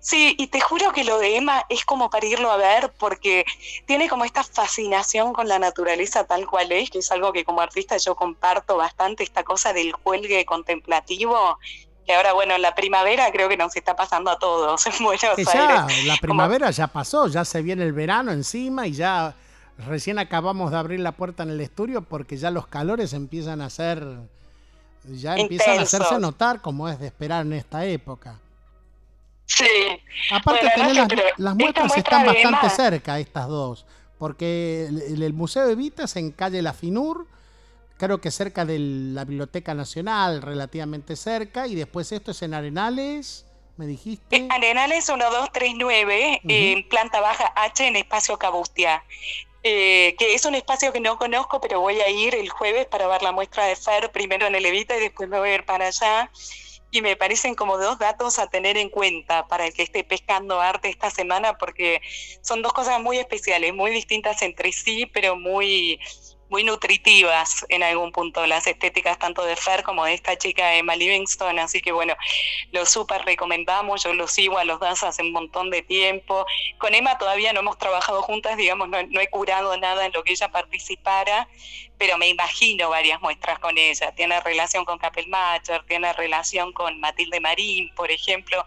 [0.00, 3.44] Sí, y te juro que lo de Emma es como para irlo a ver porque
[3.86, 7.60] tiene como esta fascinación con la naturaleza tal cual es, que es algo que como
[7.60, 11.58] artista yo comparto bastante, esta cosa del cuelgue contemplativo,
[12.08, 15.36] que ahora, bueno, en la primavera creo que nos está pasando a todos en Buenos
[15.36, 16.04] Que ya, Aires.
[16.06, 19.34] la Como- primavera ya pasó, ya se viene el verano encima y ya
[19.86, 23.70] recién acabamos de abrir la puerta en el estudio porque ya los calores empiezan a
[23.70, 24.04] ser,
[25.04, 28.36] ya empiezan a hacerse notar como es de esperar en esta época.
[29.46, 29.66] Sí.
[30.30, 33.86] Aparte Bueno, no tenés sé, las, las muestras muestra están bastante cerca estas dos,
[34.18, 37.26] porque el, el Museo Evita es en calle La Finur,
[37.98, 43.44] creo que cerca de la Biblioteca Nacional, relativamente cerca, y después esto es en Arenales,
[43.76, 44.48] me dijiste.
[44.50, 49.04] Arenales 1239, en planta baja H en Espacio Cabustia.
[49.64, 53.08] Eh, que es un espacio que no conozco, pero voy a ir el jueves para
[53.08, 55.64] ver la muestra de Fer, primero en el Evita y después me voy a ir
[55.64, 56.30] para allá.
[56.90, 60.60] Y me parecen como dos datos a tener en cuenta para el que esté pescando
[60.60, 62.00] arte esta semana, porque
[62.40, 66.00] son dos cosas muy especiales, muy distintas entre sí, pero muy,
[66.48, 70.96] muy nutritivas en algún punto, las estéticas tanto de Fer como de esta chica Emma
[70.96, 72.14] Livingston, así que bueno,
[72.72, 76.46] lo súper recomendamos, yo lo sigo a los dos hace un montón de tiempo.
[76.78, 80.22] Con Emma todavía no hemos trabajado juntas, digamos, no, no he curado nada en lo
[80.22, 81.48] que ella participara,
[81.98, 84.12] pero me imagino varias muestras con ella.
[84.12, 88.64] Tiene relación con Kappelmacher, tiene relación con Matilde Marín, por ejemplo,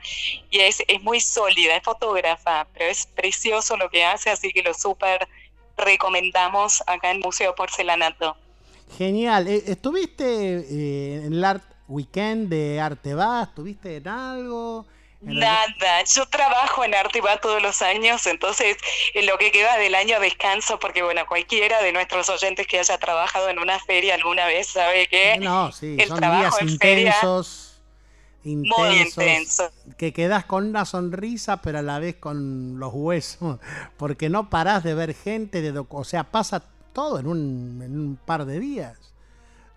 [0.50, 4.62] y es, es muy sólida, es fotógrafa, pero es precioso lo que hace, así que
[4.62, 5.28] lo súper
[5.78, 8.36] recomendamos acá en Museo Porcelanato.
[8.98, 9.48] Genial.
[9.48, 13.44] Eh, ¿Estuviste eh, en el Art Weekend de Arteba?
[13.44, 14.86] ¿Estuviste en algo?
[15.22, 18.76] Nada, yo trabajo en arte va todos los años, entonces
[19.14, 22.98] en lo que queda del año descanso, porque bueno, cualquiera de nuestros oyentes que haya
[22.98, 26.80] trabajado en una feria alguna vez sabe que No, sí, el son trabajo días en
[26.80, 27.16] feria
[28.44, 29.70] intensos, muy intenso.
[29.98, 33.60] que quedas con una sonrisa, pero a la vez con los huesos,
[33.98, 36.64] porque no parás de ver gente, de o sea, pasa
[36.94, 38.98] todo en un, en un par de días,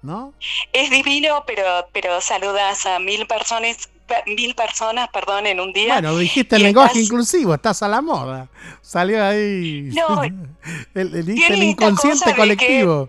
[0.02, 0.32] ¿no?
[0.72, 1.62] Es divino, pero
[1.92, 3.88] pero saludas a mil personas,
[4.26, 5.94] mil personas, perdón, en un día.
[5.94, 8.48] Bueno, dijiste el lenguaje estás- inclusivo, estás a la moda.
[8.82, 10.22] Salió ahí No,
[10.94, 13.08] el, inconsciente que- colectivo.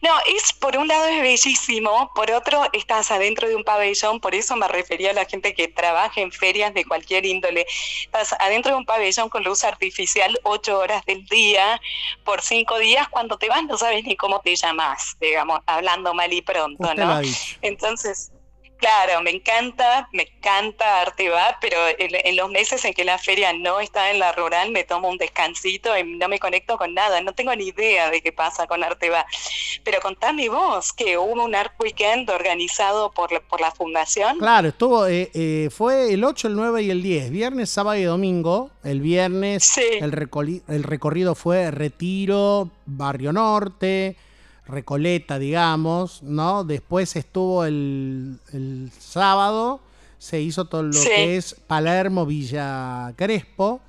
[0.00, 4.34] No, es por un lado es bellísimo, por otro estás adentro de un pabellón, por
[4.34, 7.66] eso me refería a la gente que trabaja en ferias de cualquier índole.
[8.02, 11.80] Estás adentro de un pabellón con luz artificial ocho horas del día,
[12.24, 16.32] por cinco días, cuando te vas no sabes ni cómo te llamas, digamos, hablando mal
[16.32, 17.20] y pronto, ¿no?
[17.60, 18.31] Entonces,
[18.82, 23.52] claro, me encanta, me encanta Arteba, pero en, en los meses en que la feria
[23.52, 27.20] no está en la rural, me tomo un descansito y no me conecto con nada,
[27.20, 29.24] no tengo ni idea de qué pasa con Arteba.
[29.84, 34.38] Pero contame vos, que hubo un Art Weekend organizado por, la- por la fundación.
[34.38, 38.02] Claro, estuvo, eh, eh, fue el 8, el 9 y el 10, viernes, sábado y
[38.02, 38.70] domingo.
[38.82, 44.16] El viernes el, recoli- el recorrido fue Retiro, Barrio Norte,
[44.66, 46.64] Recoleta, digamos, ¿no?
[46.64, 49.80] Después estuvo el, el sábado,
[50.18, 51.08] se hizo todo lo Sí.
[51.08, 53.80] que es Palermo, Villa Crespo.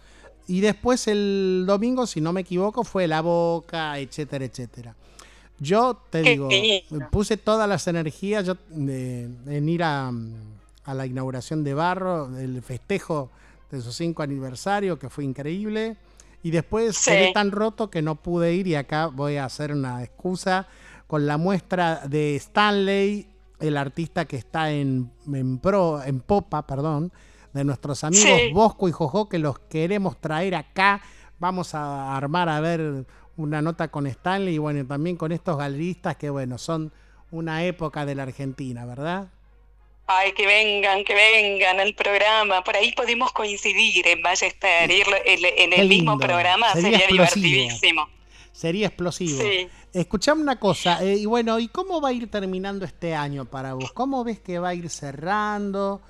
[0.47, 4.95] Y después el domingo, si no me equivoco, fue La Boca, etcétera, etcétera.
[5.59, 7.07] Yo te Qué digo, lindo.
[7.11, 10.11] puse todas las energías yo, de- en ir a,
[10.85, 13.29] a la inauguración de Barro, el festejo
[13.71, 15.95] de su cinco aniversario, que fue increíble.
[16.43, 17.09] Y después Sí.
[17.11, 20.67] quedé tan roto que no pude ir y acá voy a hacer una excusa
[21.07, 23.27] con la muestra de Stanley,
[23.59, 27.11] el artista que está en, en pro, en popa, perdón,
[27.53, 28.51] de nuestros amigos Sí.
[28.53, 31.01] Bosco y Jojo, que los queremos traer acá.
[31.39, 33.05] Vamos a armar a ver
[33.37, 36.91] una nota con Stanley y bueno, también con estos galeristas que bueno, son
[37.31, 39.27] una época de la Argentina, ¿verdad?
[40.17, 42.63] Ay, que vengan, que vengan al programa.
[42.63, 48.07] Por ahí podemos coincidir en Ballester, ir en el mismo programa, Sería divertidísimo.
[48.51, 49.41] Sería explosivo.
[49.41, 49.67] Sí.
[49.93, 53.73] Escuchame una cosa, eh, y bueno, ¿y cómo va a ir terminando este año para
[53.73, 53.91] vos?
[53.91, 56.01] ¿Cómo ves que va a ir cerrando?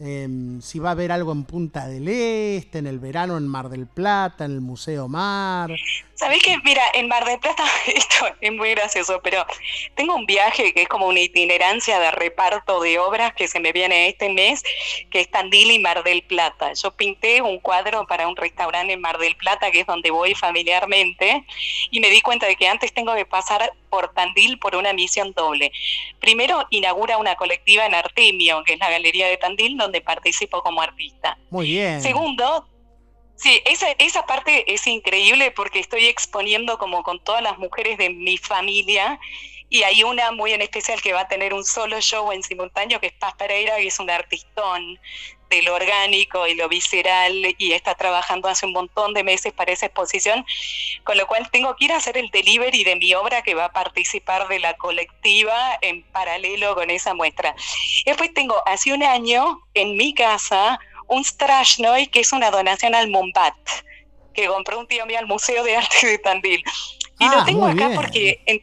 [0.00, 3.68] Em, si va a haber algo en Punta del Este, en el verano en Mar
[3.68, 5.70] del Plata, en el Museo Mar.
[6.18, 9.46] ¿Sabés que Mira, en Mar del Plata, esto es muy gracioso, pero
[9.94, 13.72] tengo un viaje que es como una itinerancia de reparto de obras que se me
[13.72, 14.64] viene este mes,
[15.10, 16.72] que es Tandil y Mar del Plata.
[16.72, 20.34] Yo pinté un cuadro para un restaurante en Mar del Plata, que es donde voy
[20.34, 21.44] familiarmente,
[21.90, 25.32] y me di cuenta de que antes tengo que pasar por Tandil por una misión
[25.34, 25.70] doble.
[26.18, 30.82] Primero, inaugura una colectiva en Artemio, que es la galería de Tandil, donde participo como
[30.82, 31.38] artista.
[31.50, 32.02] Muy bien.
[32.02, 32.66] Segundo,
[33.38, 38.10] sí, esa, esa parte es increíble porque estoy exponiendo como con todas las mujeres de
[38.10, 39.18] mi familia
[39.70, 43.00] y hay una muy en especial que va a tener un solo show en simultáneo
[43.00, 44.98] que es Paz Pereira, que es un artistón
[45.50, 49.72] de lo orgánico y lo visceral y está trabajando hace un montón de meses para
[49.72, 50.44] esa exposición,
[51.04, 53.66] con lo cual tengo que ir a hacer el delivery de mi obra que va
[53.66, 57.54] a participar de la colectiva en paralelo con esa muestra.
[58.04, 60.78] Después tengo hace un año en mi casa
[61.08, 63.54] un Strashnoy que es una donación al Mumbat
[64.34, 66.62] que compró un tío mío al Museo de Arte de Tandil.
[67.18, 67.94] Y Ah, lo tengo acá bien.
[68.00, 68.62] porque en-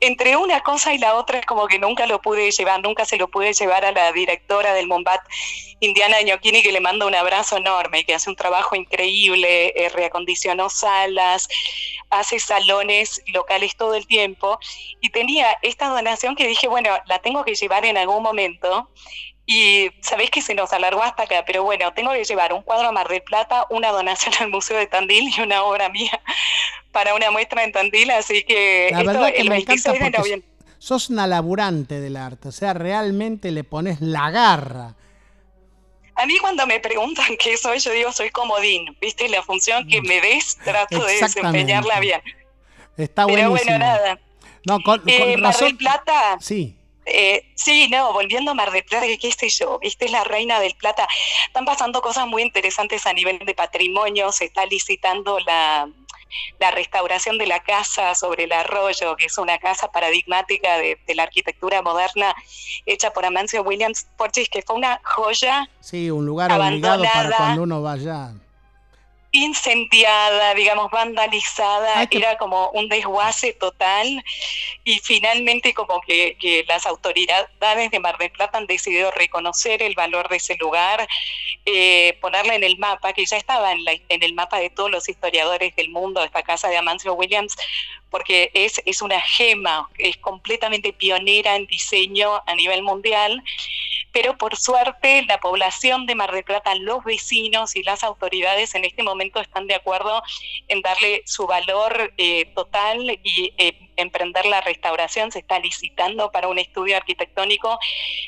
[0.00, 3.16] entre una cosa y la otra es como que nunca lo pude llevar, nunca se
[3.18, 5.20] lo pude llevar a la directora del Mombat,
[5.80, 10.70] Indiana Ñoquini, que le mando un abrazo enorme, que hace un trabajo increíble, eh, reacondicionó
[10.70, 11.46] salas,
[12.08, 14.58] hace salones locales todo el tiempo,
[15.00, 18.88] y tenía esta donación que dije, bueno, la tengo que llevar en algún momento,
[19.46, 22.88] y sabéis que se nos alargó hasta acá, pero bueno, tengo que llevar un cuadro
[22.88, 26.20] a Mar del Plata, una donación al Museo de Tandil y una obra mía
[26.92, 30.10] para una muestra en Tandil, así que La esto que el me encanta 26 de
[30.18, 30.48] noviembre.
[30.78, 34.94] sos una laburante del arte, o sea, realmente le pones la garra.
[36.18, 39.28] A mí cuando me preguntan qué soy, yo digo soy comodín, ¿viste?
[39.28, 42.22] La función que me des, trato de desempeñarla bien.
[42.96, 43.78] Está Pero buenísimo.
[43.78, 44.18] bueno, nada.
[44.66, 45.68] No, con, con Eh, Mar razón.
[45.68, 46.38] del Plata.
[46.40, 46.74] Sí.
[47.06, 50.24] Eh, sí, no, volviendo a Mar del Plata, que qué sé yo, viste, es la
[50.24, 51.06] reina del Plata.
[51.46, 54.32] Están pasando cosas muy interesantes a nivel de patrimonio.
[54.32, 55.88] Se está licitando la,
[56.58, 61.14] la restauración de la casa sobre el arroyo, que es una casa paradigmática de, de
[61.14, 62.34] la arquitectura moderna
[62.86, 67.36] hecha por Amancio Williams Portis, que fue una joya Sí, un lugar obligado para Abandonada.
[67.36, 68.32] cuando uno vaya.
[69.32, 74.22] Incendiada, digamos, vandalizada, era como un desguace total.
[74.84, 79.94] Y finalmente como que, que las autoridades de Mar del Plata han decidido reconocer el
[79.94, 81.06] valor de ese lugar,
[81.64, 84.90] eh, ponerla en el mapa, que ya estaba en, la- en el mapa de todos
[84.90, 87.56] los historiadores del mundo, esta casa de Amancio Williams,
[88.10, 93.42] porque es, es una gema, es completamente pionera en diseño a nivel mundial,
[94.12, 98.84] pero por suerte la población de Mar del Plata, los vecinos y las autoridades en
[98.86, 100.22] este momento están de acuerdo
[100.68, 105.32] en darle su valor eh, total y eh, emprender la restauración.
[105.32, 107.78] Se está licitando para un estudio arquitectónico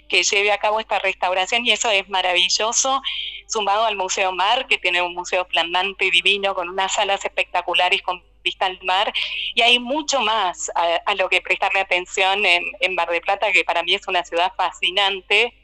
[0.08, 3.00] que lleve a cabo esta restauración y eso es maravilloso,
[3.46, 8.22] sumado al Museo Mar, que tiene un museo flamante divino con unas salas espectaculares con
[8.42, 9.12] vista al mar
[9.54, 13.52] y hay mucho más a, a lo que prestarle atención en, en Mar del Plata,
[13.52, 15.54] que para mí es una ciudad fascinante.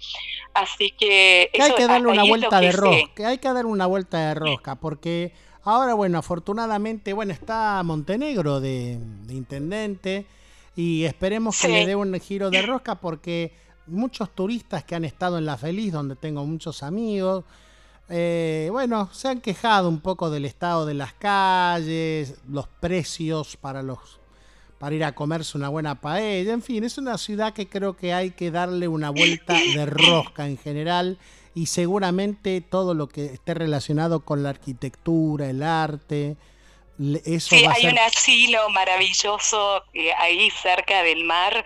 [0.54, 3.14] Así que, Que hay que darle una vuelta de rosca.
[3.14, 4.76] Que hay que dar una vuelta de rosca.
[4.76, 5.32] Porque
[5.64, 10.26] ahora, bueno, afortunadamente, bueno, está Montenegro de, de intendente.
[10.76, 11.72] Y esperemos que Sí.
[11.72, 13.52] le dé un giro de rosca porque
[13.86, 17.44] muchos turistas que han estado en La Feliz, donde tengo muchos amigos,
[18.08, 23.82] eh, bueno, se han quejado un poco del estado de las calles, los precios para
[23.82, 24.20] los
[24.78, 28.12] para ir a comerse una buena paella, en fin, es una ciudad que creo que
[28.12, 31.16] hay que darle una vuelta de rosca en general
[31.54, 36.36] y seguramente todo lo que esté relacionado con la arquitectura, el arte,
[37.24, 41.64] eso Sí, va a hay ser un asilo maravilloso eh, ahí cerca del mar,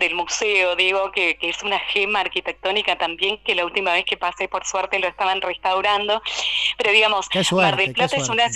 [0.00, 4.16] del museo, digo, que, que es una gema arquitectónica también, que la última vez que
[4.16, 6.20] pasé, por suerte, lo estaban restaurando.
[6.76, 8.50] Pero digamos, Qué Mar suerte, del Plata es una...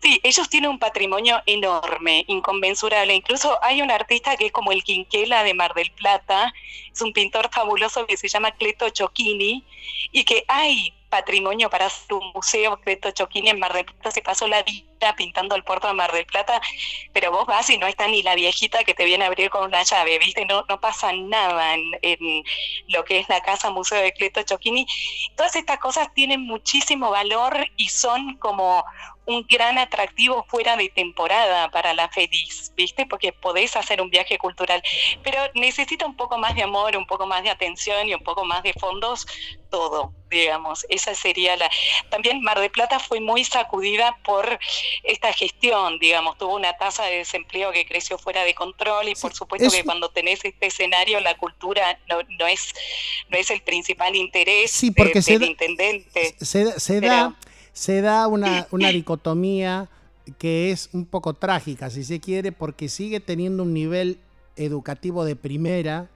[0.00, 3.14] Sí, ellos tienen un patrimonio enorme, inconmensurable.
[3.14, 6.52] Incluso hay un artista que es como el Quinquela de Mar del Plata,
[6.92, 9.64] es un pintor fabuloso que se llama Cleto Chocchini,
[10.12, 14.10] y que hay patrimonio para su museo Cleto Chocchini en Mar del Plata.
[14.10, 16.60] Se pasó la vida pintando el puerto de Mar del Plata,
[17.12, 19.64] pero vos vas y no está ni la viejita que te viene a abrir con
[19.64, 20.46] una llave, ¿viste?
[20.46, 22.42] No, pasa nada en, en
[22.88, 24.86] lo que es la casa Museo de Cleto Chocchini.
[25.36, 28.84] Todas estas cosas tienen muchísimo valor y son como
[29.26, 33.06] un gran atractivo fuera de temporada para la feliz, ¿viste?
[33.06, 34.82] Porque podés hacer un viaje cultural,
[35.22, 38.44] pero necesita un poco más de amor, un poco más de atención y un poco
[38.44, 39.26] más de fondos,
[39.70, 40.84] todo, digamos.
[40.88, 41.68] Esa sería la...
[42.10, 44.58] También Mar del Plata fue muy sacudida por
[45.02, 49.34] esta gestión, digamos, tuvo una tasa de desempleo que creció fuera de control y por
[49.34, 52.72] supuesto es- que cuando tenés este escenario la cultura no, no es
[53.30, 56.34] no es el principal interés Sí, de- porque se del da- intendente.
[56.40, 57.34] se, se da,
[57.74, 59.88] se da una, una dicotomía
[60.38, 64.18] que es un poco trágica, si se quiere, porque sigue teniendo un nivel
[64.56, 66.08] educativo de primera,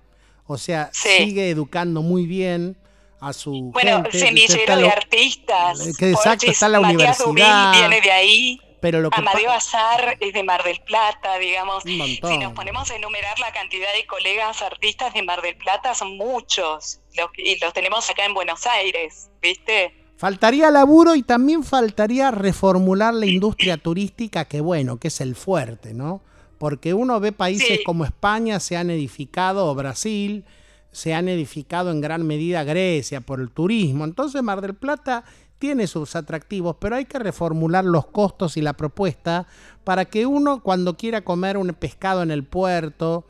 [0.46, 2.74] o sea, sigue educando muy bien
[3.20, 4.18] a su Bueno, gente.
[4.18, 5.86] semillero de lo- artistas.
[5.86, 7.72] Eh, que exacto, Portis, está la Matías universidad.
[7.72, 8.60] Viene de ahí.
[8.80, 11.82] Pero lo que Amadeo Azar es de Mar del Plata, digamos.
[11.82, 11.98] Si
[12.38, 17.00] nos ponemos a enumerar la cantidad de colegas artistas de Mar del Plata, son muchos.
[17.14, 19.92] Los, y los tenemos acá en Buenos Aires, ¿viste?
[20.18, 25.94] Faltaría laburo y también faltaría reformular la industria turística, que bueno, que es el fuerte,
[25.94, 26.22] ¿no?
[26.58, 27.84] Porque uno ve países Sí.
[27.86, 30.44] como España se han edificado, o Brasil,
[30.90, 34.04] se han edificado en gran medida Grecia por el turismo.
[34.04, 35.22] Entonces Mar del Plata
[35.60, 39.46] tiene sus atractivos, pero hay que reformular los costos y la propuesta
[39.84, 43.24] para que uno cuando quiera comer un pescado en el puerto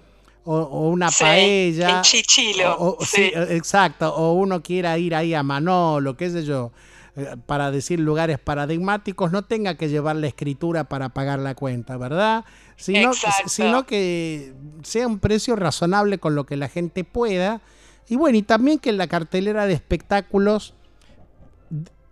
[0.51, 3.25] o, o una Sí, paella, en Chichilo, o- sí.
[3.25, 6.73] sí, exacto, o uno quiera ir ahí a Manolo, qué sé yo,
[7.17, 11.99] eh, para decir lugares paradigmáticos, no tenga que llevar la escritura para pagar la cuenta,
[11.99, 12.47] ¿verdad?
[12.77, 13.49] Sino, Exacto.
[13.51, 14.55] sino que
[14.85, 17.61] sea un precio razonable con lo que la gente pueda.
[18.09, 20.73] Y bueno, y también que la cartelera de espectáculos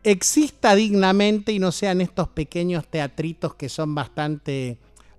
[0.03, 4.77] exista dignamente y no sean estos pequeños teatritos que son bastante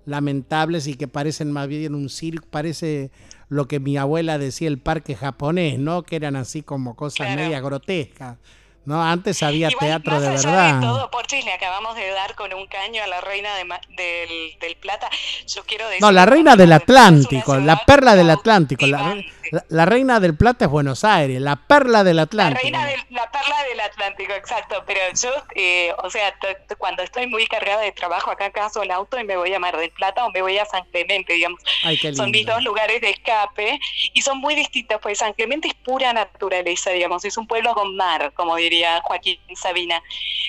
[0.08, 3.10] lamentables y que parecen más bien un circo, parece
[3.48, 6.02] lo que mi abuela decía el parque japonés, ¿no?
[6.02, 8.36] Que eran así como cosas medias grotescas.
[8.84, 9.04] ¿No?
[9.04, 10.74] Antes había teatro Más de allá verdad.
[10.76, 13.64] de todo, Porchis, le acabamos de dar con un caño a la reina de
[13.94, 15.10] del, del Plata.
[15.46, 18.86] Yo quiero decir No, la reina del Atlántico, la perla del Atlántico.
[18.86, 19.14] La,
[19.50, 22.62] La, la reina del plata es Buenos Aires, la perla del La Atlántico.
[22.62, 24.82] reina del, la perla del Atlántico, exacto.
[24.86, 26.34] Pero yo, eh, o sea,
[26.78, 29.76] cuando estoy muy cargada de trabajo acá caso el auto y me voy a Mar
[29.76, 31.60] del Plata o me voy a San Clemente, digamos.
[31.84, 33.78] Ay, qué Son mis dos lugares de escape
[34.12, 37.96] y son muy distintos, pues San Clemente es pura naturaleza, digamos, es un pueblo con
[37.96, 40.02] mar, como diría Joaquín Sabina.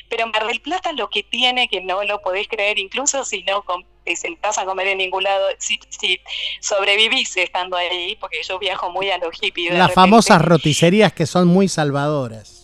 [0.10, 3.64] Pero Mar del Plata lo que tiene, que no lo podés creer, incluso si no
[4.10, 6.20] com- te sentás a comer en ningún lado, si, si
[6.62, 9.74] sobrevivís estando ahí, porque yo viajo muy a los hippies.
[9.76, 12.56] Las famosas roticerías que son muy salvadoras.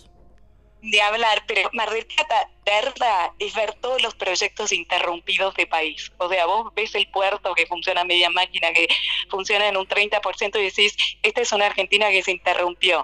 [0.81, 6.11] de hablar, pero Mar del Plata, verla es ver todos los proyectos interrumpidos de país.
[6.17, 8.87] O sea, vos ves el puerto que funciona a media máquina, que
[9.29, 13.03] funciona en un 30% y decís, esta es una Argentina que se interrumpió.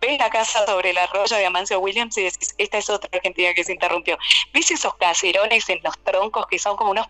[0.00, 3.52] Ves la casa sobre el arroyo de Amancio Williams y decís, esta es otra Argentina
[3.54, 4.16] que se interrumpió.
[4.52, 7.06] ¿Ves esos caserones en los troncos que son como unos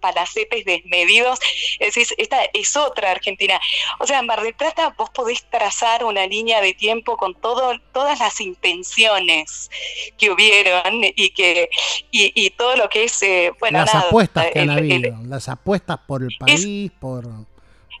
[0.00, 1.38] palacetes desmedidos?
[1.80, 3.60] Decís, esta es otra Argentina.
[3.98, 7.78] O sea, en Mar del Plata vos podés trazar una línea de tiempo con todo,
[7.92, 9.70] todas las intenciones
[10.18, 11.68] que hubieron y que
[12.10, 15.16] y, y todo lo que es, eh, bueno, las nada, apuestas que han el- habido.
[15.26, 17.24] las apuestas por el país, por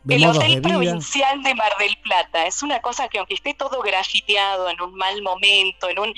[0.04, 0.62] de el de Hotel.
[0.62, 4.94] Provincial de Mar del Plata es una cosa que aunque esté todo grafiteado en un
[4.94, 6.14] mal momento, en un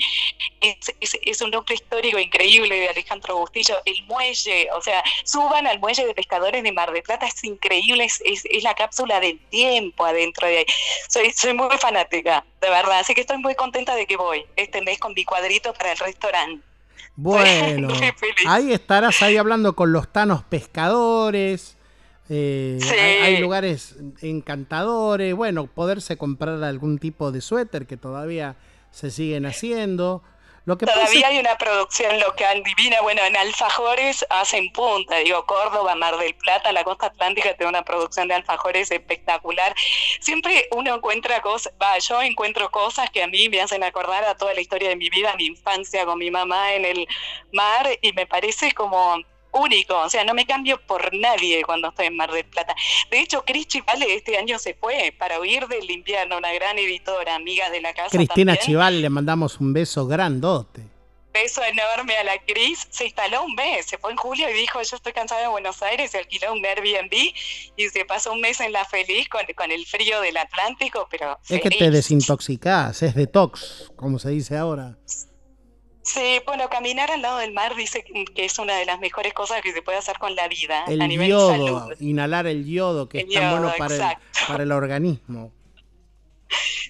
[0.61, 5.67] es, es- es un núcleo histórico increíble de Alejandro Bustillo, el muelle, o sea, suban
[5.67, 9.19] al muelle de pescadores de Mar del Plata, es increíble, es, es- es la cápsula
[9.19, 10.65] del tiempo adentro de ahí.
[11.09, 14.81] Soy, soy muy fanática, de verdad, así que estoy muy contenta de que voy este
[14.81, 16.61] mes con mi cuadrito para el restaurante.
[17.15, 17.87] Bueno,
[18.47, 21.76] ahí estarás ahí hablando con los tanos pescadores.
[22.29, 22.89] Eh, Sí.
[22.89, 25.33] hay, hay lugares encantadores.
[25.35, 28.55] Bueno, poderse comprar algún tipo de suéter que todavía
[28.91, 30.23] se siguen haciendo.
[30.65, 32.99] Lo que pasa Todavía hay una producción local divina.
[33.01, 35.15] Bueno, en alfajores hacen punta.
[35.19, 39.73] Digo, Córdoba, Mar del Plata, la costa atlántica tiene una producción de alfajores espectacular.
[40.19, 44.35] Siempre uno encuentra cosas, va, yo encuentro cosas que a mí me hacen acordar a
[44.35, 47.07] toda la historia de mi vida, mi infancia con mi mamá en el
[47.53, 49.15] mar y me parece como
[49.59, 52.75] único, o sea, no me cambio por nadie cuando estoy en Mar del Plata.
[53.11, 57.35] De hecho, Cris Chivale este año se fue para huir del invierno, una gran editora,
[57.35, 58.65] amiga de la casa Cristina también.
[58.65, 60.81] Chival, le mandamos un beso grandote.
[61.33, 62.87] beso enorme a la Cris.
[62.89, 65.83] Se instaló un mes, se fue en julio y dijo, yo estoy cansada de Buenos
[65.83, 69.69] Aires, se alquiló un Airbnb y se pasó un mes en la feliz con, con
[69.71, 71.93] el frío del Atlántico, pero Es que te feliz.
[71.93, 74.97] desintoxicás, es detox, como se dice ahora.
[75.05, 75.26] Sí,
[76.45, 79.73] bueno, caminar al lado del mar dice que es una de las mejores cosas que
[79.73, 81.93] se puede hacer con la vida a El nivel yodo, salud.
[82.01, 84.17] inhalar el yodo, que El es tan bueno para el,
[84.47, 85.51] para el organismo.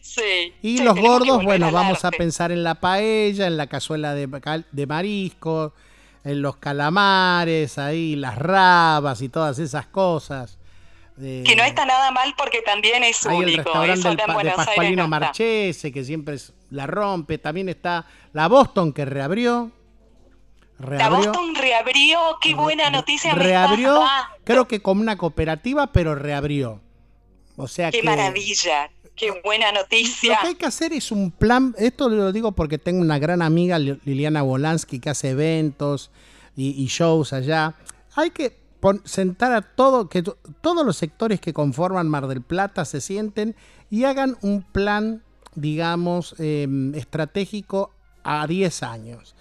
[0.01, 0.53] Sí.
[0.61, 4.27] Y Sí, los gordos, bueno, vamos a pensar en la paella, en la cazuela de,
[4.71, 5.73] de marisco,
[6.23, 10.57] en los calamares, ahí, las rabas y todas esas cosas.
[11.21, 13.63] Eh, Que no está nada mal porque también es hay el único.
[13.63, 15.07] restaurante del en Pa- de Pascualino.
[15.07, 17.37] Marchese, que siempre es- la rompe.
[17.37, 19.71] También está la Boston, que reabrió.
[20.79, 24.35] La Boston reabrió, qué buena noticia me reabrió estás dando.
[24.43, 26.79] creo que como una cooperativa, pero reabrió.
[27.55, 28.05] O sea Qué que...
[28.05, 30.35] maravilla, qué buena noticia.
[30.35, 33.41] Lo que hay que hacer es un plan, esto lo digo porque tengo una gran
[33.41, 36.11] amiga, Li- Liliana Bolansky, que hace eventos
[36.55, 37.73] y, y shows allá.
[38.15, 38.59] Hay que
[39.05, 43.55] sentar a todo, que to- todos los sectores que conforman Mar del Plata se sienten
[43.89, 45.23] y hagan un plan,
[45.57, 47.91] digamos, eh, estratégico
[48.23, 49.35] a 10 años.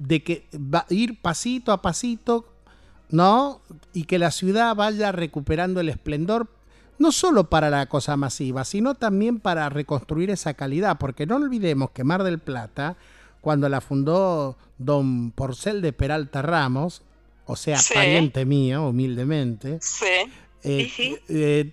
[0.00, 2.52] De que va a ir pasito a pasito,
[3.10, 3.60] ¿no?
[3.92, 6.48] Y que la ciudad vaya recuperando el esplendor,
[6.98, 11.90] no solo para la cosa masiva, sino también para reconstruir esa calidad, porque no olvidemos
[11.90, 12.96] que Mar del Plata,
[13.40, 17.02] cuando la fundó don Porcel de Peralta Ramos,
[17.44, 17.94] o sea, Sí.
[17.94, 20.04] pariente mío, humildemente, Sí.
[20.64, 21.16] eh, Ujú.
[21.28, 21.70] eh,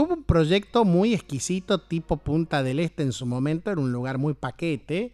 [0.00, 4.16] tuvo un proyecto muy exquisito tipo Punta del Este en su momento, era un lugar
[4.16, 5.12] muy paquete.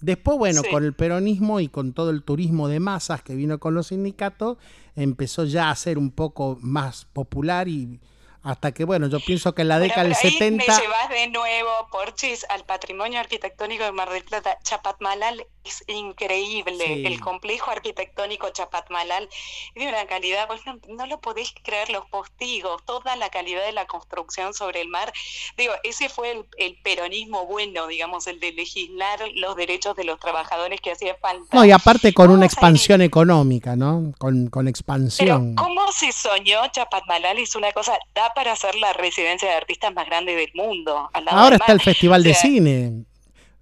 [0.00, 0.70] Después, bueno, Sí.
[0.70, 4.56] con el peronismo y con todo el turismo de masas que vino con los sindicatos,
[4.96, 8.00] empezó ya a ser un poco más popular y
[8.42, 10.64] hasta que, bueno, yo pienso que en la década del pero ahí 70...
[10.66, 14.58] me llevas de nuevo, Porchis, al patrimonio arquitectónico de Mar del Plata.
[14.64, 16.84] Chapatmalal es increíble.
[16.86, 17.06] Sí.
[17.06, 19.28] El complejo arquitectónico Chapatmalal
[19.74, 23.72] de una calidad, vos no, no lo podés creer, los postigos, toda la calidad de
[23.72, 25.12] la construcción sobre el mar.
[25.56, 30.18] Digo, ese fue el, el peronismo bueno, digamos, el de legislar los derechos de los
[30.18, 31.56] trabajadores que hacía falta.
[31.56, 34.12] No, y aparte con una ir- expansión económica, ¿no?
[34.18, 35.54] Con, con Pero expansión.
[35.54, 37.38] ¿cómo se soñó Chapatmalal?
[37.38, 41.08] Es una cosa, da para ser la residencia de artistas más grande del mundo.
[41.12, 41.80] al lado Ahora del está el.
[41.80, 43.04] Festival de O sea, Cine.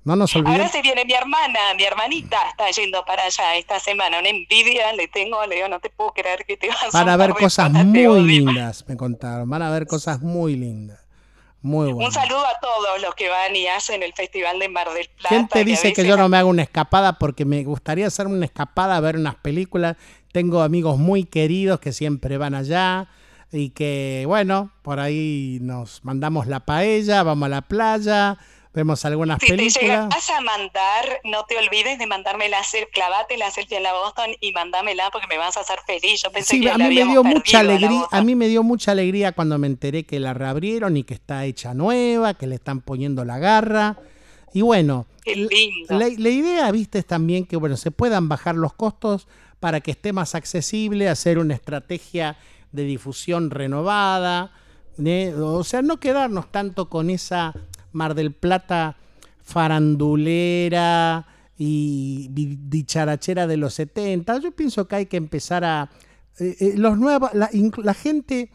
[0.03, 0.73] No nos Ahora olvidemos.
[0.73, 4.19] se viene mi hermana, mi hermanita está yendo para allá esta semana.
[4.19, 7.17] Una envidia le tengo, le digo, no te puedo creer que te vas Van a
[7.17, 9.49] ver cosas muy lindas, me contaron.
[9.49, 10.99] Van a ver cosas muy lindas.
[11.63, 12.07] Muy bueno.
[12.07, 15.29] Un saludo a todos los que van y hacen el Festival de Mar del Plata.
[15.29, 17.19] ¿Quién te dice que veces yo no me hago una escapada?
[17.19, 19.97] Porque me gustaría hacer una escapada a ver unas películas.
[20.33, 23.09] Tengo amigos muy queridos que siempre van allá
[23.53, 28.39] y que, bueno, por ahí nos mandamos la paella, vamos a la playa,
[28.73, 29.83] vemos algunas Si te películas.
[30.09, 33.93] llegas a mandar, no te olvides de mandarme la selfie, clavate la selfie en la
[33.93, 36.23] Boston y mandámela porque me vas a hacer feliz.
[36.23, 38.63] Yo pensé Sí, que a la mí me dio mucha alegría, a mí me dio
[38.63, 42.55] mucha alegría cuando me enteré que la reabrieron y que está hecha nueva, que le
[42.57, 43.97] están poniendo la garra.
[44.53, 45.07] Y bueno,
[45.89, 49.29] la idea, viste, es también que bueno, se puedan bajar los costos
[49.61, 52.37] para que esté más accesible, hacer una estrategia
[52.73, 54.53] de difusión renovada,
[55.05, 55.35] ¿eh?
[55.37, 57.53] o sea, no quedarnos tanto con esa
[57.93, 58.97] Mar del Plata
[59.43, 61.27] farandulera
[61.59, 64.39] y dicharachera de los 70.
[64.39, 65.91] Yo pienso que hay que empezar a...
[66.39, 67.51] eh, eh, los nuevos, la,
[67.83, 68.51] la gente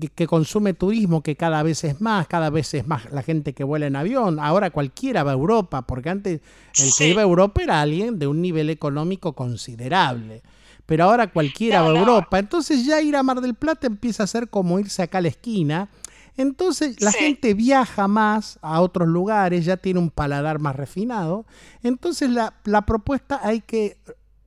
[0.00, 3.52] que, que consume turismo, que cada vez es más, cada vez es más la gente
[3.52, 4.38] que vuela en avión.
[4.40, 6.40] Ahora cualquiera va a Europa, porque antes
[6.78, 10.42] el que iba a Europa era alguien de un nivel económico considerable.
[10.86, 12.38] Pero ahora cualquiera va a Europa.
[12.38, 15.28] Entonces ya ir a Mar del Plata empieza a ser como irse acá a la
[15.28, 15.90] esquina.
[16.38, 21.46] Entonces la gente viaja más a otros lugares, ya tiene un paladar más refinado.
[21.82, 23.98] Entonces la, la propuesta hay que,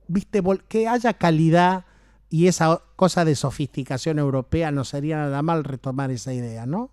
[0.08, 1.84] viste, que haya calidad
[2.30, 6.90] y esa cosa de sofisticación europea no sería nada mal retomar esa idea, ¿no?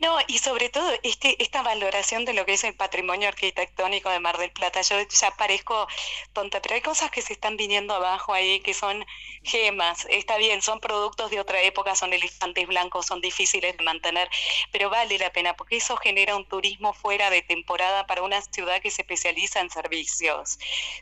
[0.00, 4.20] No, y sobre todo este, esta valoración de lo que es el patrimonio arquitectónico de
[4.20, 4.80] Mar del Plata.
[4.82, 5.86] Yo ya parezco
[6.32, 9.04] tonta, pero hay cosas que se están viniendo abajo ahí que son
[9.42, 10.06] gemas.
[10.10, 14.28] Está bien, son productos de otra época, son elefantes blancos, son difíciles de mantener,
[14.72, 18.80] pero vale la pena porque eso genera un turismo fuera de temporada para una ciudad
[18.80, 20.58] que se especializa en servicios.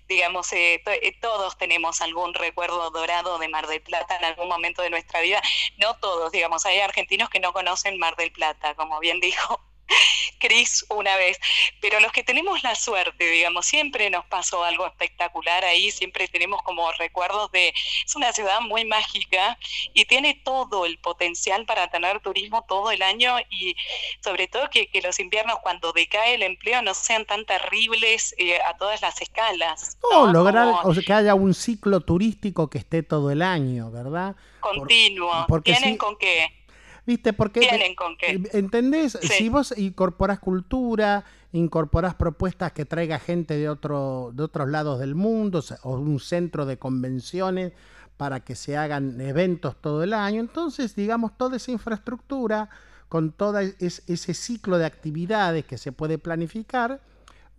[0.08, 4.82] Digamos, eh, eh, todos tenemos algún recuerdo dorado de Mar del Plata en algún momento
[4.82, 5.42] de nuestra vida.
[5.78, 9.58] No todos, digamos, hay argentinos que no conocen Mar del Plata, como bien dijo
[10.38, 11.38] Cris una vez,
[11.80, 16.60] pero los que tenemos la suerte, digamos, siempre nos pasó algo espectacular ahí, siempre tenemos
[16.62, 17.68] como recuerdos de,
[18.04, 19.58] es una ciudad muy mágica
[19.94, 23.76] y tiene todo el potencial para tener turismo todo el año y
[24.22, 28.60] sobre todo que, que los inviernos cuando decae el empleo no sean tan terribles eh,
[28.62, 29.96] a todas las escalas.
[30.00, 33.90] O lograr Como o sea, que haya un ciclo turístico que esté todo el año,
[33.90, 34.34] ¿verdad?
[34.60, 35.44] continuo.
[35.48, 36.61] porque ¿Tienen sí- con qué?
[37.04, 37.32] ¿Viste?
[37.32, 38.40] Porque ¿Tienen con qué?
[38.52, 39.18] ¿Entendés?
[39.20, 39.28] Sí.
[39.28, 45.14] Si vos incorporás cultura, incorporás propuestas que traiga gente de, otro, de otros lados del
[45.16, 47.72] mundo, o un centro de convenciones
[48.16, 52.68] para que se hagan eventos todo el año, entonces, digamos, toda esa infraestructura,
[53.08, 57.00] con todo es- ese ciclo de actividades que se puede planificar,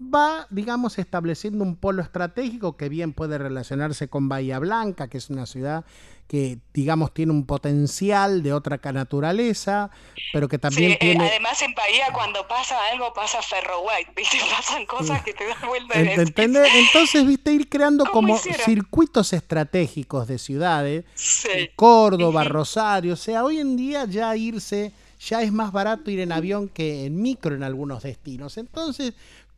[0.02, 5.30] va, digamos, estableciendo un polo estratégico que bien puede relacionarse con Bahía Blanca, que es
[5.30, 5.86] una ciudad
[6.28, 9.92] que, digamos, tiene un potencial de otra naturaleza,
[10.32, 11.30] pero que también Sí, eh, tiene...
[11.30, 14.38] además en Bahía cuando pasa algo pasa Ferro White, ¿viste?
[14.56, 16.70] Pasan cosas que te dan vuelta el ¿entendés?
[16.74, 18.62] Entonces, viste, ir creando ¿Cómo como hicieron?
[18.66, 21.70] circuitos estratégicos de ciudades, Sí.
[21.76, 26.32] Córdoba, Rosario, o sea, hoy en día ya irse, ya es más barato ir en
[26.32, 28.58] avión que en micro en algunos destinos.
[28.58, 29.14] Entonces,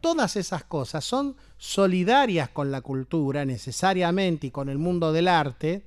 [0.05, 5.81] todas esas cosas son solidarias con la cultura necesariamente y con el mundo del arte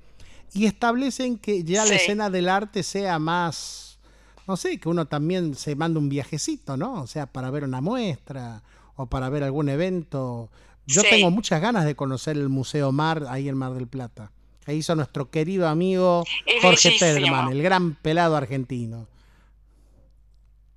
[0.53, 3.97] y establecen que ya la escena del arte sea más,
[4.45, 7.01] no sé, que uno también se manda un viajecito, ¿no?
[7.01, 8.61] O sea, para ver una muestra
[8.97, 10.49] o para ver algún evento.
[10.85, 11.07] Yo Sí.
[11.11, 14.33] tengo muchas ganas de conocer el Museo Mar ahí en Mar del Plata.
[14.65, 16.25] Que hizo nuestro querido amigo
[16.61, 16.97] Jorge.
[16.99, 19.07] Tedderman, el gran pelado argentino.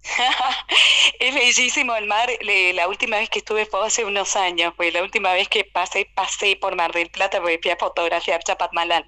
[1.23, 2.29] Es bellísimo el mar.
[2.75, 6.11] La última vez que estuve fue hace unos años, fue la última vez que pasé,
[6.13, 9.05] pasé por Mar del Plata porque fui a fotografiar Chapatmalán.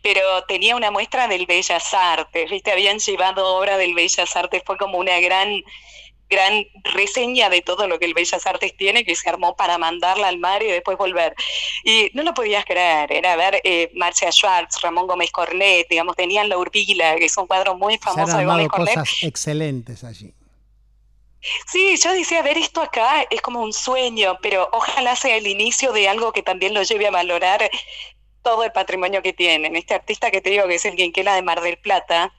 [0.00, 2.70] Pero tenía una muestra del Bellas Artes, ¿viste?
[2.70, 5.64] Habían llevado obra del Bellas Artes, fue como una gran,
[6.28, 10.28] gran reseña de todo lo que el Bellas Artes tiene, que se armó para mandarla
[10.28, 11.34] al mar y después volver.
[11.82, 16.48] Y no lo podías creer, era ver eh, Marcia Schwartz, Ramón Gómez Cornet, digamos, tenían
[16.48, 18.94] La Urbila, que es un cuadro muy Se han famoso de Gómez Cornet.
[18.94, 20.32] cosas excelentes allí.
[21.66, 25.92] Sí, yo decía, ver esto acá es como un sueño, pero ojalá sea el inicio
[25.92, 27.70] de algo que también lo lleve a valorar
[28.42, 29.76] todo el patrimonio que tienen.
[29.76, 32.32] Este artista que te digo que es el Quinquela de Mar del Plata,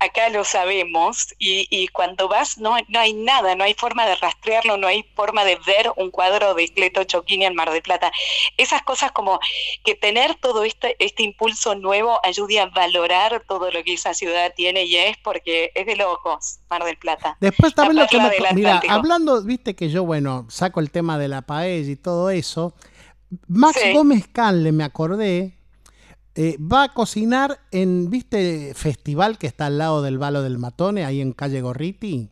[0.00, 4.16] acá lo sabemos, y, y cuando vas no, no hay nada, no hay forma de
[4.16, 8.10] rastrearlo, no hay forma de ver un cuadro de Cleto Choquini en Mar del Plata.
[8.56, 9.38] Esas cosas como
[9.84, 14.52] que tener todo este, este impulso nuevo ayude a valorar todo lo que esa ciudad
[14.56, 17.36] tiene y es porque es de locos Mar del Plata.
[17.40, 18.30] Después también lo que me...
[18.54, 22.74] Mira, hablando, viste que yo, bueno, saco el tema de la paella y todo eso.
[23.46, 23.92] Max Sí.
[23.92, 25.52] Gómez Canle, me acordé,
[26.34, 28.72] eh, va a cocinar en, ¿viste?
[28.74, 32.30] Festival que está al lado del Valo del Matone, ahí en calle Gorriti.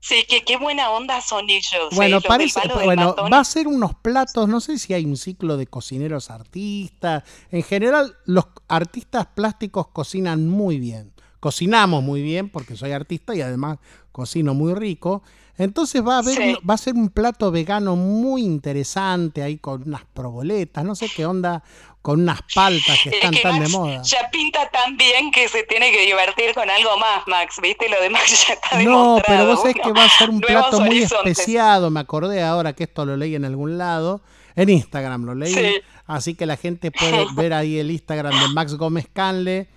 [0.00, 1.88] Sí, que qué buena onda son ellos.
[1.92, 5.56] Bueno, eh, parece, bueno, va a ser unos platos, no sé si hay un ciclo
[5.56, 7.24] de cocineros artistas.
[7.50, 11.12] En general, los artistas plásticos cocinan muy bien.
[11.40, 13.78] Cocinamos muy bien porque soy artista y además
[14.12, 15.24] cocino muy rico.
[15.58, 16.56] Entonces va a haber, Sí.
[16.68, 21.24] va a ser un plato vegano muy interesante ahí con unas proboletas, no sé qué
[21.26, 21.62] onda,
[22.02, 24.02] con unas paltas que Es están que tan de moda.
[24.02, 27.56] Ya pinta tan bien que se tiene que divertir con algo más, Max.
[27.60, 27.88] ¿Viste?
[27.88, 30.88] Lo demás ya está No, pero vos sabés que va a ser un plato muy
[30.98, 31.38] horizontes.
[31.38, 31.90] especiado.
[31.90, 34.20] Me acordé ahora que esto lo leí en algún lado.
[34.54, 35.52] En Instagram lo leí.
[35.52, 35.80] Sí.
[36.06, 39.68] Así que la gente puede ver ahí el Instagram de Max Gómez Canle.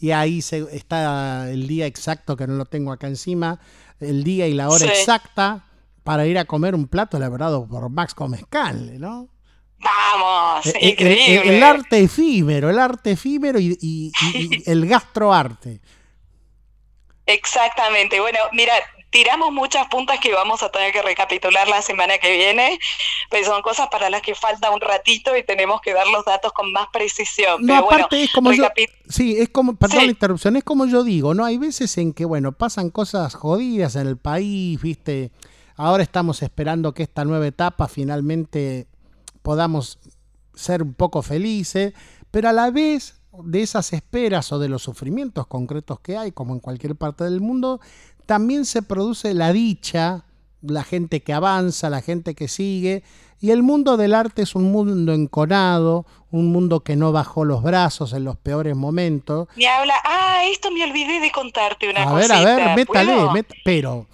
[0.00, 3.60] Y ahí se, está el día exacto, que no lo tengo acá encima.
[4.04, 4.92] El día y la hora Sí.
[4.92, 5.64] exacta
[6.02, 9.28] para ir a comer un plato elaborado por Max Gómez Canle, ¿no?
[9.78, 11.34] Vamos, Eh, eh, increíble.
[11.52, 15.80] eh, el arte efímero, el arte efímero y, y- y- y el gastroarte.
[17.26, 18.20] Exactamente.
[18.20, 18.72] Bueno, mira,
[19.14, 22.80] tiramos muchas puntas que vamos a tener que recapitular la semana que viene,
[23.30, 26.52] pero son cosas para las que falta un ratito y tenemos que dar los datos
[26.52, 27.60] con más precisión.
[27.60, 28.66] No, pero aparte bueno, es como yo.
[29.08, 29.76] Sí, es como.
[29.76, 30.06] Perdón Sí.
[30.06, 31.44] la interrupción, es como yo digo, ¿no?
[31.44, 35.30] Hay veces en que, bueno, pasan cosas jodidas en el país, ¿viste?
[35.76, 38.88] Ahora estamos esperando que esta nueva etapa finalmente
[39.42, 40.00] podamos
[40.54, 41.94] ser un poco felices,
[42.32, 46.54] pero a la vez de esas esperas o de los sufrimientos concretos que hay, como
[46.54, 47.80] en cualquier parte del mundo,
[48.26, 50.24] también se produce la dicha,
[50.62, 53.02] la gente que avanza, la gente que sigue,
[53.40, 57.62] y el mundo del arte es un mundo enconado, un mundo que no bajó los
[57.62, 59.48] brazos en los peores momentos.
[59.56, 64.06] Me habla, ah, esto me olvidé de contarte una A ver, a ver, métale, pero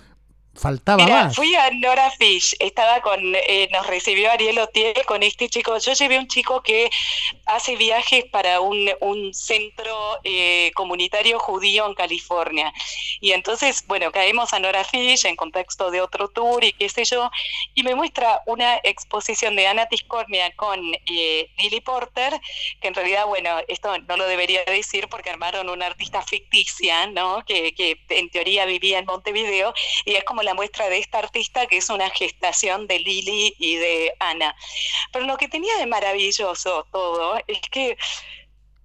[0.60, 1.36] faltaba Mira, más.
[1.36, 5.76] fui a Nora Fish, estaba con, eh, nos recibió Ariel Otier con este chico.
[5.78, 6.90] Yo llevé un chico que
[7.46, 12.72] hace viajes para un, un centro eh, comunitario judío en California.
[13.20, 17.04] Y entonces, bueno, caemos a Nora Fish en contexto de otro tour y qué sé
[17.04, 17.30] yo,
[17.74, 22.40] y me muestra una exposición de Ana Tiscornia con eh, Lily Porter,
[22.80, 27.44] que en realidad, bueno, esto no lo debería decir porque armaron una artista ficticia, ¿no?
[27.46, 29.72] Que, que en teoría vivía en Montevideo,
[30.04, 33.76] y es como la muestra de esta artista que es una gestación de Lili y
[33.76, 34.54] de Ana.
[35.12, 37.96] Pero lo que tenía de maravilloso todo es que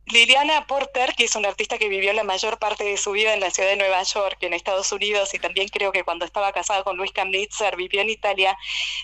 [0.07, 3.39] Liliana Porter, que es una artista que vivió la mayor parte de su vida en
[3.39, 6.83] la ciudad de Nueva York, en Estados Unidos, y también creo que cuando estaba casada
[6.83, 8.55] con Luis Kamnitzer vivió en Italia,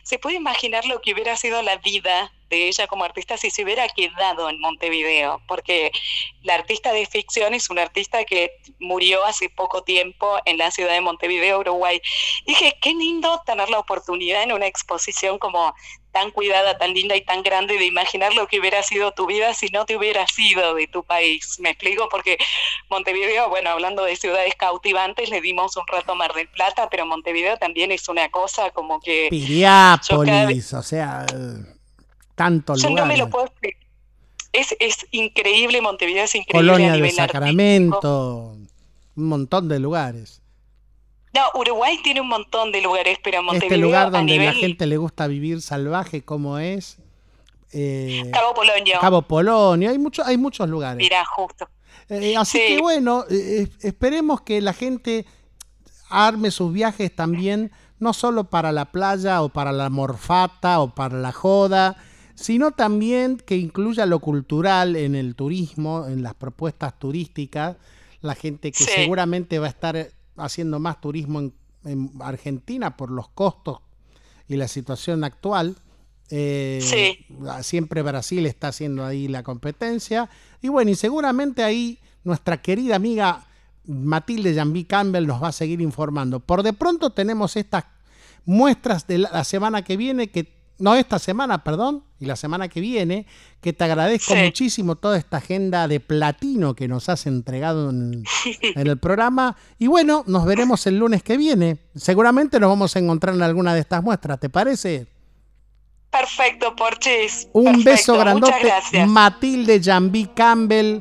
[0.04, 3.64] se puede imaginar lo que hubiera sido la vida de ella como artista si se
[3.64, 5.92] hubiera quedado en Montevideo, porque
[6.44, 10.94] la artista de ficción es una artista que murió hace poco tiempo en la ciudad
[10.94, 12.00] de Montevideo, Uruguay.
[12.46, 15.74] Dije, qué lindo tener la oportunidad en una exposición como
[16.12, 19.54] tan cuidada, tan linda y tan grande de imaginar lo que hubiera sido tu vida
[19.54, 21.58] si no te hubiera sido de tu país.
[21.60, 22.38] Me explico porque
[22.90, 27.06] Montevideo, bueno, hablando de ciudades cautivantes, le dimos un rato a Mar del Plata, pero
[27.06, 29.30] Montevideo también es una cosa como que...
[30.48, 31.26] vez- Piriápolis, o sea,
[32.36, 33.20] tantos yo no me lugares.
[33.20, 33.82] lo puedo explicar.
[34.54, 37.26] Es, es increíble, Montevideo es increíble Colonia a de artístico.
[37.26, 38.58] Sacramento,
[39.16, 40.42] un montón de lugares.
[41.34, 44.54] No, Uruguay tiene un montón de lugares, pero Montevideo este lugar a donde nivel la
[44.54, 46.98] gente le gusta vivir salvaje como es
[47.72, 49.00] eh, Cabo Polonio.
[49.00, 50.98] Cabo Polonio, hay muchos hay muchos lugares.
[50.98, 51.70] Mirá, justo.
[52.10, 52.76] Eh, así Sí.
[52.76, 55.26] que bueno, eh, esperemos que la gente
[56.10, 61.18] arme sus viajes también, no solo para la playa o para la morfata o para
[61.18, 61.96] la joda,
[62.42, 67.78] sino también que incluya lo cultural en el turismo, en las propuestas turísticas,
[68.22, 68.90] la gente que Sí.
[68.96, 71.54] seguramente va a estar haciendo más turismo en,
[71.86, 73.80] en Argentina por los costos
[74.48, 75.76] y la situación actual.
[76.30, 77.26] Eh, Sí.
[77.64, 80.30] Siempre Brasil está haciendo ahí la competencia.
[80.62, 83.46] Y bueno, y seguramente ahí nuestra querida amiga
[83.86, 86.40] Matilde Jambi Campbell nos va a seguir informando.
[86.40, 87.86] Por de pronto tenemos estas
[88.46, 92.70] muestras de la, la semana que viene, que no esta semana, perdón, y la semana
[92.70, 93.26] que viene,
[93.60, 94.40] que te agradezco Sí.
[94.44, 98.24] muchísimo toda esta agenda de platino que nos has entregado en,
[98.62, 99.58] en el programa.
[99.80, 101.80] Y bueno, nos veremos el lunes que viene.
[101.96, 105.08] Seguramente nos vamos a encontrar en alguna de estas muestras, ¿te parece?
[106.12, 107.48] Perfecto, Porchis.
[107.54, 109.06] Un Perfecto, beso grandote.
[109.08, 111.00] Matilde Jambi Campbell,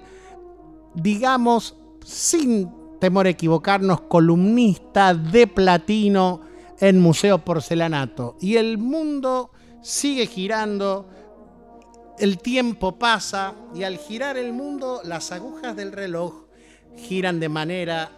[0.94, 2.70] digamos, sin
[3.00, 6.40] temor a equivocarnos, columnista de platino
[6.80, 8.36] en Museo Porcelanato.
[8.40, 9.50] Y el mundo
[9.82, 11.08] sigue girando,
[12.18, 16.44] el tiempo pasa y al girar el mundo, las agujas del reloj
[16.96, 18.10] giran de manera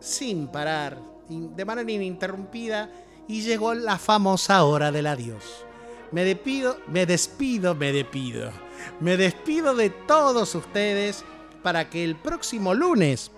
[0.00, 0.98] sin parar,
[1.28, 2.90] de manera ininterrumpida,
[3.28, 5.64] y llegó la famosa hora del adiós.
[6.10, 8.50] Me despido, me despido, me despido.
[8.98, 11.24] Me despido de todos ustedes
[11.62, 13.30] para que el próximo lunes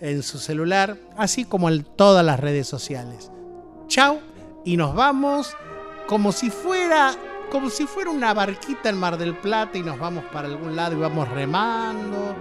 [0.00, 3.30] en su celular, así como en todas las redes sociales.
[3.88, 4.20] Chao
[4.64, 5.54] y nos vamos
[6.06, 7.14] como si fuera
[7.54, 10.96] como si fuera una barquita en Mar del Plata y nos vamos para algún lado
[10.96, 12.34] y vamos remando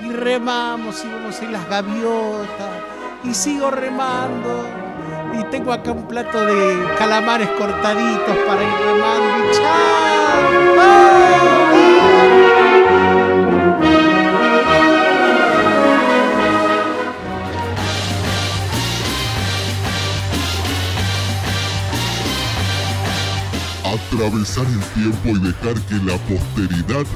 [0.00, 2.70] y remamos y vamos en las gaviotas
[3.24, 4.64] y sigo remando
[5.36, 11.69] y tengo acá un plato de calamares cortaditos para ir remando y chao.
[24.20, 27.06] Atravesar el tiempo y dejar que la posteridad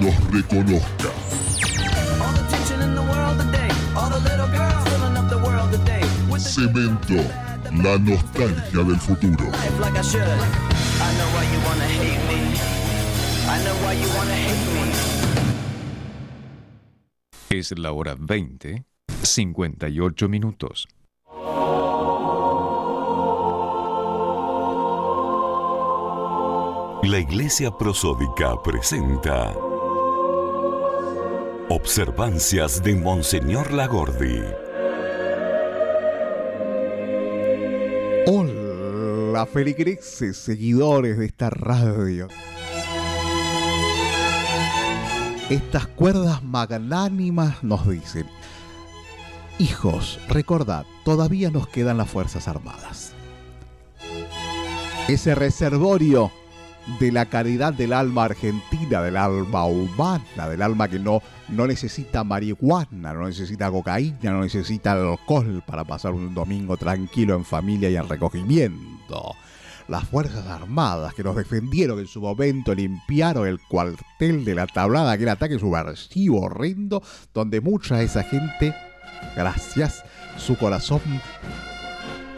[0.00, 1.10] nos reconozca.
[6.38, 7.14] Cemento,
[7.72, 9.50] la nostalgia del futuro.
[17.50, 18.84] Es la hora 20,
[19.22, 20.86] 58 minutos.
[27.06, 29.54] La Iglesia Prosódica presenta
[31.68, 34.40] Observancias de Monseñor Lagordi.
[38.26, 42.28] Hola, feligreses, seguidores de esta radio.
[45.50, 48.26] Estas cuerdas magnánimas nos dicen,
[49.58, 53.12] hijos, recordad, todavía nos quedan las Fuerzas Armadas.
[55.06, 56.32] Ese reservorio
[57.00, 62.24] de la caridad del alma argentina, del alma humana, del alma que no, no necesita
[62.24, 67.96] marihuana, no necesita cocaína, no necesita alcohol para pasar un domingo tranquilo en familia y
[67.96, 69.34] en recogimiento.
[69.88, 75.12] Las Fuerzas Armadas que nos defendieron en su momento limpiaron el cuartel de la tablada,
[75.12, 77.02] aquel ataque subversivo horrendo,
[77.34, 78.74] donde mucha de esa gente,
[79.36, 80.02] gracias,
[80.38, 81.00] su corazón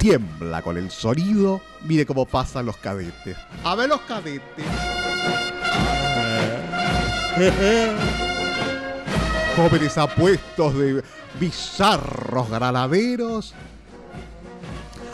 [0.07, 1.61] tiembla con el sonido.
[1.83, 3.37] Mire cómo pasan los cadetes.
[3.65, 4.41] A ver los cadetes.
[9.57, 11.03] Jóvenes apuestos de
[11.41, 13.53] bizarros granaderos.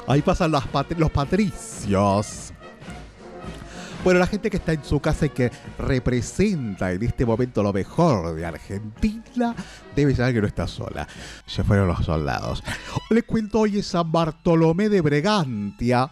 [0.06, 2.51] Ahí pasan las pat- los patricios.
[4.04, 7.72] Bueno, la gente que está en su casa y que representa en este momento lo
[7.72, 9.54] mejor de Argentina,
[9.94, 11.06] debe saber que no está sola.
[11.46, 12.64] Se fueron los soldados.
[13.10, 16.10] Les cuento hoy San Bartolomé de Bregantia,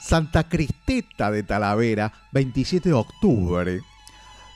[0.00, 3.80] Santa Cristeta de Talavera, 27 de octubre.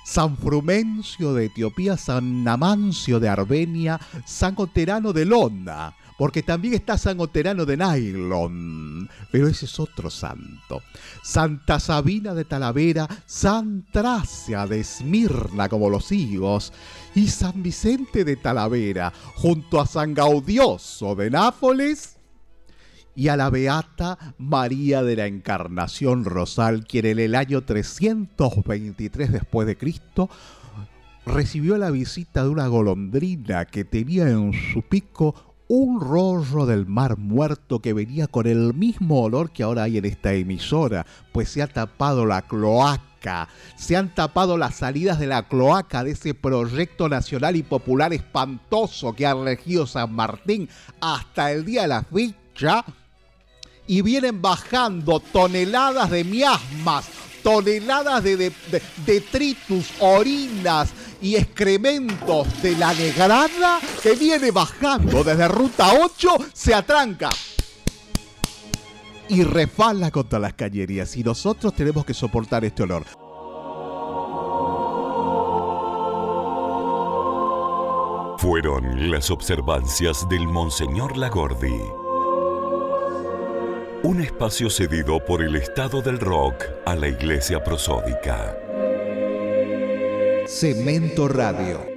[0.05, 6.99] San Frumencio de Etiopía, San Amancio de Armenia, San Oterano de Londa, porque también está
[6.99, 10.82] San Oterano de Nylon, pero ese es otro santo.
[11.23, 16.73] Santa Sabina de Talavera, San Tracia de Esmirna, como los higos,
[17.15, 22.16] y San Vicente de Talavera, junto a San Gaudioso de Nápoles
[23.15, 29.69] y a la beata María de la Encarnación Rosal, quien en el año 323 después
[29.69, 30.28] de Cristo
[31.27, 37.19] recibió la visita de una golondrina que tenía en su pico un rollo del mar
[37.19, 41.62] muerto que venía con el mismo olor que ahora hay en esta emisora, pues se
[41.62, 47.11] ha tapado la cloaca, se han tapado las salidas de la cloaca de ese proyecto
[47.11, 50.70] nacional y popular espantoso que ha regido San Martín
[51.01, 52.85] hasta el día de la fecha.
[53.86, 57.09] Y vienen bajando toneladas de miasmas,
[57.49, 60.91] toneladas de, de- de- detritus, orinas
[61.23, 67.31] y excrementos de la negrada que viene bajando desde Ruta 8, se atranca
[69.31, 73.07] y refala contra las cañerías y nosotros tenemos que soportar este olor.
[78.39, 81.75] Fueron las observancias del Monseñor Lagordi.
[84.05, 88.57] Un espacio cedido por el Estado del Rock a la Iglesia Prosódica.
[90.47, 91.88] Cemento Radio.